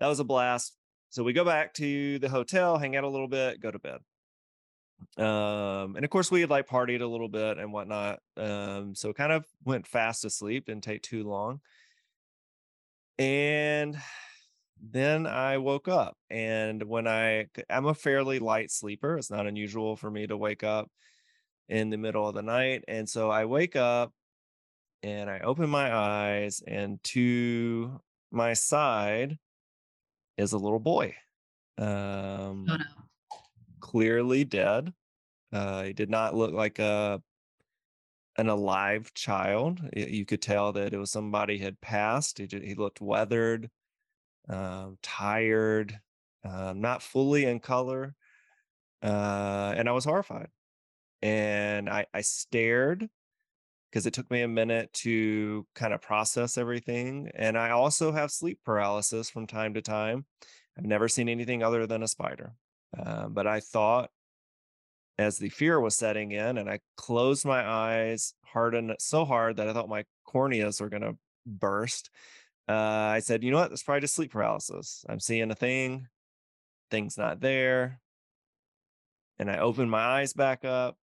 that 0.00 0.08
was 0.08 0.20
a 0.20 0.24
blast 0.24 0.76
so 1.10 1.22
we 1.22 1.32
go 1.32 1.44
back 1.44 1.74
to 1.74 2.18
the 2.20 2.28
hotel 2.28 2.78
hang 2.78 2.96
out 2.96 3.04
a 3.04 3.08
little 3.08 3.28
bit 3.28 3.60
go 3.60 3.70
to 3.70 3.78
bed 3.78 4.00
Um, 5.16 5.96
and 5.96 6.04
of 6.04 6.10
course, 6.10 6.30
we 6.30 6.40
had 6.40 6.50
like 6.50 6.68
partied 6.68 7.02
a 7.02 7.06
little 7.06 7.28
bit 7.28 7.58
and 7.58 7.72
whatnot. 7.72 8.20
Um, 8.36 8.94
so 8.94 9.12
kind 9.12 9.32
of 9.32 9.44
went 9.64 9.86
fast 9.86 10.24
asleep, 10.24 10.66
didn't 10.66 10.84
take 10.84 11.02
too 11.02 11.24
long. 11.24 11.60
And 13.18 13.96
then 14.80 15.26
I 15.26 15.58
woke 15.58 15.88
up. 15.88 16.16
And 16.30 16.82
when 16.84 17.06
I, 17.06 17.46
I'm 17.70 17.86
a 17.86 17.94
fairly 17.94 18.38
light 18.38 18.70
sleeper, 18.70 19.18
it's 19.18 19.30
not 19.30 19.46
unusual 19.46 19.96
for 19.96 20.10
me 20.10 20.26
to 20.26 20.36
wake 20.36 20.64
up 20.64 20.90
in 21.68 21.90
the 21.90 21.98
middle 21.98 22.28
of 22.28 22.34
the 22.34 22.42
night. 22.42 22.84
And 22.88 23.08
so 23.08 23.30
I 23.30 23.46
wake 23.46 23.76
up 23.76 24.12
and 25.02 25.28
I 25.28 25.40
open 25.40 25.68
my 25.68 25.94
eyes, 25.94 26.62
and 26.66 27.02
to 27.04 28.00
my 28.30 28.52
side 28.54 29.38
is 30.36 30.52
a 30.52 30.58
little 30.58 30.80
boy. 30.80 31.14
Um, 31.78 32.66
oh, 32.68 32.76
no. 32.76 32.84
Clearly 33.80 34.44
dead. 34.44 34.92
Uh, 35.52 35.82
he 35.84 35.92
did 35.92 36.08
not 36.08 36.34
look 36.34 36.52
like 36.52 36.78
a 36.78 37.22
an 38.38 38.48
alive 38.48 39.12
child. 39.14 39.80
You 39.94 40.24
could 40.24 40.40
tell 40.40 40.72
that 40.72 40.94
it 40.94 40.98
was 40.98 41.10
somebody 41.10 41.58
had 41.58 41.80
passed. 41.80 42.38
He, 42.38 42.48
he 42.50 42.74
looked 42.74 43.00
weathered, 43.00 43.70
um, 44.48 44.96
tired, 45.02 46.00
um, 46.44 46.80
not 46.80 47.02
fully 47.02 47.44
in 47.44 47.60
color, 47.60 48.14
uh, 49.02 49.74
and 49.76 49.88
I 49.88 49.92
was 49.92 50.04
horrified. 50.04 50.48
And 51.20 51.90
I, 51.90 52.06
I 52.14 52.22
stared 52.22 53.08
because 53.92 54.06
it 54.06 54.14
took 54.14 54.30
me 54.30 54.40
a 54.40 54.48
minute 54.48 54.90
to 54.94 55.66
kind 55.74 55.92
of 55.92 56.00
process 56.00 56.56
everything. 56.56 57.30
And 57.34 57.58
I 57.58 57.70
also 57.70 58.10
have 58.10 58.30
sleep 58.30 58.58
paralysis 58.64 59.28
from 59.28 59.46
time 59.46 59.74
to 59.74 59.82
time. 59.82 60.24
I've 60.78 60.86
never 60.86 61.08
seen 61.08 61.28
anything 61.28 61.62
other 61.62 61.86
than 61.86 62.02
a 62.02 62.08
spider. 62.08 62.54
Uh, 62.98 63.28
but 63.28 63.46
I 63.46 63.60
thought 63.60 64.08
as 65.18 65.36
the 65.36 65.50
fear 65.50 65.78
was 65.78 65.94
setting 65.94 66.32
in 66.32 66.56
and 66.56 66.70
I 66.70 66.80
closed 66.96 67.44
my 67.44 67.68
eyes 67.68 68.32
hard 68.46 68.74
and 68.74 68.94
so 68.98 69.26
hard 69.26 69.58
that 69.58 69.68
I 69.68 69.74
thought 69.74 69.90
my 69.90 70.04
corneas 70.26 70.80
were 70.80 70.88
going 70.88 71.02
to 71.02 71.18
burst. 71.44 72.08
Uh, 72.66 72.72
I 72.72 73.18
said, 73.18 73.44
you 73.44 73.50
know 73.50 73.58
what? 73.58 73.72
It's 73.72 73.82
probably 73.82 74.00
just 74.00 74.14
sleep 74.14 74.32
paralysis. 74.32 75.04
I'm 75.06 75.20
seeing 75.20 75.50
a 75.50 75.54
thing, 75.54 76.08
thing's 76.90 77.18
not 77.18 77.40
there. 77.40 78.00
And 79.38 79.50
I 79.50 79.58
opened 79.58 79.90
my 79.90 80.00
eyes 80.00 80.32
back 80.32 80.64
up 80.64 80.96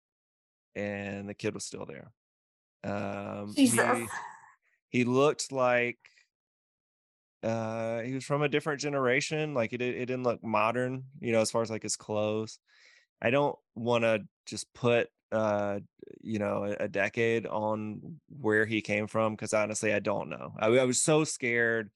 and 0.75 1.29
the 1.29 1.35
kid 1.35 1.53
was 1.53 1.65
still 1.65 1.85
there. 1.85 2.11
Um, 2.83 3.53
Jesus. 3.55 3.97
He, 4.89 4.99
he 4.99 5.03
looked 5.03 5.51
like 5.51 5.99
uh 7.41 8.01
he 8.01 8.13
was 8.13 8.25
from 8.25 8.41
a 8.41 8.49
different 8.49 8.81
generation 8.81 9.53
like 9.53 9.71
it, 9.71 9.81
it 9.81 10.05
didn't 10.05 10.23
look 10.23 10.43
modern 10.43 11.05
you 11.21 11.31
know 11.31 11.39
as 11.39 11.49
far 11.49 11.61
as 11.61 11.69
like 11.69 11.83
his 11.83 11.95
clothes 11.95 12.59
I 13.21 13.29
don't 13.29 13.55
want 13.75 14.03
to 14.03 14.25
just 14.45 14.73
put 14.73 15.07
uh 15.31 15.79
you 16.21 16.39
know 16.39 16.75
a, 16.79 16.87
decade 16.87 17.45
on 17.45 18.19
where 18.39 18.65
he 18.65 18.81
came 18.81 19.07
from 19.07 19.33
because 19.33 19.53
honestly 19.53 19.93
I 19.93 19.99
don't 19.99 20.29
know. 20.29 20.53
I, 20.57 20.67
I 20.67 20.85
was 20.85 21.01
so 21.01 21.23
scared. 21.23 21.91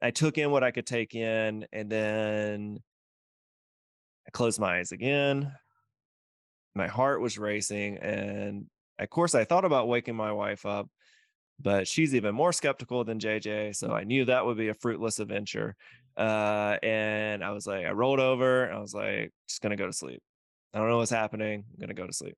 I 0.00 0.10
took 0.10 0.38
in 0.38 0.50
what 0.50 0.64
I 0.64 0.70
could 0.70 0.86
take 0.86 1.14
in, 1.14 1.66
and 1.72 1.90
then 1.90 2.78
I 4.26 4.30
closed 4.30 4.60
my 4.60 4.78
eyes 4.78 4.92
again. 4.92 5.52
My 6.74 6.88
heart 6.88 7.20
was 7.20 7.38
racing, 7.38 7.98
and 7.98 8.66
of 8.98 9.10
course 9.10 9.34
I 9.34 9.44
thought 9.44 9.64
about 9.64 9.88
waking 9.88 10.16
my 10.16 10.32
wife 10.32 10.66
up, 10.66 10.88
but 11.60 11.86
she's 11.88 12.14
even 12.14 12.34
more 12.34 12.52
skeptical 12.52 13.04
than 13.04 13.18
JJ, 13.18 13.76
so 13.76 13.92
I 13.92 14.04
knew 14.04 14.24
that 14.24 14.44
would 14.46 14.56
be 14.56 14.68
a 14.68 14.74
fruitless 14.74 15.18
adventure. 15.18 15.76
Uh, 16.16 16.76
and 16.82 17.42
I 17.42 17.50
was 17.50 17.66
like, 17.66 17.86
I 17.86 17.90
rolled 17.92 18.20
over, 18.20 18.70
I 18.70 18.78
was 18.78 18.94
like, 18.94 19.32
just 19.48 19.62
gonna 19.62 19.76
go 19.76 19.86
to 19.86 19.92
sleep. 19.92 20.22
I 20.74 20.78
don't 20.78 20.88
know 20.88 20.98
what's 20.98 21.10
happening. 21.10 21.64
I'm 21.70 21.78
going 21.78 21.88
to 21.88 21.94
go 21.94 22.06
to 22.06 22.12
sleep. 22.12 22.36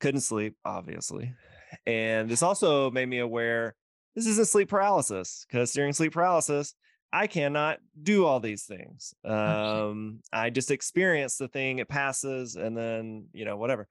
Couldn't 0.00 0.20
sleep, 0.20 0.56
obviously. 0.64 1.32
And 1.86 2.28
this 2.28 2.42
also 2.42 2.90
made 2.90 3.08
me 3.08 3.18
aware 3.18 3.74
this 4.14 4.26
isn't 4.26 4.48
sleep 4.48 4.68
paralysis 4.68 5.46
because 5.48 5.72
during 5.72 5.92
sleep 5.92 6.12
paralysis, 6.12 6.74
I 7.12 7.26
cannot 7.26 7.78
do 8.02 8.26
all 8.26 8.40
these 8.40 8.64
things. 8.64 9.14
Um, 9.24 10.20
I 10.32 10.50
just 10.50 10.70
experience 10.70 11.36
the 11.36 11.48
thing, 11.48 11.78
it 11.78 11.88
passes, 11.88 12.56
and 12.56 12.76
then, 12.76 13.26
you 13.32 13.44
know, 13.44 13.56
whatever. 13.56 13.86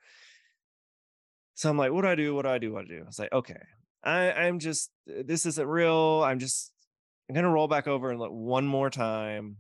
So 1.58 1.72
I'm 1.72 1.78
like, 1.78 1.92
what 1.92 2.04
do 2.04 2.08
I 2.08 2.14
do? 2.14 2.36
What 2.36 2.44
do 2.44 2.50
I 2.50 2.60
do? 2.60 2.72
What 2.72 2.88
do 2.88 2.94
I 2.94 2.98
do? 3.00 3.04
I 3.04 3.08
was 3.08 3.18
like, 3.18 3.34
okay, 3.34 3.58
I, 4.04 4.32
I'm 4.32 4.60
just, 4.60 4.92
this 5.08 5.48
isn't 5.48 5.68
real. 5.68 6.22
I'm 6.24 6.38
just, 6.38 6.72
I'm 7.28 7.34
going 7.34 7.46
to 7.46 7.50
roll 7.50 7.68
back 7.68 7.88
over 7.88 8.12
and 8.12 8.20
look 8.20 8.30
one 8.32 8.68
more 8.68 8.92
time 8.92 9.58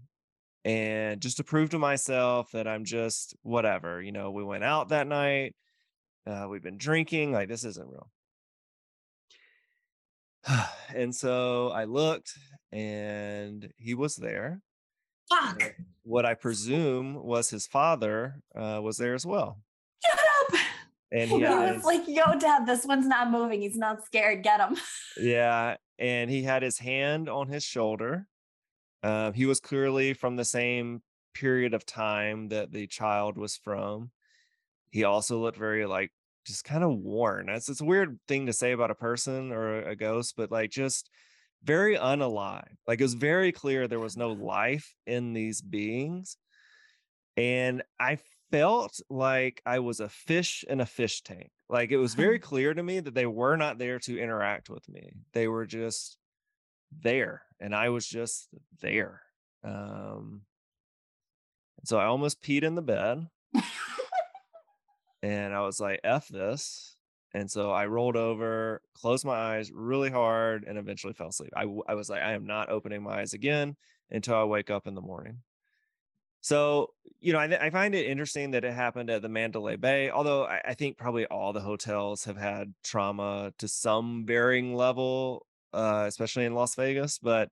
and 0.64 1.20
just 1.20 1.38
to 1.38 1.44
prove 1.44 1.72
to 1.72 1.80
myself 1.80 2.52
that 2.54 2.68
I'm 2.68 2.86
just 2.86 3.36
whatever. 3.42 4.00
You 4.00 4.12
know, 4.12 4.30
we 4.30 4.44
went 4.44 4.64
out 4.64 4.90
that 4.90 5.08
night, 5.08 5.56
uh, 6.28 6.46
we've 6.48 6.62
been 6.62 6.78
drinking, 6.78 7.32
like 7.32 7.50
this 7.50 7.64
isn't 7.64 7.90
real. 7.90 8.12
and 10.96 11.16
so 11.16 11.70
I 11.70 11.86
looked 11.86 12.32
and 12.72 13.72
he 13.76 13.96
was 13.96 14.18
there. 14.18 14.62
Fuck. 15.32 15.74
What 16.04 16.28
I 16.28 16.36
presume 16.36 17.16
was 17.16 17.50
his 17.50 17.66
father 17.66 18.36
uh, 18.56 18.82
was 18.84 18.98
there 18.98 19.16
as 19.16 19.26
well. 19.26 19.58
Up. 20.06 20.27
And 21.12 21.30
he, 21.30 21.38
he 21.38 21.44
was 21.44 21.76
his, 21.76 21.84
like, 21.84 22.08
yo, 22.08 22.38
dad, 22.40 22.66
this 22.66 22.86
one's 22.86 23.08
not 23.08 23.32
moving. 23.32 23.62
He's 23.62 23.78
not 23.78 24.06
scared. 24.06 24.44
Get 24.44 24.60
him. 24.60 24.78
Yeah. 25.20 25.78
And 26.00 26.30
he 26.30 26.44
had 26.44 26.64
his 26.64 26.78
hand 26.78 27.30
on 27.30 27.48
his 27.48 27.64
shoulder 27.64 28.28
uh, 29.04 29.32
he 29.32 29.46
was 29.46 29.60
clearly 29.60 30.14
from 30.14 30.36
the 30.36 30.46
same 30.46 31.02
period 31.34 31.74
of 31.74 31.86
time 31.86 32.50
that 32.50 32.72
the 32.72 32.88
child 32.88 33.38
was 33.38 33.56
from. 33.56 34.12
He 34.92 35.04
also 35.04 35.40
looked 35.40 35.58
very 35.58 35.86
like 35.86 36.12
just 36.46 36.64
kind 36.64 36.84
of 36.84 36.98
worn. 36.98 37.50
It's 37.50 37.70
it's 37.70 37.82
a 37.82 37.86
weird 37.86 38.20
thing 38.28 38.48
to 38.48 38.54
say 38.54 38.72
about 38.72 38.92
a 38.92 38.96
person 38.96 39.52
or 39.52 39.82
a 39.82 39.96
ghost, 39.96 40.34
but 40.36 40.52
like 40.52 40.72
just 40.72 41.10
very 41.64 41.96
unalive. 41.96 42.68
Like 42.88 43.00
it 43.00 43.04
was 43.04 43.14
very 43.14 43.52
clear 43.52 43.88
there 43.88 44.00
was 44.00 44.18
no 44.18 44.32
life 44.32 44.96
in 45.06 45.34
these 45.34 45.62
beings. 45.62 46.38
And 47.36 47.84
I 48.00 48.18
felt 48.52 49.00
like 49.10 49.62
I 49.66 49.80
was 49.80 50.00
a 50.00 50.10
fish 50.10 50.64
in 50.68 50.82
a 50.82 50.86
fish 50.86 51.22
tank. 51.22 51.52
Like 51.70 51.92
it 51.92 51.98
was 51.98 52.16
very 52.16 52.40
clear 52.40 52.74
to 52.74 52.82
me 52.84 53.00
that 53.00 53.14
they 53.14 53.26
were 53.26 53.58
not 53.58 53.78
there 53.78 54.00
to 54.00 54.20
interact 54.20 54.70
with 54.70 54.88
me. 54.88 55.12
They 55.34 55.48
were 55.48 55.66
just 55.66 56.18
there 57.02 57.44
and 57.60 57.76
I 57.76 57.90
was 57.90 58.08
just 58.08 58.48
there. 58.82 59.22
Um, 59.64 60.42
so 61.84 61.98
I 61.98 62.06
almost 62.06 62.42
peed 62.42 62.64
in 62.64 62.76
the 62.76 62.82
bed. 62.82 63.28
and 65.24 65.54
I 65.54 65.62
was 65.62 65.80
like, 65.80 66.00
F 66.04 66.28
this. 66.28 66.96
And 67.34 67.52
so 67.52 67.72
I 67.72 67.86
rolled 67.88 68.16
over, 68.16 68.82
closed 68.94 69.26
my 69.26 69.36
eyes 69.36 69.72
really 69.72 70.10
hard, 70.10 70.64
and 70.66 70.78
eventually 70.78 71.14
fell 71.14 71.28
asleep. 71.28 71.52
I, 71.56 71.68
I 71.88 71.94
was 71.94 72.10
like, 72.10 72.22
I 72.22 72.32
am 72.32 72.48
not 72.48 72.70
opening 72.70 73.04
my 73.04 73.20
eyes 73.20 73.34
again 73.34 73.76
until 74.10 74.36
I 74.36 74.44
wake 74.46 74.72
up 74.72 74.88
in 74.88 74.96
the 74.96 75.02
morning. 75.02 75.40
So, 76.42 76.94
you 77.20 77.34
know, 77.34 77.40
I, 77.40 77.66
I 77.66 77.70
find 77.70 77.94
it 77.96 78.06
interesting 78.06 78.52
that 78.52 78.64
it 78.64 78.74
happened 78.74 79.10
at 79.10 79.22
the 79.22 79.30
Mandalay 79.30 79.76
Bay, 79.76 80.10
although 80.10 80.46
I, 80.46 80.62
I 80.66 80.74
think 80.76 80.98
probably 80.98 81.26
all 81.26 81.52
the 81.52 81.60
hotels 81.60 82.26
have 82.26 82.38
had 82.38 82.74
trauma 82.84 83.52
to 83.58 83.68
some 83.68 84.26
varying 84.26 84.76
level 84.76 85.48
uh, 85.74 86.06
especially 86.08 86.46
in 86.46 86.56
Las 86.56 86.76
Vegas. 86.76 87.20
But 87.20 87.50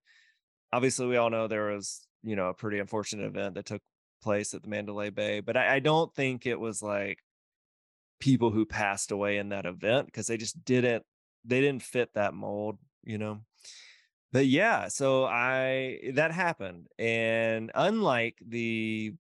obviously, 0.72 1.08
we 1.08 1.18
all 1.18 1.30
know 1.30 1.48
there 1.48 1.68
was, 1.68 2.08
you 2.24 2.36
know, 2.36 2.50
a 2.50 2.54
pretty 2.54 2.80
unfortunate 2.80 3.26
event 3.26 3.56
that 3.56 3.66
took 3.66 3.82
place 4.22 4.54
at 4.54 4.64
the 4.64 4.70
Mandalay 4.70 5.10
Bay. 5.10 5.40
But 5.40 5.58
I, 5.58 5.76
I 5.76 5.80
don't 5.80 6.14
think 6.16 6.46
it 6.46 6.60
was 6.60 6.82
like 6.82 7.20
people 8.20 8.52
who 8.52 8.66
passed 8.66 9.12
away 9.12 9.38
in 9.38 9.50
that 9.50 9.66
event 9.66 10.08
because 10.08 10.28
they 10.28 10.38
just 10.38 10.64
didn't 10.66 11.04
they 11.44 11.62
didn't 11.62 11.84
fit 11.84 12.10
that 12.16 12.34
mold, 12.34 12.78
you 13.04 13.18
know. 13.18 13.42
But 14.36 14.48
yeah, 14.48 14.90
so 14.90 15.24
I 15.24 16.12
that 16.16 16.34
happened, 16.34 16.90
and 17.00 17.72
unlike 17.74 18.38
the 18.46 19.14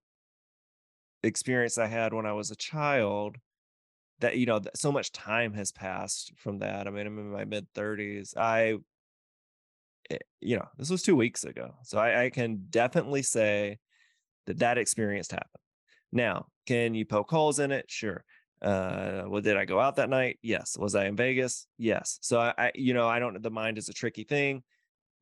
experience 1.23 1.77
I 1.77 1.87
had 1.87 2.13
when 2.13 2.25
I 2.25 2.33
was 2.33 2.51
a 2.51 2.55
child, 2.57 3.37
that 4.19 4.35
you 4.35 4.45
know 4.45 4.59
so 4.73 4.91
much 4.91 5.13
time 5.13 5.53
has 5.53 5.71
passed 5.71 6.33
from 6.35 6.59
that 6.59 6.85
i 6.85 6.89
mean 6.89 7.07
i'm 7.07 7.17
in 7.17 7.31
my 7.31 7.45
mid 7.45 7.65
30s 7.73 8.35
i 8.35 8.75
eh, 10.09 10.17
you 10.41 10.57
know 10.57 10.67
this 10.77 10.89
was 10.89 11.01
two 11.01 11.15
weeks 11.15 11.45
ago 11.45 11.75
so 11.83 11.97
I, 11.97 12.25
I, 12.25 12.29
can 12.29 12.65
definitely 12.69 13.21
say 13.21 13.79
that 14.47 14.59
that 14.59 14.77
experience 14.77 15.31
happened. 15.31 15.63
Now 16.11 16.47
can 16.65 16.93
you 16.93 17.05
poke 17.05 17.29
holes 17.31 17.59
in 17.59 17.71
it? 17.71 17.85
Sure. 17.87 18.25
Uh 18.61 19.23
well 19.27 19.41
did 19.41 19.55
i 19.55 19.63
go 19.63 19.79
out 19.79 19.95
that 19.95 20.09
night? 20.09 20.39
Yes. 20.41 20.77
Was 20.77 20.93
i 20.93 21.05
in 21.05 21.15
vegas? 21.15 21.67
Yes. 21.77 22.19
So 22.21 22.37
I, 22.37 22.53
I 22.57 22.71
you 22.75 22.93
know 22.93 23.07
i 23.07 23.19
don't 23.19 23.41
the 23.41 23.49
mind 23.49 23.77
is 23.77 23.87
a 23.87 23.93
tricky 23.93 24.25
thing 24.25 24.63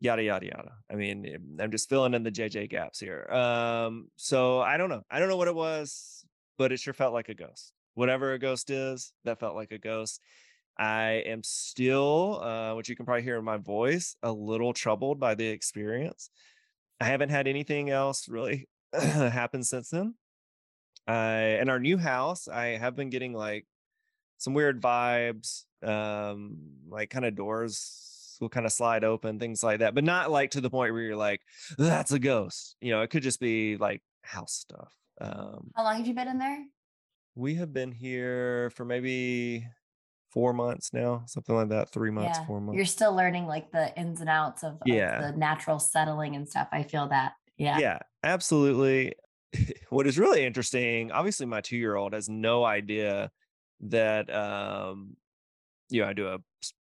yada 0.03 0.21
yada 0.21 0.45
yada 0.45 0.71
i 0.91 0.95
mean 0.95 1.25
eh, 1.25 1.63
i'm 1.63 1.71
just 1.71 1.89
filling 1.89 2.13
in 2.13 2.21
the 2.21 2.31
jj 2.31 2.69
gaps 2.69 2.99
here 2.99 3.25
um 3.31 4.07
so 4.17 4.59
i 4.59 4.77
don't 4.77 4.89
know 4.89 5.01
i 5.09 5.17
don't 5.17 5.29
know 5.29 5.37
what 5.37 5.47
it 5.47 5.55
was 5.55 6.23
but 6.57 6.71
it 6.71 6.79
sure 6.79 6.93
felt 6.93 7.13
like 7.13 7.29
a 7.29 7.33
ghost 7.33 7.73
whatever 7.95 8.33
a 8.33 8.39
ghost 8.39 8.69
is, 8.69 9.13
that 9.23 9.39
felt 9.39 9.55
like 9.55 9.71
a 9.71 9.77
ghost. 9.77 10.21
I 10.77 11.23
am 11.25 11.43
still, 11.43 12.41
uh, 12.41 12.75
which 12.75 12.89
you 12.89 12.95
can 12.95 13.05
probably 13.05 13.23
hear 13.23 13.37
in 13.37 13.45
my 13.45 13.57
voice, 13.57 14.15
a 14.23 14.31
little 14.31 14.73
troubled 14.73 15.19
by 15.19 15.35
the 15.35 15.47
experience. 15.47 16.29
I 16.99 17.05
haven't 17.05 17.29
had 17.29 17.47
anything 17.47 17.89
else 17.89 18.27
really 18.27 18.67
happen 18.93 19.63
since 19.63 19.89
then. 19.89 20.15
In 21.07 21.69
our 21.69 21.79
new 21.79 21.97
house, 21.97 22.47
I 22.47 22.77
have 22.77 22.95
been 22.95 23.09
getting 23.09 23.33
like 23.33 23.67
some 24.37 24.53
weird 24.53 24.81
vibes, 24.81 25.65
um, 25.83 26.57
like 26.87 27.09
kind 27.09 27.25
of 27.25 27.35
doors 27.35 28.12
will 28.43 28.49
kind 28.49 28.65
of 28.65 28.71
slide 28.71 29.03
open, 29.03 29.39
things 29.39 29.63
like 29.63 29.79
that, 29.79 29.95
but 29.95 30.03
not 30.03 30.31
like 30.31 30.51
to 30.51 30.61
the 30.61 30.69
point 30.69 30.93
where 30.93 31.01
you're 31.01 31.15
like, 31.15 31.41
that's 31.77 32.11
a 32.11 32.19
ghost. 32.19 32.75
You 32.81 32.91
know, 32.91 33.01
it 33.01 33.09
could 33.09 33.23
just 33.23 33.39
be 33.39 33.77
like 33.77 34.01
house 34.21 34.53
stuff. 34.53 34.93
Um, 35.19 35.71
How 35.75 35.83
long 35.83 35.97
have 35.97 36.07
you 36.07 36.13
been 36.13 36.27
in 36.27 36.37
there? 36.37 36.63
We 37.35 37.55
have 37.55 37.73
been 37.73 37.91
here 37.91 38.71
for 38.75 38.85
maybe 38.85 39.67
four 40.31 40.53
months 40.53 40.93
now, 40.93 41.23
something 41.25 41.55
like 41.55 41.69
that. 41.69 41.91
Three 41.91 42.11
months, 42.11 42.37
yeah. 42.39 42.45
four 42.45 42.61
months. 42.61 42.77
You're 42.77 42.85
still 42.85 43.15
learning 43.15 43.47
like 43.47 43.71
the 43.71 43.95
ins 43.97 44.19
and 44.19 44.29
outs 44.29 44.63
of, 44.63 44.77
yeah. 44.85 45.27
of 45.27 45.33
the 45.33 45.39
natural 45.39 45.79
settling 45.79 46.35
and 46.35 46.47
stuff. 46.47 46.67
I 46.71 46.83
feel 46.83 47.07
that. 47.07 47.33
Yeah. 47.57 47.79
Yeah, 47.79 47.99
absolutely. 48.23 49.13
what 49.89 50.07
is 50.07 50.19
really 50.19 50.45
interesting, 50.45 51.11
obviously 51.11 51.45
my 51.45 51.61
two 51.61 51.77
year 51.77 51.95
old 51.95 52.13
has 52.13 52.29
no 52.29 52.63
idea 52.63 53.31
that 53.81 54.33
um, 54.33 55.15
you 55.89 56.01
know, 56.01 56.07
I 56.07 56.13
do 56.13 56.27
a 56.27 56.39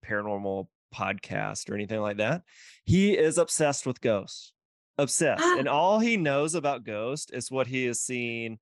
paranormal 0.06 0.68
podcast 0.94 1.70
or 1.70 1.76
anything 1.76 2.02
like 2.02 2.18
that. 2.18 2.44
He 2.86 3.18
is 3.18 3.38
obsessed 3.38 3.86
with 3.86 4.02
ghosts. 4.02 4.54
Obsessed. 4.98 5.42
Ah. 5.44 5.58
and 5.58 5.68
all 5.70 6.00
he 6.00 6.18
knows 6.18 6.56
about 6.56 6.84
ghosts 6.84 7.32
is 7.32 7.50
what 7.50 7.68
he 7.68 7.86
has 7.86 8.02
seen 8.02 8.60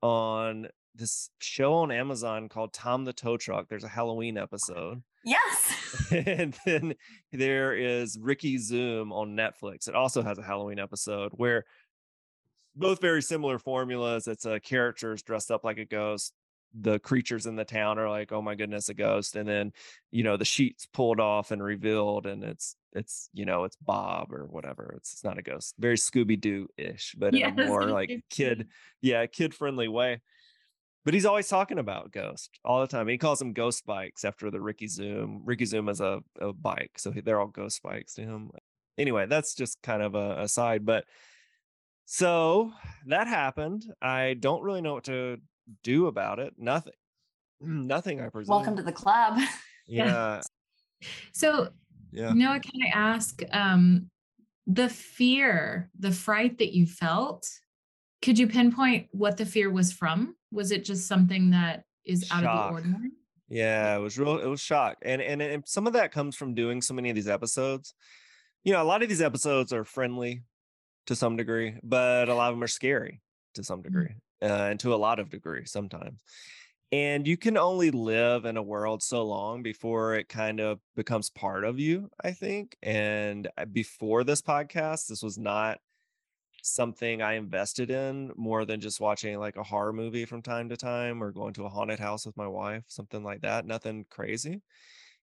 on 0.00 0.68
this 0.94 1.30
show 1.40 1.74
on 1.74 1.90
Amazon 1.90 2.48
called 2.48 2.72
Tom 2.72 3.04
the 3.04 3.12
Tow 3.12 3.36
Truck. 3.36 3.68
There's 3.68 3.84
a 3.84 3.88
Halloween 3.88 4.38
episode. 4.38 5.02
Yes. 5.24 6.10
and 6.26 6.56
then 6.66 6.94
there 7.32 7.74
is 7.74 8.18
Ricky 8.20 8.58
Zoom 8.58 9.12
on 9.12 9.36
Netflix. 9.36 9.88
It 9.88 9.94
also 9.94 10.22
has 10.22 10.38
a 10.38 10.42
Halloween 10.42 10.78
episode 10.78 11.32
where 11.34 11.64
both 12.74 13.00
very 13.00 13.22
similar 13.22 13.58
formulas. 13.58 14.26
It's 14.26 14.44
a 14.46 14.60
characters 14.60 15.22
dressed 15.22 15.50
up 15.50 15.64
like 15.64 15.78
a 15.78 15.84
ghost. 15.84 16.32
The 16.80 16.98
creatures 16.98 17.46
in 17.46 17.56
the 17.56 17.64
town 17.64 17.98
are 17.98 18.08
like, 18.08 18.32
oh 18.32 18.42
my 18.42 18.54
goodness, 18.54 18.88
a 18.88 18.94
ghost. 18.94 19.36
And 19.36 19.48
then, 19.48 19.72
you 20.10 20.22
know, 20.22 20.36
the 20.36 20.44
sheets 20.44 20.86
pulled 20.86 21.20
off 21.20 21.50
and 21.50 21.62
revealed, 21.62 22.26
and 22.26 22.42
it's 22.42 22.76
it's 22.94 23.28
you 23.32 23.44
know 23.44 23.64
it's 23.64 23.76
Bob 23.76 24.32
or 24.32 24.46
whatever. 24.46 24.94
It's 24.96 25.12
it's 25.12 25.24
not 25.24 25.38
a 25.38 25.42
ghost. 25.42 25.74
Very 25.78 25.96
Scooby 25.96 26.40
Doo 26.40 26.68
ish, 26.76 27.14
but 27.18 27.34
yes, 27.34 27.52
in 27.52 27.60
a 27.60 27.66
more 27.68 27.84
like 27.86 28.24
kid, 28.30 28.68
yeah, 29.00 29.26
kid 29.26 29.54
friendly 29.54 29.88
way 29.88 30.20
but 31.04 31.14
he's 31.14 31.26
always 31.26 31.48
talking 31.48 31.78
about 31.78 32.12
Ghost 32.12 32.58
all 32.64 32.80
the 32.80 32.86
time. 32.86 33.08
He 33.08 33.18
calls 33.18 33.38
them 33.38 33.52
Ghost 33.52 33.84
bikes 33.84 34.24
after 34.24 34.50
the 34.50 34.60
Ricky 34.60 34.86
Zoom. 34.86 35.42
Ricky 35.44 35.64
Zoom 35.64 35.88
is 35.88 36.00
a, 36.00 36.20
a 36.40 36.52
bike, 36.52 36.92
so 36.96 37.10
they're 37.10 37.40
all 37.40 37.48
Ghost 37.48 37.82
bikes 37.82 38.14
to 38.14 38.22
him. 38.22 38.50
Anyway, 38.96 39.26
that's 39.26 39.54
just 39.54 39.82
kind 39.82 40.02
of 40.02 40.14
a 40.14 40.42
aside. 40.42 40.86
But 40.86 41.04
so 42.04 42.72
that 43.06 43.26
happened. 43.26 43.84
I 44.00 44.34
don't 44.38 44.62
really 44.62 44.80
know 44.80 44.94
what 44.94 45.04
to 45.04 45.38
do 45.82 46.06
about 46.06 46.38
it. 46.38 46.54
Nothing. 46.58 46.94
Nothing. 47.60 48.20
I 48.20 48.28
presume. 48.28 48.54
Welcome 48.54 48.76
to 48.76 48.82
the 48.82 48.92
club. 48.92 49.38
Yeah. 49.88 50.40
so 51.32 51.68
yeah. 52.12 52.32
Noah, 52.32 52.60
can 52.60 52.80
I 52.86 52.96
ask 52.96 53.42
um, 53.50 54.08
the 54.68 54.88
fear, 54.88 55.90
the 55.98 56.12
fright 56.12 56.58
that 56.58 56.72
you 56.72 56.86
felt? 56.86 57.50
Could 58.22 58.38
you 58.38 58.46
pinpoint 58.46 59.08
what 59.10 59.36
the 59.36 59.44
fear 59.44 59.70
was 59.70 59.92
from? 59.92 60.36
Was 60.52 60.70
it 60.70 60.84
just 60.84 61.08
something 61.08 61.50
that 61.50 61.82
is 62.04 62.30
out 62.30 62.44
shock. 62.44 62.58
of 62.58 62.68
the 62.68 62.74
ordinary? 62.74 63.10
Yeah, 63.48 63.96
it 63.96 64.00
was 64.00 64.18
real. 64.18 64.38
It 64.38 64.46
was 64.46 64.60
shock, 64.60 64.96
and, 65.02 65.20
and 65.20 65.42
and 65.42 65.62
some 65.66 65.86
of 65.86 65.92
that 65.92 66.12
comes 66.12 66.36
from 66.36 66.54
doing 66.54 66.80
so 66.80 66.94
many 66.94 67.10
of 67.10 67.16
these 67.16 67.28
episodes. 67.28 67.92
You 68.64 68.72
know, 68.72 68.82
a 68.82 68.84
lot 68.84 69.02
of 69.02 69.08
these 69.08 69.20
episodes 69.20 69.72
are 69.72 69.84
friendly 69.84 70.42
to 71.06 71.16
some 71.16 71.36
degree, 71.36 71.74
but 71.82 72.28
a 72.28 72.34
lot 72.34 72.50
of 72.50 72.56
them 72.56 72.62
are 72.62 72.68
scary 72.68 73.20
to 73.54 73.64
some 73.64 73.80
mm. 73.80 73.84
degree, 73.84 74.14
uh, 74.42 74.68
and 74.70 74.80
to 74.80 74.94
a 74.94 74.96
lot 74.96 75.18
of 75.18 75.30
degree 75.30 75.64
sometimes. 75.64 76.22
And 76.90 77.26
you 77.26 77.38
can 77.38 77.56
only 77.56 77.90
live 77.90 78.44
in 78.44 78.58
a 78.58 78.62
world 78.62 79.02
so 79.02 79.24
long 79.24 79.62
before 79.62 80.14
it 80.14 80.28
kind 80.28 80.60
of 80.60 80.78
becomes 80.94 81.30
part 81.30 81.64
of 81.64 81.78
you, 81.78 82.10
I 82.22 82.32
think. 82.32 82.76
And 82.82 83.48
uh, 83.56 83.64
before 83.64 84.24
this 84.24 84.42
podcast, 84.42 85.06
this 85.06 85.22
was 85.22 85.38
not 85.38 85.78
something 86.62 87.22
I 87.22 87.34
invested 87.34 87.90
in 87.90 88.30
more 88.36 88.64
than 88.66 88.80
just 88.80 89.00
watching 89.00 89.38
like 89.38 89.56
a 89.56 89.62
horror 89.62 89.92
movie 89.92 90.26
from 90.26 90.42
time 90.42 90.68
to 90.68 90.76
time 90.76 91.22
or 91.22 91.32
going 91.32 91.54
to 91.54 91.64
a 91.64 91.70
haunted 91.70 91.98
house 91.98 92.26
with 92.26 92.36
my 92.36 92.46
wife, 92.46 92.84
something 92.88 93.24
like 93.24 93.40
that. 93.40 93.66
Nothing 93.66 94.04
crazy. 94.10 94.60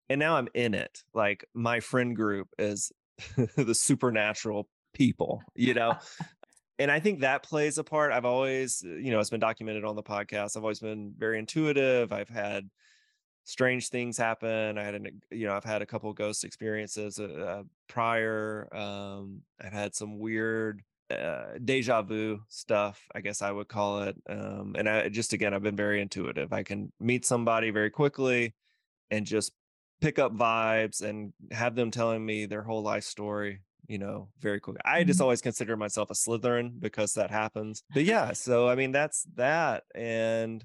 And 0.10 0.20
now 0.20 0.38
I'm 0.38 0.50
in 0.56 0.74
it. 0.74 1.04
Like 1.14 1.46
my 1.54 1.80
friend 1.82 2.16
group 2.16 2.50
is 2.58 2.92
the 3.56 3.76
supernatural 3.76 4.68
people, 4.94 5.42
you 5.56 5.76
know? 5.76 5.98
and 6.80 6.90
I 6.90 7.00
think 7.00 7.20
that 7.20 7.44
plays 7.44 7.78
a 7.78 7.84
part. 7.84 8.12
I've 8.14 8.26
always, 8.26 8.84
uh, 8.86 8.96
you 8.96 9.12
know, 9.12 9.20
it's 9.20 9.30
been 9.30 9.40
documented 9.40 9.84
on 9.84 9.96
the 9.96 10.04
podcast. 10.04 10.56
I've 10.56 10.64
always 10.64 10.80
been 10.80 11.14
very 11.18 11.38
intuitive. 11.38 12.14
I've 12.14 12.30
had 12.30 12.70
strange 13.44 13.90
things 13.90 14.18
happen. 14.18 14.78
I 14.78 14.84
had 14.84 14.96
an, 14.96 15.22
you 15.30 15.46
know, 15.46 15.54
I've 15.54 15.66
had 15.66 15.82
a 15.82 15.86
couple 15.86 16.12
ghost 16.14 16.46
experiences 16.46 17.20
uh, 17.20 17.24
uh, 17.24 17.64
prior. 17.88 18.70
Um, 18.74 19.42
I've 19.62 19.74
had 19.74 19.94
some 19.94 20.20
weird 20.20 20.82
uh, 21.12 21.58
deja 21.64 22.02
vu 22.02 22.42
stuff, 22.48 23.02
I 23.14 23.22
guess 23.22 23.42
I 23.42 23.52
would 23.52 23.68
call 23.68 24.04
it. 24.04 24.16
Um, 24.30 24.76
and 24.78 24.88
I 24.88 25.10
just 25.10 25.34
again, 25.34 25.54
I've 25.54 25.64
been 25.64 25.76
very 25.76 26.02
intuitive. 26.02 26.54
I 26.54 26.64
can 26.64 26.94
meet 27.00 27.26
somebody 27.26 27.72
very 27.72 27.90
quickly 27.90 28.54
and 29.12 29.26
just 29.26 29.52
pick 30.00 30.18
up 30.18 30.34
vibes 30.34 31.02
and 31.02 31.34
have 31.52 31.76
them 31.76 31.92
telling 31.92 32.26
me 32.26 32.46
their 32.46 32.64
whole 32.64 32.84
life 32.84 33.04
story. 33.04 33.62
You 33.90 33.98
know, 33.98 34.30
very 34.40 34.60
quick. 34.60 34.78
I 34.86 35.04
just 35.04 35.18
mm-hmm. 35.18 35.24
always 35.24 35.42
consider 35.42 35.76
myself 35.76 36.12
a 36.12 36.14
Slytherin 36.14 36.80
because 36.80 37.16
that 37.16 37.32
happens. 37.32 37.84
But 37.94 38.04
yeah, 38.06 38.34
so 38.34 38.70
I 38.70 38.76
mean, 38.76 38.92
that's 38.92 39.24
that. 39.36 39.84
And 39.96 40.64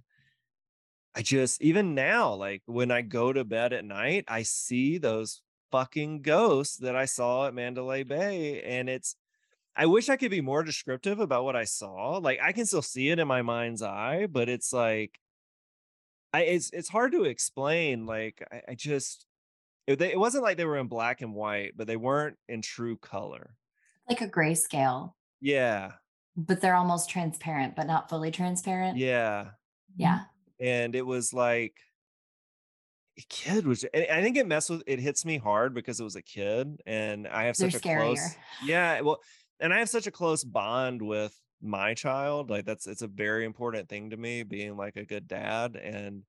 I 1.16 1.22
just 1.22 1.62
even 1.62 1.94
now, 1.94 2.34
like 2.34 2.62
when 2.66 2.90
I 2.90 3.00
go 3.00 3.32
to 3.32 3.44
bed 3.44 3.72
at 3.72 3.84
night, 3.84 4.26
I 4.28 4.42
see 4.42 4.98
those 4.98 5.40
fucking 5.72 6.22
ghosts 6.22 6.76
that 6.76 6.94
I 6.94 7.06
saw 7.06 7.46
at 7.46 7.54
Mandalay 7.54 8.04
Bay, 8.04 8.62
and 8.62 8.88
it's 8.88 9.16
I 9.74 9.86
wish 9.86 10.08
I 10.08 10.16
could 10.16 10.30
be 10.30 10.40
more 10.40 10.62
descriptive 10.62 11.18
about 11.18 11.44
what 11.44 11.56
I 11.56 11.64
saw. 11.64 12.18
Like 12.18 12.40
I 12.42 12.52
can 12.52 12.66
still 12.66 12.82
see 12.82 13.08
it 13.08 13.18
in 13.18 13.26
my 13.26 13.42
mind's 13.42 13.82
eye, 13.82 14.26
but 14.30 14.48
it's 14.48 14.72
like 14.72 15.18
I 16.34 16.42
it's 16.42 16.70
it's 16.72 16.88
hard 16.88 17.12
to 17.12 17.24
explain. 17.24 18.06
Like 18.06 18.46
I, 18.52 18.72
I 18.72 18.74
just 18.74 19.24
it, 19.86 20.00
it 20.00 20.18
wasn't 20.18 20.44
like 20.44 20.56
they 20.56 20.64
were 20.64 20.78
in 20.78 20.88
black 20.88 21.20
and 21.20 21.34
white, 21.34 21.72
but 21.76 21.86
they 21.86 21.96
weren't 21.96 22.36
in 22.48 22.62
true 22.62 22.96
color. 22.96 23.54
Like 24.08 24.20
a 24.20 24.28
grayscale. 24.28 25.12
Yeah. 25.40 25.92
But 26.36 26.60
they're 26.60 26.74
almost 26.74 27.08
transparent, 27.08 27.76
but 27.76 27.86
not 27.86 28.08
fully 28.08 28.30
transparent. 28.30 28.98
Yeah. 28.98 29.50
Yeah. 29.96 30.22
And 30.60 30.94
it 30.94 31.06
was 31.06 31.32
like 31.32 31.76
a 33.16 33.22
kid 33.28 33.64
was 33.64 33.84
I 33.94 34.22
think 34.22 34.36
it 34.36 34.46
messed 34.46 34.70
with 34.70 34.82
it 34.88 34.98
hits 34.98 35.24
me 35.24 35.38
hard 35.38 35.72
because 35.72 36.00
it 36.00 36.04
was 36.04 36.16
a 36.16 36.22
kid 36.22 36.80
and 36.84 37.28
I 37.28 37.44
have 37.44 37.54
such 37.54 37.80
They're 37.80 37.98
a 37.98 37.98
scarier. 37.98 38.14
close 38.14 38.36
yeah 38.64 39.00
well 39.02 39.20
and 39.60 39.72
I 39.72 39.78
have 39.78 39.88
such 39.88 40.08
a 40.08 40.10
close 40.10 40.42
bond 40.42 41.00
with 41.00 41.32
my 41.64 41.94
child. 41.94 42.50
Like 42.50 42.64
that's 42.66 42.86
it's 42.86 43.02
a 43.02 43.08
very 43.08 43.44
important 43.44 43.88
thing 43.88 44.10
to 44.10 44.16
me, 44.16 44.42
being 44.42 44.76
like 44.76 44.96
a 44.96 45.04
good 45.04 45.26
dad. 45.26 45.76
And 45.76 46.22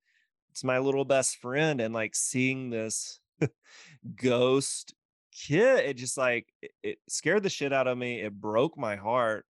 it's 0.52 0.64
my 0.64 0.80
little 0.80 1.06
best 1.06 1.38
friend. 1.38 1.82
And 1.82 1.94
like 1.94 2.16
seeing 2.16 2.70
this 2.70 3.20
ghost 4.16 4.94
kid, 5.32 5.86
it 5.86 5.98
just 5.98 6.18
like 6.18 6.48
it, 6.62 6.72
it 6.84 6.98
scared 7.08 7.44
the 7.44 7.50
shit 7.50 7.74
out 7.74 7.88
of 7.88 7.98
me. 7.98 8.22
It 8.22 8.34
broke 8.34 8.78
my 8.78 8.96
heart. 8.96 9.46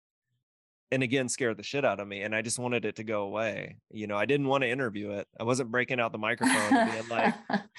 And 0.92 1.02
again, 1.02 1.28
scared 1.30 1.58
the 1.58 1.64
shit 1.64 1.84
out 1.84 2.00
of 2.00 2.08
me. 2.08 2.22
And 2.22 2.36
I 2.36 2.42
just 2.42 2.60
wanted 2.60 2.86
it 2.86 2.98
to 2.98 3.04
go 3.04 3.24
away. 3.24 3.78
You 3.90 4.08
know, 4.08 4.16
I 4.16 4.26
didn't 4.26 4.48
want 4.48 4.62
to 4.64 4.70
interview 4.70 5.12
it. 5.12 5.28
I 5.38 5.44
wasn't 5.44 5.72
breaking 5.72 6.00
out 6.00 6.12
the 6.12 6.20
microphone 6.20 6.78
and 6.78 6.92
being 6.92 7.10
like, 7.10 7.34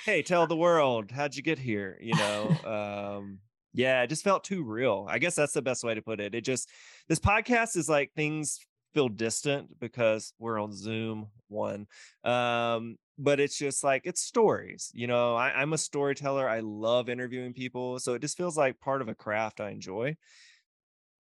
hey, 0.05 0.23
tell 0.23 0.47
the 0.47 0.57
world, 0.57 1.11
how'd 1.13 1.35
you 1.35 1.43
get 1.43 1.59
here? 1.59 1.97
You 2.01 2.17
know, 2.17 3.17
um, 3.19 3.39
yeah, 3.73 4.03
it 4.03 4.09
just 4.09 4.25
felt 4.25 4.43
too 4.43 4.65
real. 4.65 5.07
I 5.09 5.19
guess 5.19 5.35
that's 5.35 5.53
the 5.53 5.63
best 5.63 5.85
way 5.85 5.95
to 5.95 6.03
put 6.03 6.21
it. 6.21 6.35
It 6.35 6.43
just 6.43 6.69
this 7.09 7.21
podcast 7.21 7.77
is 7.77 7.89
like 7.89 8.11
things 8.17 8.59
feel 8.93 9.09
distant 9.09 9.79
because 9.79 10.33
we're 10.39 10.61
on 10.61 10.73
Zoom 10.73 11.29
one. 11.49 11.87
Um, 12.25 12.97
but 13.19 13.41
it's 13.41 13.59
just 13.59 13.83
like 13.83 14.03
it's 14.05 14.21
stories, 14.21 14.91
you 14.95 15.07
know. 15.07 15.35
I, 15.35 15.51
I'm 15.51 15.73
a 15.73 15.79
storyteller. 15.79 16.49
I 16.49 16.61
love 16.61 17.09
interviewing 17.09 17.53
people, 17.53 17.99
so 17.99 18.15
it 18.15 18.21
just 18.21 18.37
feels 18.37 18.57
like 18.57 18.81
part 18.81 19.01
of 19.01 19.09
a 19.09 19.15
craft 19.15 19.61
I 19.61 19.71
enjoy. 19.71 20.17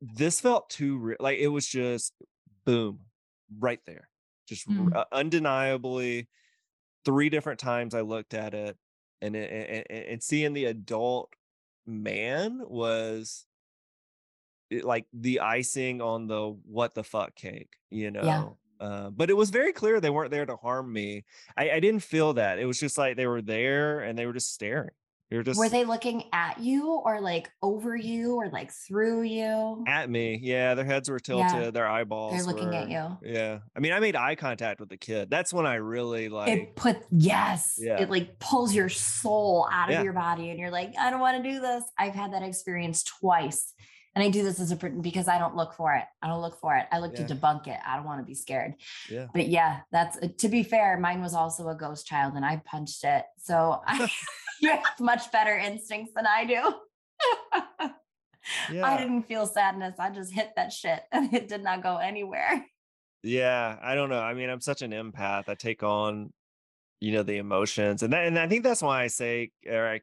This 0.00 0.40
felt 0.40 0.68
too 0.68 0.98
real. 0.98 1.16
Like 1.20 1.38
it 1.38 1.48
was 1.48 1.66
just 1.66 2.12
boom, 2.64 3.00
right 3.58 3.80
there, 3.86 4.08
just 4.46 4.68
mm. 4.68 4.94
r- 4.94 5.00
uh, 5.00 5.04
undeniably. 5.16 6.28
Three 7.04 7.30
different 7.30 7.60
times 7.60 7.94
I 7.94 8.00
looked 8.00 8.34
at 8.34 8.52
it, 8.52 8.76
and 9.22 9.36
it, 9.36 9.84
and, 9.88 10.06
and 10.08 10.22
seeing 10.22 10.52
the 10.52 10.66
adult 10.66 11.32
man 11.86 12.60
was 12.66 13.46
eh, 14.72 14.80
like 14.82 15.06
the 15.12 15.40
icing 15.40 16.02
on 16.02 16.26
the 16.26 16.56
what 16.64 16.94
the 16.94 17.04
fuck 17.04 17.36
cake, 17.36 17.70
you 17.90 18.10
know. 18.10 18.58
Uh, 18.80 19.10
but 19.10 19.30
it 19.30 19.36
was 19.36 19.50
very 19.50 19.72
clear 19.72 20.00
they 20.00 20.10
weren't 20.10 20.30
there 20.30 20.46
to 20.46 20.56
harm 20.56 20.92
me. 20.92 21.24
I, 21.56 21.70
I 21.70 21.80
didn't 21.80 22.02
feel 22.02 22.34
that. 22.34 22.58
It 22.58 22.66
was 22.66 22.78
just 22.78 22.98
like 22.98 23.16
they 23.16 23.26
were 23.26 23.42
there 23.42 24.00
and 24.00 24.18
they 24.18 24.26
were 24.26 24.32
just 24.32 24.52
staring. 24.52 24.90
You're 25.30 25.42
just 25.42 25.58
were 25.58 25.68
they 25.68 25.84
looking 25.84 26.22
at 26.32 26.60
you 26.60 27.02
or 27.04 27.20
like 27.20 27.50
over 27.60 27.96
you 27.96 28.36
or 28.36 28.48
like 28.48 28.70
through 28.70 29.22
you? 29.22 29.84
At 29.88 30.08
me. 30.08 30.38
Yeah, 30.40 30.74
their 30.74 30.84
heads 30.84 31.10
were 31.10 31.18
tilted, 31.18 31.52
yeah. 31.52 31.70
their 31.72 31.88
eyeballs. 31.88 32.34
They're 32.34 32.44
looking 32.44 32.68
were, 32.68 32.74
at 32.74 32.88
you. 32.88 33.18
Yeah. 33.22 33.58
I 33.76 33.80
mean, 33.80 33.92
I 33.92 33.98
made 33.98 34.14
eye 34.14 34.36
contact 34.36 34.78
with 34.78 34.88
the 34.88 34.96
kid. 34.96 35.28
That's 35.28 35.52
when 35.52 35.66
I 35.66 35.76
really 35.76 36.28
like 36.28 36.48
it 36.48 36.76
put 36.76 36.98
yes. 37.10 37.74
Yeah. 37.76 38.00
It 38.00 38.08
like 38.08 38.38
pulls 38.38 38.72
your 38.72 38.88
soul 38.88 39.68
out 39.72 39.88
of 39.88 39.94
yeah. 39.94 40.02
your 40.04 40.12
body 40.12 40.50
and 40.50 40.60
you're 40.60 40.70
like, 40.70 40.94
I 40.96 41.10
don't 41.10 41.20
want 41.20 41.42
to 41.42 41.50
do 41.50 41.58
this. 41.58 41.82
I've 41.98 42.14
had 42.14 42.32
that 42.32 42.44
experience 42.44 43.02
twice. 43.02 43.74
And 44.16 44.24
I 44.24 44.30
do 44.30 44.42
this 44.42 44.58
as 44.60 44.72
a 44.72 44.76
because 44.76 45.28
I 45.28 45.38
don't 45.38 45.54
look 45.56 45.74
for 45.74 45.94
it. 45.94 46.04
I 46.22 46.28
don't 46.28 46.40
look 46.40 46.58
for 46.58 46.74
it. 46.74 46.86
I 46.90 47.00
look 47.00 47.12
yeah. 47.18 47.26
to 47.26 47.34
debunk 47.34 47.66
it. 47.66 47.78
I 47.86 47.96
don't 47.96 48.06
want 48.06 48.18
to 48.18 48.24
be 48.24 48.34
scared. 48.34 48.74
Yeah. 49.10 49.26
But 49.34 49.48
yeah, 49.48 49.80
that's 49.92 50.16
uh, 50.16 50.28
to 50.38 50.48
be 50.48 50.62
fair. 50.62 50.98
Mine 50.98 51.20
was 51.20 51.34
also 51.34 51.68
a 51.68 51.74
ghost 51.74 52.06
child, 52.06 52.32
and 52.34 52.42
I 52.42 52.62
punched 52.64 53.04
it. 53.04 53.26
So 53.36 53.82
I, 53.86 54.10
you 54.62 54.70
have 54.70 54.82
much 55.00 55.30
better 55.32 55.54
instincts 55.54 56.12
than 56.16 56.26
I 56.26 56.46
do. 56.46 57.90
yeah. 58.72 58.86
I 58.86 58.96
didn't 58.96 59.24
feel 59.24 59.46
sadness. 59.46 59.96
I 59.98 60.08
just 60.08 60.32
hit 60.32 60.52
that 60.56 60.72
shit, 60.72 61.02
and 61.12 61.34
it 61.34 61.46
did 61.46 61.62
not 61.62 61.82
go 61.82 61.98
anywhere. 61.98 62.64
Yeah, 63.22 63.76
I 63.82 63.94
don't 63.94 64.08
know. 64.08 64.20
I 64.20 64.32
mean, 64.32 64.48
I'm 64.48 64.62
such 64.62 64.80
an 64.80 64.92
empath. 64.92 65.50
I 65.50 65.56
take 65.56 65.82
on, 65.82 66.32
you 67.00 67.12
know, 67.12 67.22
the 67.22 67.36
emotions, 67.36 68.02
and 68.02 68.14
that, 68.14 68.24
and 68.26 68.38
I 68.38 68.48
think 68.48 68.64
that's 68.64 68.80
why 68.80 69.02
I 69.02 69.08
say, 69.08 69.50
or 69.68 69.86
I, 69.86 70.00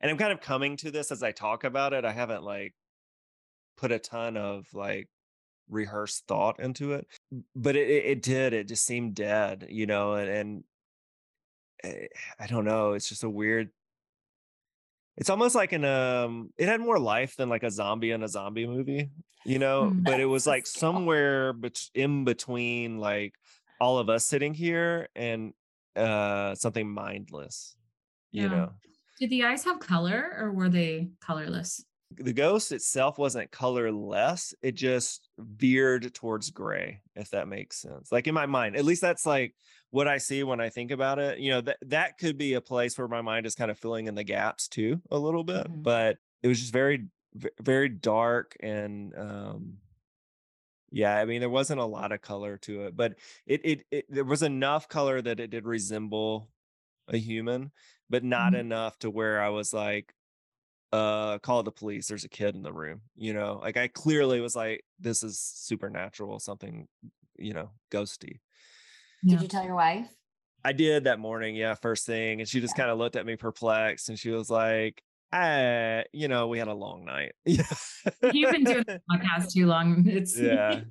and 0.00 0.10
I'm 0.10 0.16
kind 0.16 0.32
of 0.32 0.40
coming 0.40 0.78
to 0.78 0.90
this 0.90 1.12
as 1.12 1.22
I 1.22 1.32
talk 1.32 1.64
about 1.64 1.92
it. 1.92 2.06
I 2.06 2.12
haven't 2.12 2.42
like 2.42 2.72
put 3.80 3.92
a 3.92 3.98
ton 3.98 4.36
of 4.36 4.66
like 4.72 5.08
rehearsed 5.68 6.24
thought 6.26 6.58
into 6.60 6.92
it 6.92 7.06
but 7.54 7.76
it, 7.76 7.88
it 7.88 8.22
did 8.22 8.52
it 8.52 8.68
just 8.68 8.84
seemed 8.84 9.14
dead 9.14 9.66
you 9.70 9.86
know 9.86 10.14
and, 10.14 10.28
and 10.28 10.64
eh, 11.84 12.06
i 12.38 12.46
don't 12.46 12.64
know 12.64 12.92
it's 12.92 13.08
just 13.08 13.24
a 13.24 13.30
weird 13.30 13.70
it's 15.16 15.30
almost 15.30 15.54
like 15.54 15.72
an 15.72 15.84
um 15.84 16.50
it 16.58 16.66
had 16.66 16.80
more 16.80 16.98
life 16.98 17.36
than 17.36 17.48
like 17.48 17.62
a 17.62 17.70
zombie 17.70 18.10
in 18.10 18.22
a 18.22 18.28
zombie 18.28 18.66
movie 18.66 19.10
you 19.44 19.58
know 19.58 19.92
mm, 19.94 20.02
but 20.02 20.20
it 20.20 20.26
was 20.26 20.46
like 20.46 20.66
somewhere 20.66 21.52
bet- 21.52 21.88
in 21.94 22.24
between 22.24 22.98
like 22.98 23.34
all 23.80 23.98
of 23.98 24.08
us 24.08 24.24
sitting 24.24 24.54
here 24.54 25.08
and 25.14 25.52
uh 25.96 26.54
something 26.56 26.90
mindless 26.90 27.76
you 28.32 28.42
yeah. 28.42 28.48
know? 28.48 28.70
Did 29.18 29.30
the 29.30 29.44
eyes 29.44 29.64
have 29.64 29.80
color 29.80 30.34
or 30.38 30.52
were 30.52 30.68
they 30.68 31.10
colorless 31.20 31.84
the 32.16 32.32
ghost 32.32 32.72
itself 32.72 33.18
wasn't 33.18 33.50
colorless 33.50 34.54
it 34.62 34.74
just 34.74 35.28
veered 35.38 36.12
towards 36.14 36.50
gray 36.50 37.00
if 37.14 37.30
that 37.30 37.48
makes 37.48 37.80
sense 37.80 38.10
like 38.10 38.26
in 38.26 38.34
my 38.34 38.46
mind 38.46 38.76
at 38.76 38.84
least 38.84 39.00
that's 39.00 39.24
like 39.24 39.54
what 39.90 40.08
i 40.08 40.18
see 40.18 40.42
when 40.42 40.60
i 40.60 40.68
think 40.68 40.90
about 40.90 41.18
it 41.18 41.38
you 41.38 41.50
know 41.50 41.60
that 41.60 41.76
that 41.82 42.18
could 42.18 42.36
be 42.36 42.54
a 42.54 42.60
place 42.60 42.98
where 42.98 43.08
my 43.08 43.22
mind 43.22 43.46
is 43.46 43.54
kind 43.54 43.70
of 43.70 43.78
filling 43.78 44.06
in 44.06 44.14
the 44.14 44.24
gaps 44.24 44.66
too 44.68 45.00
a 45.10 45.18
little 45.18 45.44
bit 45.44 45.66
mm-hmm. 45.66 45.82
but 45.82 46.16
it 46.42 46.48
was 46.48 46.58
just 46.58 46.72
very 46.72 47.06
very 47.60 47.88
dark 47.88 48.56
and 48.60 49.14
um 49.16 49.74
yeah 50.90 51.16
i 51.16 51.24
mean 51.24 51.40
there 51.40 51.48
wasn't 51.48 51.80
a 51.80 51.84
lot 51.84 52.10
of 52.10 52.20
color 52.20 52.56
to 52.56 52.86
it 52.86 52.96
but 52.96 53.14
it 53.46 53.60
it, 53.64 53.84
it 53.92 54.04
there 54.08 54.24
was 54.24 54.42
enough 54.42 54.88
color 54.88 55.22
that 55.22 55.38
it 55.38 55.50
did 55.50 55.64
resemble 55.64 56.48
a 57.06 57.16
human 57.16 57.70
but 58.08 58.24
not 58.24 58.52
mm-hmm. 58.52 58.60
enough 58.60 58.98
to 58.98 59.08
where 59.08 59.40
i 59.40 59.48
was 59.48 59.72
like 59.72 60.12
uh 60.92 61.38
call 61.38 61.62
the 61.62 61.70
police 61.70 62.08
there's 62.08 62.24
a 62.24 62.28
kid 62.28 62.54
in 62.54 62.62
the 62.62 62.72
room 62.72 63.00
you 63.16 63.32
know 63.32 63.60
like 63.62 63.76
i 63.76 63.86
clearly 63.88 64.40
was 64.40 64.56
like 64.56 64.84
this 64.98 65.22
is 65.22 65.38
supernatural 65.38 66.38
something 66.40 66.88
you 67.38 67.52
know 67.52 67.70
ghosty 67.92 68.40
did 69.24 69.40
you 69.40 69.48
tell 69.48 69.64
your 69.64 69.76
wife 69.76 70.08
i 70.64 70.72
did 70.72 71.04
that 71.04 71.20
morning 71.20 71.54
yeah 71.54 71.74
first 71.74 72.06
thing 72.06 72.40
and 72.40 72.48
she 72.48 72.60
just 72.60 72.74
yeah. 72.76 72.82
kind 72.82 72.90
of 72.90 72.98
looked 72.98 73.16
at 73.16 73.24
me 73.24 73.36
perplexed 73.36 74.08
and 74.08 74.18
she 74.18 74.30
was 74.30 74.50
like 74.50 75.00
ah, 75.32 76.02
you 76.12 76.26
know 76.26 76.48
we 76.48 76.58
had 76.58 76.66
a 76.66 76.74
long 76.74 77.04
night 77.04 77.32
you've 77.44 78.50
been 78.50 78.64
doing 78.64 78.84
the 78.86 79.00
podcast 79.10 79.52
too 79.52 79.66
long 79.66 80.04
it's 80.08 80.36
yeah 80.36 80.80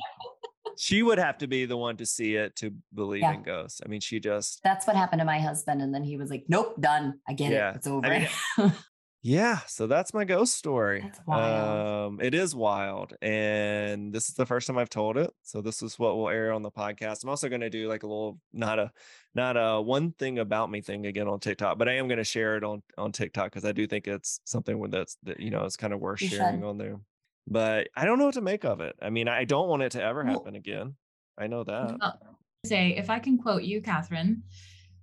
she 0.80 1.04
would 1.04 1.18
have 1.18 1.38
to 1.38 1.48
be 1.48 1.66
the 1.66 1.76
one 1.76 1.98
to 1.98 2.06
see 2.06 2.36
it 2.36 2.56
to 2.56 2.74
believe 2.94 3.22
yeah. 3.22 3.34
in 3.34 3.44
ghosts. 3.44 3.82
I 3.86 3.90
mean, 3.90 4.00
she 4.00 4.22
just 4.22 4.62
that's 4.64 4.88
what 4.88 4.96
happened 4.96 5.20
to 5.20 5.26
my 5.26 5.40
husband. 5.40 5.82
And 5.82 5.94
then 5.94 6.06
he 6.06 6.16
was 6.16 6.30
like, 6.30 6.46
Nope, 6.48 6.80
done. 6.80 7.20
I 7.28 7.34
get 7.34 7.52
yeah. 7.52 7.72
it. 7.72 7.76
It's 7.76 7.88
over. 7.88 8.08
I 8.08 8.30
mean, 8.58 8.74
yeah 9.22 9.60
so 9.68 9.86
that's 9.86 10.14
my 10.14 10.24
ghost 10.24 10.56
story 10.56 11.12
um 11.28 12.20
it 12.22 12.34
is 12.34 12.56
wild 12.56 13.14
and 13.22 14.14
this 14.14 14.30
is 14.30 14.36
the 14.36 14.46
first 14.46 14.66
time 14.66 14.78
i've 14.78 14.90
told 14.90 15.18
it 15.18 15.30
so 15.44 15.62
this 15.62 15.82
is 15.82 16.00
what 16.00 16.16
will 16.16 16.30
air 16.30 16.54
on 16.54 16.62
the 16.62 16.72
podcast. 16.72 17.24
I'm 17.24 17.30
also 17.30 17.50
going 17.50 17.62
to 17.62 17.70
do 17.70 17.90
like 17.90 18.04
a 18.04 18.08
little 18.08 18.40
not 18.54 18.80
a 18.80 18.92
not 19.36 19.58
a 19.58 19.82
one 19.82 20.14
thing 20.14 20.40
about 20.40 20.72
me 20.72 20.80
thing 20.82 21.06
again 21.06 21.28
on 21.28 21.40
tiktok 21.40 21.78
but 21.78 21.90
i 21.90 21.94
am 21.94 22.08
going 22.08 22.18
to 22.18 22.24
share 22.24 22.56
it 22.56 22.64
on 22.64 22.82
on 22.98 23.12
tiktok 23.12 23.48
because 23.52 23.66
i 23.66 23.74
do 23.74 23.86
think 23.88 24.08
it's 24.08 24.40
something 24.46 24.82
that's 24.90 25.18
that 25.24 25.40
you 25.40 25.50
know 25.50 25.66
it's 25.66 25.76
kind 25.76 25.92
of 25.92 26.00
worth 26.00 26.22
you 26.22 26.30
sharing 26.30 26.62
should. 26.62 26.68
on 26.68 26.78
there 26.78 26.98
but 27.46 27.90
i 27.96 28.06
don't 28.06 28.20
know 28.20 28.26
what 28.26 28.36
to 28.36 28.42
make 28.42 28.64
of 28.64 28.80
it. 28.80 28.96
I 29.02 29.10
mean 29.10 29.28
i 29.28 29.44
don't 29.44 29.68
want 29.68 29.84
it 29.84 29.92
to 29.94 30.04
ever 30.04 30.24
happen 30.24 30.56
again 30.56 30.96
i 31.38 31.48
know 31.48 31.64
that. 31.66 31.98
Say 32.66 32.96
if 32.98 33.10
i 33.10 33.20
can 33.20 33.38
quote 33.38 33.64
you 33.64 33.82
kathryn 33.82 34.42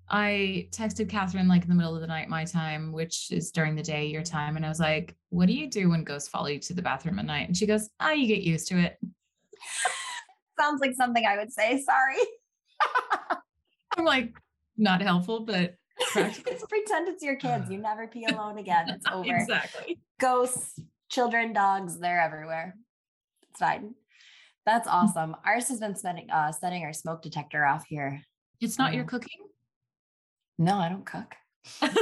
I 0.08 0.68
texted 0.70 1.08
Kathryn 1.08 1.48
like 1.48 1.62
in 1.62 1.68
the 1.68 1.74
middle 1.74 1.94
of 1.94 2.00
the 2.00 2.06
night, 2.06 2.28
my 2.28 2.44
time, 2.44 2.92
which 2.92 3.32
is 3.32 3.50
during 3.50 3.74
the 3.74 3.82
day, 3.82 4.06
your 4.06 4.22
time. 4.22 4.56
And 4.56 4.64
I 4.64 4.68
was 4.68 4.78
like, 4.78 5.16
what 5.30 5.46
do 5.46 5.52
you 5.52 5.68
do 5.68 5.90
when 5.90 6.04
ghosts 6.04 6.28
follow 6.28 6.46
you 6.46 6.60
to 6.60 6.74
the 6.74 6.82
bathroom 6.82 7.18
at 7.18 7.24
night? 7.24 7.48
And 7.48 7.56
she 7.56 7.66
goes, 7.66 7.88
oh, 8.00 8.12
you 8.12 8.26
get 8.28 8.42
used 8.42 8.68
to 8.68 8.78
it. 8.78 8.98
Sounds 10.60 10.80
like 10.80 10.94
something 10.94 11.26
I 11.26 11.36
would 11.36 11.52
say. 11.52 11.82
Sorry. 11.82 12.18
I'm 13.96 14.04
like, 14.04 14.34
not 14.76 15.02
helpful, 15.02 15.40
but 15.40 15.74
just 16.14 16.44
pretend 16.68 17.08
it's 17.08 17.22
your 17.22 17.36
kids. 17.36 17.70
You 17.70 17.78
never 17.78 18.06
pee 18.06 18.26
alone 18.26 18.58
again. 18.58 18.90
It's 18.90 19.06
over. 19.12 19.34
exactly. 19.34 19.98
Ghosts, 20.20 20.80
children, 21.08 21.52
dogs, 21.52 21.98
they're 21.98 22.20
everywhere. 22.20 22.76
It's 23.50 23.60
fine. 23.60 23.94
That's 24.64 24.88
awesome. 24.88 25.36
Ours 25.44 25.68
has 25.68 25.78
been 25.78 25.94
setting 25.94 26.28
uh 26.30 26.50
setting 26.52 26.82
our 26.82 26.92
smoke 26.92 27.22
detector 27.22 27.64
off 27.64 27.86
here. 27.86 28.22
It's 28.60 28.78
not 28.78 28.90
um, 28.90 28.96
your 28.96 29.04
cooking? 29.04 29.46
No, 30.58 30.76
I 30.76 30.88
don't 30.88 31.04
cook. 31.04 31.34
I 31.82 31.88
was 31.88 31.94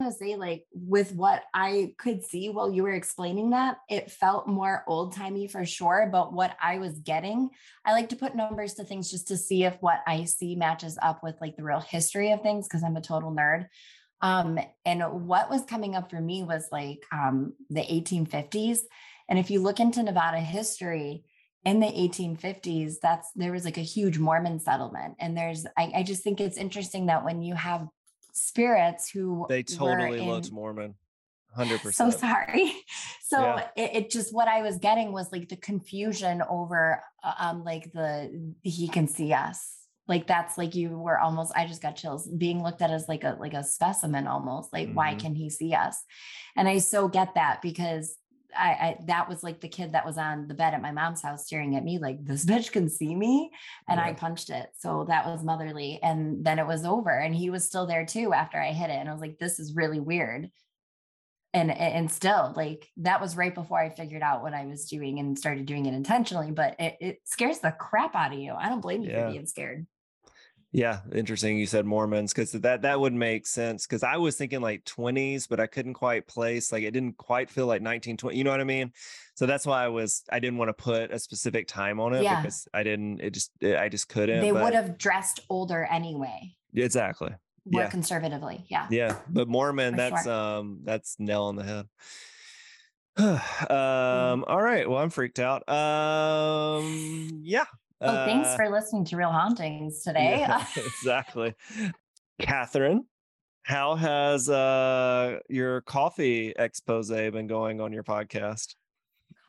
going 0.00 0.12
to 0.12 0.18
say 0.18 0.36
like 0.36 0.64
with 0.72 1.12
what 1.12 1.42
I 1.52 1.94
could 1.98 2.24
see 2.24 2.48
while 2.48 2.72
you 2.72 2.82
were 2.82 2.92
explaining 2.92 3.50
that, 3.50 3.76
it 3.88 4.10
felt 4.10 4.48
more 4.48 4.82
old 4.86 5.14
timey 5.14 5.46
for 5.46 5.64
sure. 5.64 6.08
But 6.10 6.32
what 6.32 6.56
I 6.60 6.78
was 6.78 6.98
getting, 6.98 7.50
I 7.84 7.92
like 7.92 8.08
to 8.08 8.16
put 8.16 8.34
numbers 8.34 8.74
to 8.74 8.84
things 8.84 9.10
just 9.10 9.28
to 9.28 9.36
see 9.36 9.64
if 9.64 9.76
what 9.80 10.00
I 10.06 10.24
see 10.24 10.56
matches 10.56 10.98
up 11.00 11.22
with 11.22 11.36
like 11.40 11.56
the 11.56 11.64
real 11.64 11.80
history 11.80 12.32
of 12.32 12.42
things 12.42 12.66
because 12.66 12.82
I'm 12.82 12.96
a 12.96 13.02
total 13.02 13.30
nerd. 13.30 13.66
Um, 14.22 14.58
and 14.84 15.02
what 15.26 15.48
was 15.48 15.64
coming 15.64 15.94
up 15.94 16.10
for 16.10 16.20
me 16.20 16.42
was 16.42 16.68
like 16.72 17.04
um, 17.12 17.54
the 17.68 17.80
1850s. 17.80 18.80
And 19.28 19.38
if 19.38 19.50
you 19.50 19.60
look 19.60 19.80
into 19.80 20.02
Nevada 20.02 20.40
history, 20.40 21.24
in 21.64 21.80
the 21.80 21.86
1850s 21.86 22.94
that's 23.02 23.30
there 23.36 23.52
was 23.52 23.64
like 23.64 23.76
a 23.76 23.82
huge 23.82 24.18
mormon 24.18 24.58
settlement 24.58 25.14
and 25.18 25.36
there's 25.36 25.66
I, 25.76 25.92
I 25.96 26.02
just 26.02 26.22
think 26.22 26.40
it's 26.40 26.56
interesting 26.56 27.06
that 27.06 27.24
when 27.24 27.42
you 27.42 27.54
have 27.54 27.86
spirits 28.32 29.10
who 29.10 29.46
they 29.48 29.62
totally 29.62 30.20
in, 30.20 30.26
looked 30.26 30.50
mormon 30.50 30.94
100% 31.58 31.92
so 31.92 32.10
sorry 32.10 32.72
so 33.22 33.40
yeah. 33.42 33.66
it, 33.76 33.90
it, 33.94 34.10
just 34.10 34.32
what 34.32 34.48
i 34.48 34.62
was 34.62 34.78
getting 34.78 35.12
was 35.12 35.30
like 35.32 35.48
the 35.48 35.56
confusion 35.56 36.42
over 36.48 37.02
uh, 37.22 37.34
um 37.38 37.64
like 37.64 37.92
the 37.92 38.54
he 38.62 38.88
can 38.88 39.06
see 39.06 39.32
us 39.32 39.76
like 40.08 40.26
that's 40.26 40.56
like 40.56 40.74
you 40.74 40.90
were 40.90 41.18
almost 41.18 41.52
i 41.56 41.66
just 41.66 41.82
got 41.82 41.96
chills 41.96 42.26
being 42.26 42.62
looked 42.62 42.80
at 42.80 42.90
as 42.90 43.08
like 43.08 43.24
a 43.24 43.36
like 43.38 43.54
a 43.54 43.64
specimen 43.64 44.26
almost 44.26 44.72
like 44.72 44.86
mm-hmm. 44.86 44.96
why 44.96 45.14
can 45.14 45.34
he 45.34 45.50
see 45.50 45.74
us 45.74 46.04
and 46.56 46.68
i 46.68 46.78
so 46.78 47.08
get 47.08 47.34
that 47.34 47.60
because 47.60 48.16
I, 48.56 48.68
I, 48.68 48.96
that 49.06 49.28
was 49.28 49.42
like 49.42 49.60
the 49.60 49.68
kid 49.68 49.92
that 49.92 50.06
was 50.06 50.18
on 50.18 50.48
the 50.48 50.54
bed 50.54 50.74
at 50.74 50.82
my 50.82 50.92
mom's 50.92 51.22
house 51.22 51.46
staring 51.46 51.76
at 51.76 51.84
me 51.84 51.98
like 51.98 52.24
this 52.24 52.44
bitch 52.44 52.72
can 52.72 52.88
see 52.88 53.14
me 53.14 53.50
and 53.88 53.98
yeah. 53.98 54.06
I 54.06 54.12
punched 54.12 54.50
it. 54.50 54.68
So 54.78 55.04
that 55.08 55.26
was 55.26 55.42
motherly 55.42 55.98
and 56.02 56.44
then 56.44 56.58
it 56.58 56.66
was 56.66 56.84
over 56.84 57.10
and 57.10 57.34
he 57.34 57.50
was 57.50 57.66
still 57.66 57.86
there 57.86 58.06
too 58.06 58.32
after 58.32 58.60
I 58.60 58.72
hit 58.72 58.90
it 58.90 58.94
and 58.94 59.08
I 59.08 59.12
was 59.12 59.20
like 59.20 59.38
this 59.38 59.58
is 59.58 59.74
really 59.74 60.00
weird. 60.00 60.50
And 61.52 61.70
and 61.70 62.10
still 62.10 62.52
like 62.56 62.88
that 62.98 63.20
was 63.20 63.36
right 63.36 63.54
before 63.54 63.80
I 63.80 63.90
figured 63.90 64.22
out 64.22 64.42
what 64.42 64.54
I 64.54 64.66
was 64.66 64.84
doing 64.84 65.18
and 65.18 65.36
started 65.36 65.66
doing 65.66 65.86
it 65.86 65.94
intentionally 65.94 66.52
but 66.52 66.76
it, 66.78 66.96
it 67.00 67.18
scares 67.24 67.58
the 67.58 67.72
crap 67.72 68.14
out 68.14 68.32
of 68.32 68.38
you. 68.38 68.54
I 68.54 68.68
don't 68.68 68.80
blame 68.80 69.02
you 69.02 69.10
yeah. 69.10 69.26
for 69.26 69.32
being 69.32 69.46
scared. 69.46 69.86
Yeah, 70.72 71.00
interesting. 71.12 71.58
You 71.58 71.66
said 71.66 71.84
Mormons 71.84 72.32
because 72.32 72.52
that 72.52 72.82
that 72.82 73.00
would 73.00 73.12
make 73.12 73.46
sense. 73.46 73.86
Because 73.86 74.04
I 74.04 74.18
was 74.18 74.36
thinking 74.36 74.60
like 74.60 74.84
20s, 74.84 75.48
but 75.48 75.58
I 75.58 75.66
couldn't 75.66 75.94
quite 75.94 76.28
place 76.28 76.70
like 76.70 76.84
it 76.84 76.92
didn't 76.92 77.16
quite 77.16 77.50
feel 77.50 77.66
like 77.66 77.82
1920. 77.82 78.36
You 78.36 78.44
know 78.44 78.52
what 78.52 78.60
I 78.60 78.64
mean? 78.64 78.92
So 79.34 79.46
that's 79.46 79.66
why 79.66 79.84
I 79.84 79.88
was 79.88 80.22
I 80.30 80.38
didn't 80.38 80.58
want 80.58 80.68
to 80.68 80.74
put 80.74 81.10
a 81.10 81.18
specific 81.18 81.66
time 81.66 81.98
on 81.98 82.14
it 82.14 82.22
yeah. 82.22 82.40
because 82.40 82.68
I 82.72 82.84
didn't. 82.84 83.20
It 83.20 83.30
just 83.30 83.50
I 83.62 83.88
just 83.88 84.08
couldn't. 84.08 84.42
They 84.42 84.52
would 84.52 84.74
have 84.74 84.96
dressed 84.96 85.40
older 85.50 85.88
anyway. 85.90 86.54
Exactly. 86.72 87.30
More 87.66 87.82
yeah. 87.82 87.90
conservatively. 87.90 88.64
Yeah. 88.68 88.86
Yeah, 88.90 89.16
but 89.28 89.48
Mormon, 89.48 89.94
For 89.94 89.96
that's 89.96 90.22
sure. 90.22 90.32
um 90.32 90.80
that's 90.84 91.16
nail 91.18 91.44
on 91.44 91.56
the 91.56 91.64
head. 91.64 91.88
um. 93.70 94.44
All 94.46 94.62
right. 94.62 94.88
Well, 94.88 94.98
I'm 95.00 95.10
freaked 95.10 95.40
out. 95.40 95.68
Um. 95.68 97.40
Yeah. 97.42 97.64
Well, 98.00 98.24
thanks 98.24 98.48
uh, 98.48 98.56
for 98.56 98.68
listening 98.70 99.04
to 99.06 99.16
Real 99.16 99.30
Hauntings 99.30 100.02
today. 100.02 100.38
Yeah, 100.40 100.64
exactly. 100.76 101.54
Kathryn, 102.40 103.00
How 103.64 103.94
has 103.94 104.48
uh 104.48 105.40
your 105.48 105.82
coffee 105.82 106.54
expose 106.58 107.10
been 107.10 107.46
going 107.46 107.80
on 107.80 107.92
your 107.92 108.04
podcast? 108.04 108.74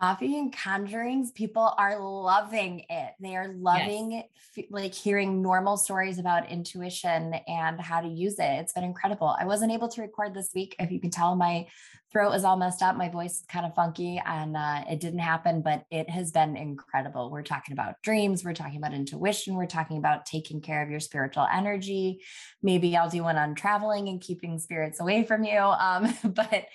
Coffee 0.02 0.39
and 0.39 0.52
conjurings, 0.52 1.32
people 1.32 1.76
are 1.78 1.99
loving 1.99 2.86
it. 2.89 3.14
They 3.20 3.36
are 3.36 3.49
loving 3.49 4.24
yes. 4.56 4.66
like 4.72 4.95
hearing 4.95 5.43
normal 5.43 5.78
stories 5.78 6.18
about 6.18 6.49
intuition 6.49 7.36
and 7.47 7.80
how 7.80 8.02
to 8.02 8.08
use 8.08 8.39
it. 8.39 8.49
It's 8.49 8.74
been 8.74 8.84
incredible. 8.84 9.36
I 9.39 9.45
wasn't 9.45 9.74
able 9.74 9.89
to 9.89 10.02
record 10.02 10.34
this 10.34 10.49
week. 10.56 10.76
If 10.80 10.91
you 10.91 10.99
can 10.99 11.12
tell, 11.12 11.36
my 11.36 11.68
throat 12.12 12.32
is 12.32 12.43
all 12.43 12.58
messed 12.58 12.82
up. 12.82 12.97
My 12.97 13.10
voice 13.10 13.41
is 13.41 13.45
kind 13.47 13.66
of 13.66 13.76
funky 13.76 14.22
and 14.26 14.58
uh, 14.58 14.84
it 14.89 14.99
didn't 14.99 15.20
happen, 15.20 15.62
but 15.62 15.86
it 15.91 16.10
has 16.10 16.32
been 16.32 16.58
incredible. 16.58 17.30
We're 17.30 17.43
talking 17.43 17.74
about 17.74 18.02
dreams, 18.02 18.43
we're 18.43 18.54
talking 18.54 18.78
about 18.78 18.93
intuition, 18.93 19.56
we're 19.56 19.68
talking 19.68 19.97
about 19.97 20.26
taking 20.26 20.62
care 20.62 20.82
of 20.82 20.89
your 20.89 20.99
spiritual 20.99 21.47
energy. 21.54 22.22
Maybe 22.64 22.97
I'll 22.97 23.10
do 23.10 23.24
one 23.24 23.38
on 23.38 23.56
traveling 23.56 24.10
and 24.10 24.20
keeping 24.20 24.58
spirits 24.58 24.99
away 24.99 25.24
from 25.24 25.43
you. 25.43 25.60
Um, 25.60 26.14
but 26.24 26.66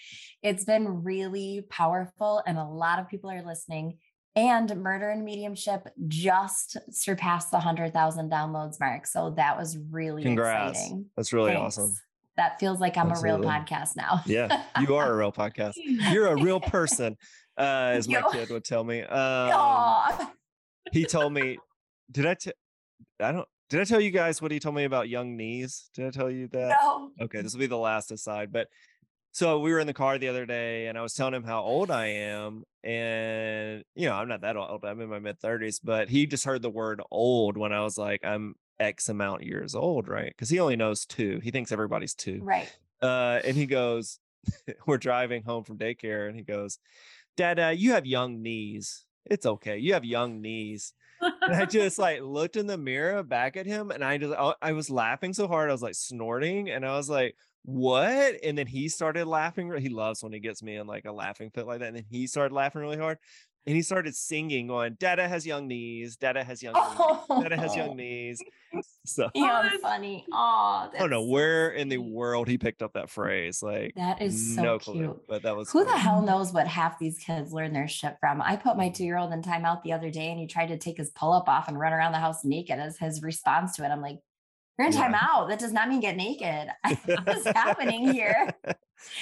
it's 0.46 0.64
been 0.64 1.02
really 1.02 1.64
powerful 1.68 2.42
and 2.46 2.56
a 2.56 2.64
lot 2.64 2.98
of 2.98 3.08
people 3.08 3.30
are 3.30 3.42
listening. 3.42 3.98
And 4.36 4.74
Murder 4.76 5.10
and 5.10 5.24
Mediumship 5.24 5.88
just 6.08 6.76
surpassed 6.90 7.50
the 7.50 7.56
100,000 7.56 8.30
downloads 8.30 8.78
mark. 8.78 9.06
So 9.06 9.30
that 9.36 9.56
was 9.56 9.78
really 9.90 10.22
Congrats. 10.22 10.78
exciting. 10.78 11.06
That's 11.16 11.32
really 11.32 11.52
Thanks. 11.52 11.78
awesome 11.78 11.94
that 12.36 12.60
feels 12.60 12.80
like 12.80 12.96
I'm 12.96 13.10
Absolutely. 13.10 13.46
a 13.46 13.50
real 13.50 13.50
podcast 13.50 13.96
now. 13.96 14.20
yeah, 14.26 14.64
you 14.80 14.94
are 14.94 15.10
a 15.10 15.16
real 15.16 15.32
podcast. 15.32 15.72
You're 15.76 16.26
a 16.28 16.36
real 16.36 16.60
person, 16.60 17.16
uh, 17.56 17.60
as 17.94 18.08
my 18.08 18.22
kid 18.30 18.50
would 18.50 18.64
tell 18.64 18.84
me. 18.84 19.02
Um, 19.02 20.28
he 20.92 21.04
told 21.06 21.32
me, 21.32 21.58
did 22.10 22.26
I? 22.26 22.34
T- 22.34 22.52
I 23.20 23.32
don't. 23.32 23.48
Did 23.68 23.80
I 23.80 23.84
tell 23.84 24.00
you 24.00 24.10
guys 24.10 24.40
what 24.40 24.52
he 24.52 24.60
told 24.60 24.76
me 24.76 24.84
about 24.84 25.08
young 25.08 25.36
knees? 25.36 25.90
Did 25.94 26.06
I 26.06 26.10
tell 26.10 26.30
you 26.30 26.46
that? 26.48 26.76
No. 26.82 27.10
Okay, 27.22 27.40
this 27.40 27.52
will 27.52 27.60
be 27.60 27.66
the 27.66 27.76
last 27.78 28.12
aside. 28.12 28.52
But 28.52 28.68
so 29.36 29.58
we 29.58 29.70
were 29.70 29.80
in 29.80 29.86
the 29.86 29.92
car 29.92 30.16
the 30.16 30.28
other 30.28 30.46
day, 30.46 30.86
and 30.86 30.96
I 30.96 31.02
was 31.02 31.12
telling 31.12 31.34
him 31.34 31.44
how 31.44 31.60
old 31.60 31.90
I 31.90 32.06
am, 32.06 32.64
and 32.82 33.84
you 33.94 34.08
know 34.08 34.14
I'm 34.14 34.28
not 34.28 34.40
that 34.40 34.56
old. 34.56 34.82
I'm 34.82 34.98
in 34.98 35.10
my 35.10 35.18
mid 35.18 35.38
30s, 35.38 35.78
but 35.84 36.08
he 36.08 36.26
just 36.26 36.46
heard 36.46 36.62
the 36.62 36.70
word 36.70 37.02
old 37.10 37.58
when 37.58 37.70
I 37.70 37.82
was 37.82 37.98
like, 37.98 38.24
I'm 38.24 38.54
X 38.80 39.10
amount 39.10 39.42
years 39.42 39.74
old, 39.74 40.08
right? 40.08 40.30
Because 40.30 40.48
he 40.48 40.58
only 40.58 40.76
knows 40.76 41.04
two. 41.04 41.40
He 41.42 41.50
thinks 41.50 41.70
everybody's 41.70 42.14
two. 42.14 42.40
Right. 42.42 42.74
Uh, 43.02 43.40
and 43.44 43.54
he 43.54 43.66
goes, 43.66 44.20
We're 44.86 44.96
driving 44.96 45.42
home 45.42 45.64
from 45.64 45.76
daycare, 45.76 46.28
and 46.28 46.34
he 46.34 46.42
goes, 46.42 46.78
Dad, 47.36 47.60
uh, 47.60 47.74
you 47.76 47.92
have 47.92 48.06
young 48.06 48.40
knees. 48.40 49.04
It's 49.26 49.44
okay. 49.44 49.76
You 49.76 49.92
have 49.92 50.04
young 50.06 50.40
knees. 50.40 50.94
and 51.20 51.54
I 51.54 51.64
just 51.66 51.98
like 51.98 52.22
looked 52.22 52.56
in 52.56 52.66
the 52.66 52.78
mirror 52.78 53.22
back 53.22 53.58
at 53.58 53.66
him, 53.66 53.90
and 53.90 54.02
I 54.02 54.16
just 54.16 54.34
I 54.62 54.72
was 54.72 54.88
laughing 54.88 55.34
so 55.34 55.46
hard, 55.46 55.68
I 55.68 55.74
was 55.74 55.82
like 55.82 55.94
snorting, 55.94 56.70
and 56.70 56.86
I 56.86 56.96
was 56.96 57.10
like, 57.10 57.36
"What?" 57.66 58.36
And 58.42 58.56
then 58.56 58.66
he 58.66 58.88
started 58.88 59.26
laughing. 59.26 59.72
He 59.78 59.88
loves 59.88 60.22
when 60.22 60.32
he 60.32 60.40
gets 60.40 60.62
me 60.62 60.76
in 60.76 60.86
like 60.86 61.04
a 61.04 61.12
laughing 61.12 61.50
fit 61.50 61.66
like 61.66 61.80
that. 61.80 61.88
And 61.88 61.96
then 61.96 62.04
he 62.10 62.26
started 62.26 62.54
laughing 62.54 62.80
really 62.80 62.96
hard 62.96 63.18
and 63.66 63.74
he 63.74 63.82
started 63.82 64.14
singing 64.14 64.70
on 64.70 64.96
Dada 64.98 65.26
has 65.26 65.44
young 65.44 65.66
knees, 65.66 66.16
Dada 66.16 66.44
has 66.44 66.62
young 66.62 66.74
knees, 66.74 67.42
Dada 67.42 67.56
has 67.56 67.76
young 67.76 67.96
knees. 67.96 68.42
So 69.06 69.30
yeah, 69.34 69.70
funny. 69.80 70.26
Oh, 70.32 70.90
I 70.92 70.98
don't 70.98 71.10
know 71.10 71.24
where 71.24 71.70
in 71.70 71.88
the 71.88 71.98
world 71.98 72.48
he 72.48 72.58
picked 72.58 72.82
up 72.82 72.92
that 72.94 73.08
phrase. 73.08 73.62
Like 73.62 73.94
that 73.94 74.20
is 74.20 74.56
so 74.56 74.62
no 74.62 74.78
cute. 74.80 74.96
Clue, 74.96 75.20
but 75.28 75.42
that 75.44 75.56
was 75.56 75.70
who 75.70 75.84
funny. 75.84 75.92
the 75.92 75.98
hell 75.98 76.20
knows 76.22 76.52
what 76.52 76.66
half 76.66 76.98
these 76.98 77.16
kids 77.16 77.52
learn 77.52 77.72
their 77.72 77.86
shit 77.86 78.16
from. 78.18 78.42
I 78.42 78.56
put 78.56 78.76
my 78.76 78.88
two-year-old 78.88 79.32
in 79.32 79.42
timeout 79.42 79.82
the 79.84 79.92
other 79.92 80.10
day 80.10 80.30
and 80.30 80.40
he 80.40 80.48
tried 80.48 80.66
to 80.66 80.76
take 80.76 80.98
his 80.98 81.10
pull-up 81.10 81.48
off 81.48 81.68
and 81.68 81.78
run 81.78 81.92
around 81.92 82.12
the 82.12 82.18
house 82.18 82.44
naked 82.44 82.80
as 82.80 82.98
his 82.98 83.22
response 83.22 83.76
to 83.76 83.84
it. 83.84 83.88
I'm 83.88 84.02
like, 84.02 84.18
you're 84.78 84.88
in 84.88 84.92
yeah. 84.92 85.12
timeout. 85.12 85.48
That 85.48 85.58
does 85.58 85.72
not 85.72 85.88
mean 85.88 86.00
get 86.00 86.16
naked. 86.16 86.68
What's 87.24 87.44
happening 87.46 88.12
here? 88.12 88.52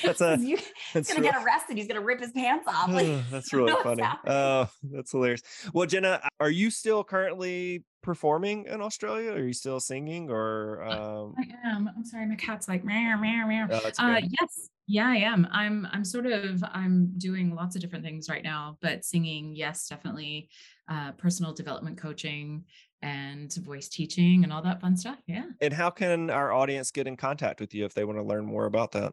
That's 0.02 0.20
a. 0.20 0.38
You, 0.38 0.58
he's 0.92 1.08
gonna 1.08 1.20
get 1.20 1.42
arrested. 1.42 1.76
He's 1.76 1.86
gonna 1.86 2.00
rip 2.00 2.20
his 2.20 2.32
pants 2.32 2.66
off. 2.66 2.90
Like, 2.90 3.08
that's 3.30 3.52
really 3.52 3.74
funny. 3.82 4.02
Oh, 4.26 4.68
that's 4.82 5.12
hilarious. 5.12 5.42
Well, 5.72 5.86
Jenna, 5.86 6.26
are 6.40 6.50
you 6.50 6.70
still 6.70 7.04
currently 7.04 7.84
performing 8.02 8.66
in 8.66 8.80
Australia? 8.80 9.32
Are 9.32 9.44
you 9.44 9.52
still 9.52 9.80
singing 9.80 10.30
or? 10.30 10.82
Um... 10.82 11.34
I 11.38 11.68
am. 11.68 11.90
I'm 11.96 12.04
sorry, 12.04 12.26
my 12.26 12.36
cat's 12.36 12.68
like 12.68 12.84
meow 12.84 13.18
meow 13.18 13.46
meow. 13.46 13.68
Oh, 13.70 13.90
uh, 13.98 14.20
yes, 14.20 14.68
yeah, 14.86 15.08
I 15.08 15.16
am. 15.16 15.46
I'm. 15.50 15.86
I'm 15.92 16.04
sort 16.04 16.26
of. 16.26 16.62
I'm 16.72 17.12
doing 17.18 17.54
lots 17.54 17.76
of 17.76 17.82
different 17.82 18.04
things 18.04 18.28
right 18.28 18.44
now, 18.44 18.78
but 18.80 19.04
singing, 19.04 19.54
yes, 19.54 19.88
definitely. 19.88 20.48
Uh, 20.86 21.12
personal 21.12 21.54
development 21.54 21.96
coaching 21.96 22.64
and 23.04 23.52
voice 23.56 23.88
teaching 23.88 24.44
and 24.44 24.52
all 24.52 24.62
that 24.62 24.80
fun 24.80 24.96
stuff. 24.96 25.18
Yeah. 25.26 25.44
And 25.60 25.74
how 25.74 25.90
can 25.90 26.30
our 26.30 26.52
audience 26.52 26.90
get 26.90 27.06
in 27.06 27.16
contact 27.16 27.60
with 27.60 27.74
you 27.74 27.84
if 27.84 27.92
they 27.92 28.04
want 28.04 28.18
to 28.18 28.24
learn 28.24 28.46
more 28.46 28.64
about 28.64 28.92
that? 28.92 29.12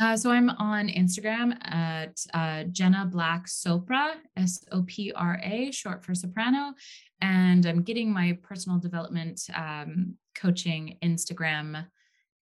Uh, 0.00 0.16
so 0.16 0.30
I'm 0.30 0.50
on 0.50 0.88
Instagram 0.88 1.56
at 1.64 2.20
uh, 2.34 2.64
Jenna 2.64 3.06
Black 3.06 3.46
Sopra, 3.46 4.14
S 4.36 4.64
O 4.72 4.82
P 4.82 5.12
R 5.12 5.40
A, 5.42 5.70
short 5.70 6.04
for 6.04 6.14
soprano. 6.14 6.74
And 7.20 7.64
I'm 7.64 7.82
getting 7.82 8.12
my 8.12 8.36
personal 8.42 8.78
development 8.78 9.40
um, 9.54 10.16
coaching 10.34 10.98
Instagram 11.02 11.86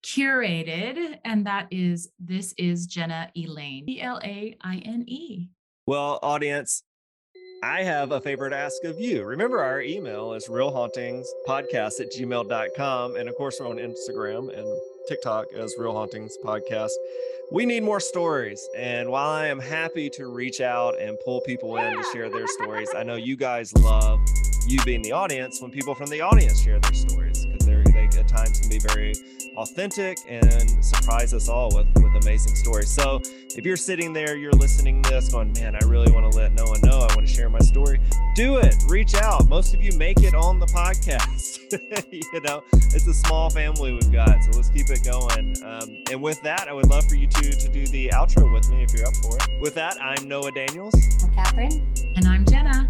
curated. 0.04 1.20
And 1.26 1.46
that 1.46 1.68
is 1.72 2.10
This 2.20 2.54
is 2.58 2.88
Jenna 2.88 3.30
Elaine, 3.38 3.88
E 3.88 4.02
L 4.02 4.20
A 4.24 4.58
I 4.62 4.78
N 4.78 5.04
E. 5.08 5.50
Well, 5.86 6.20
audience, 6.24 6.84
I 7.64 7.84
have 7.84 8.12
a 8.12 8.20
favor 8.20 8.50
to 8.50 8.58
ask 8.58 8.84
of 8.84 9.00
you. 9.00 9.24
Remember, 9.24 9.62
our 9.62 9.82
email 9.82 10.34
is 10.34 10.48
realhauntingspodcast 10.48 12.00
at 12.00 12.12
gmail.com. 12.12 13.16
And 13.16 13.30
of 13.30 13.36
course, 13.36 13.60
we're 13.60 13.70
on 13.70 13.78
Instagram 13.78 14.58
and 14.58 14.68
TikTok 15.08 15.54
as 15.54 15.76
Real 15.78 15.94
Hauntings 15.94 16.38
Podcast 16.44 16.92
we 17.52 17.66
need 17.66 17.84
more 17.84 18.00
stories. 18.00 18.68
And 18.78 19.10
while 19.10 19.30
I 19.30 19.48
am 19.48 19.60
happy 19.60 20.10
to 20.12 20.28
reach 20.28 20.62
out 20.62 21.00
and 21.00 21.18
pull 21.26 21.42
people 21.42 21.76
in 21.76 21.98
to 21.98 22.04
share 22.14 22.30
their 22.30 22.48
stories, 22.48 22.90
I 22.96 23.04
know 23.04 23.16
you 23.16 23.36
guys 23.36 23.74
love 23.74 24.22
you 24.68 24.82
being 24.86 25.02
the 25.02 25.12
audience 25.12 25.62
when 25.62 25.70
people 25.70 25.94
from 25.94 26.10
the 26.10 26.22
audience 26.22 26.62
share 26.62 26.80
their 26.80 26.94
stories 26.94 27.46
because 27.46 27.66
they 27.66 27.76
at 27.76 27.81
times 28.32 28.60
can 28.60 28.70
be 28.70 28.80
very 28.80 29.14
authentic 29.58 30.18
and 30.28 30.84
surprise 30.84 31.34
us 31.34 31.50
all 31.50 31.70
with, 31.76 31.88
with 31.96 32.24
amazing 32.24 32.56
stories. 32.56 32.90
So 32.90 33.22
if 33.56 33.66
you're 33.66 33.78
sitting 33.78 34.14
there, 34.14 34.38
you're 34.38 34.54
listening 34.54 35.02
to 35.04 35.10
this 35.10 35.30
going, 35.30 35.54
man, 35.54 35.76
I 35.76 35.86
really 35.86 36.12
want 36.12 36.32
to 36.32 36.38
let 36.38 36.54
no 36.54 36.66
one 36.66 36.80
know. 36.82 37.00
I 37.00 37.14
want 37.16 37.28
to 37.28 37.34
share 37.34 37.50
my 37.50 37.60
story. 37.60 38.00
Do 38.36 38.58
it. 38.58 38.76
Reach 38.88 39.16
out. 39.16 39.48
Most 39.50 39.74
of 39.74 39.82
you 39.82 39.92
make 39.98 40.24
it 40.24 40.34
on 40.34 40.60
the 40.60 40.68
podcast. 40.68 41.60
you 42.12 42.42
know, 42.42 42.64
it's 42.74 43.08
a 43.08 43.14
small 43.14 43.50
family 43.50 43.92
we've 43.92 44.12
got. 44.12 44.44
So 44.44 44.52
let's 44.52 44.70
keep 44.70 44.90
it 44.90 45.04
going. 45.04 45.56
Um, 45.64 45.98
and 46.10 46.22
with 46.22 46.42
that, 46.44 46.68
I 46.68 46.74
would 46.74 46.88
love 46.88 47.08
for 47.08 47.16
you 47.16 47.28
two 47.28 47.52
to 47.52 47.70
do 47.70 47.86
the 47.88 48.10
outro 48.10 48.52
with 48.54 48.70
me 48.70 48.84
if 48.84 48.94
you're 48.94 49.08
up 49.08 49.16
for 49.18 49.36
it. 49.36 49.62
With 49.62 49.76
that, 49.76 50.02
I'm 50.02 50.28
Noah 50.28 50.52
Daniels. 50.52 50.96
I'm 51.24 51.32
Kathryn. 51.32 51.82
And 52.16 52.28
I'm 52.28 52.46
Jenna. 52.46 52.90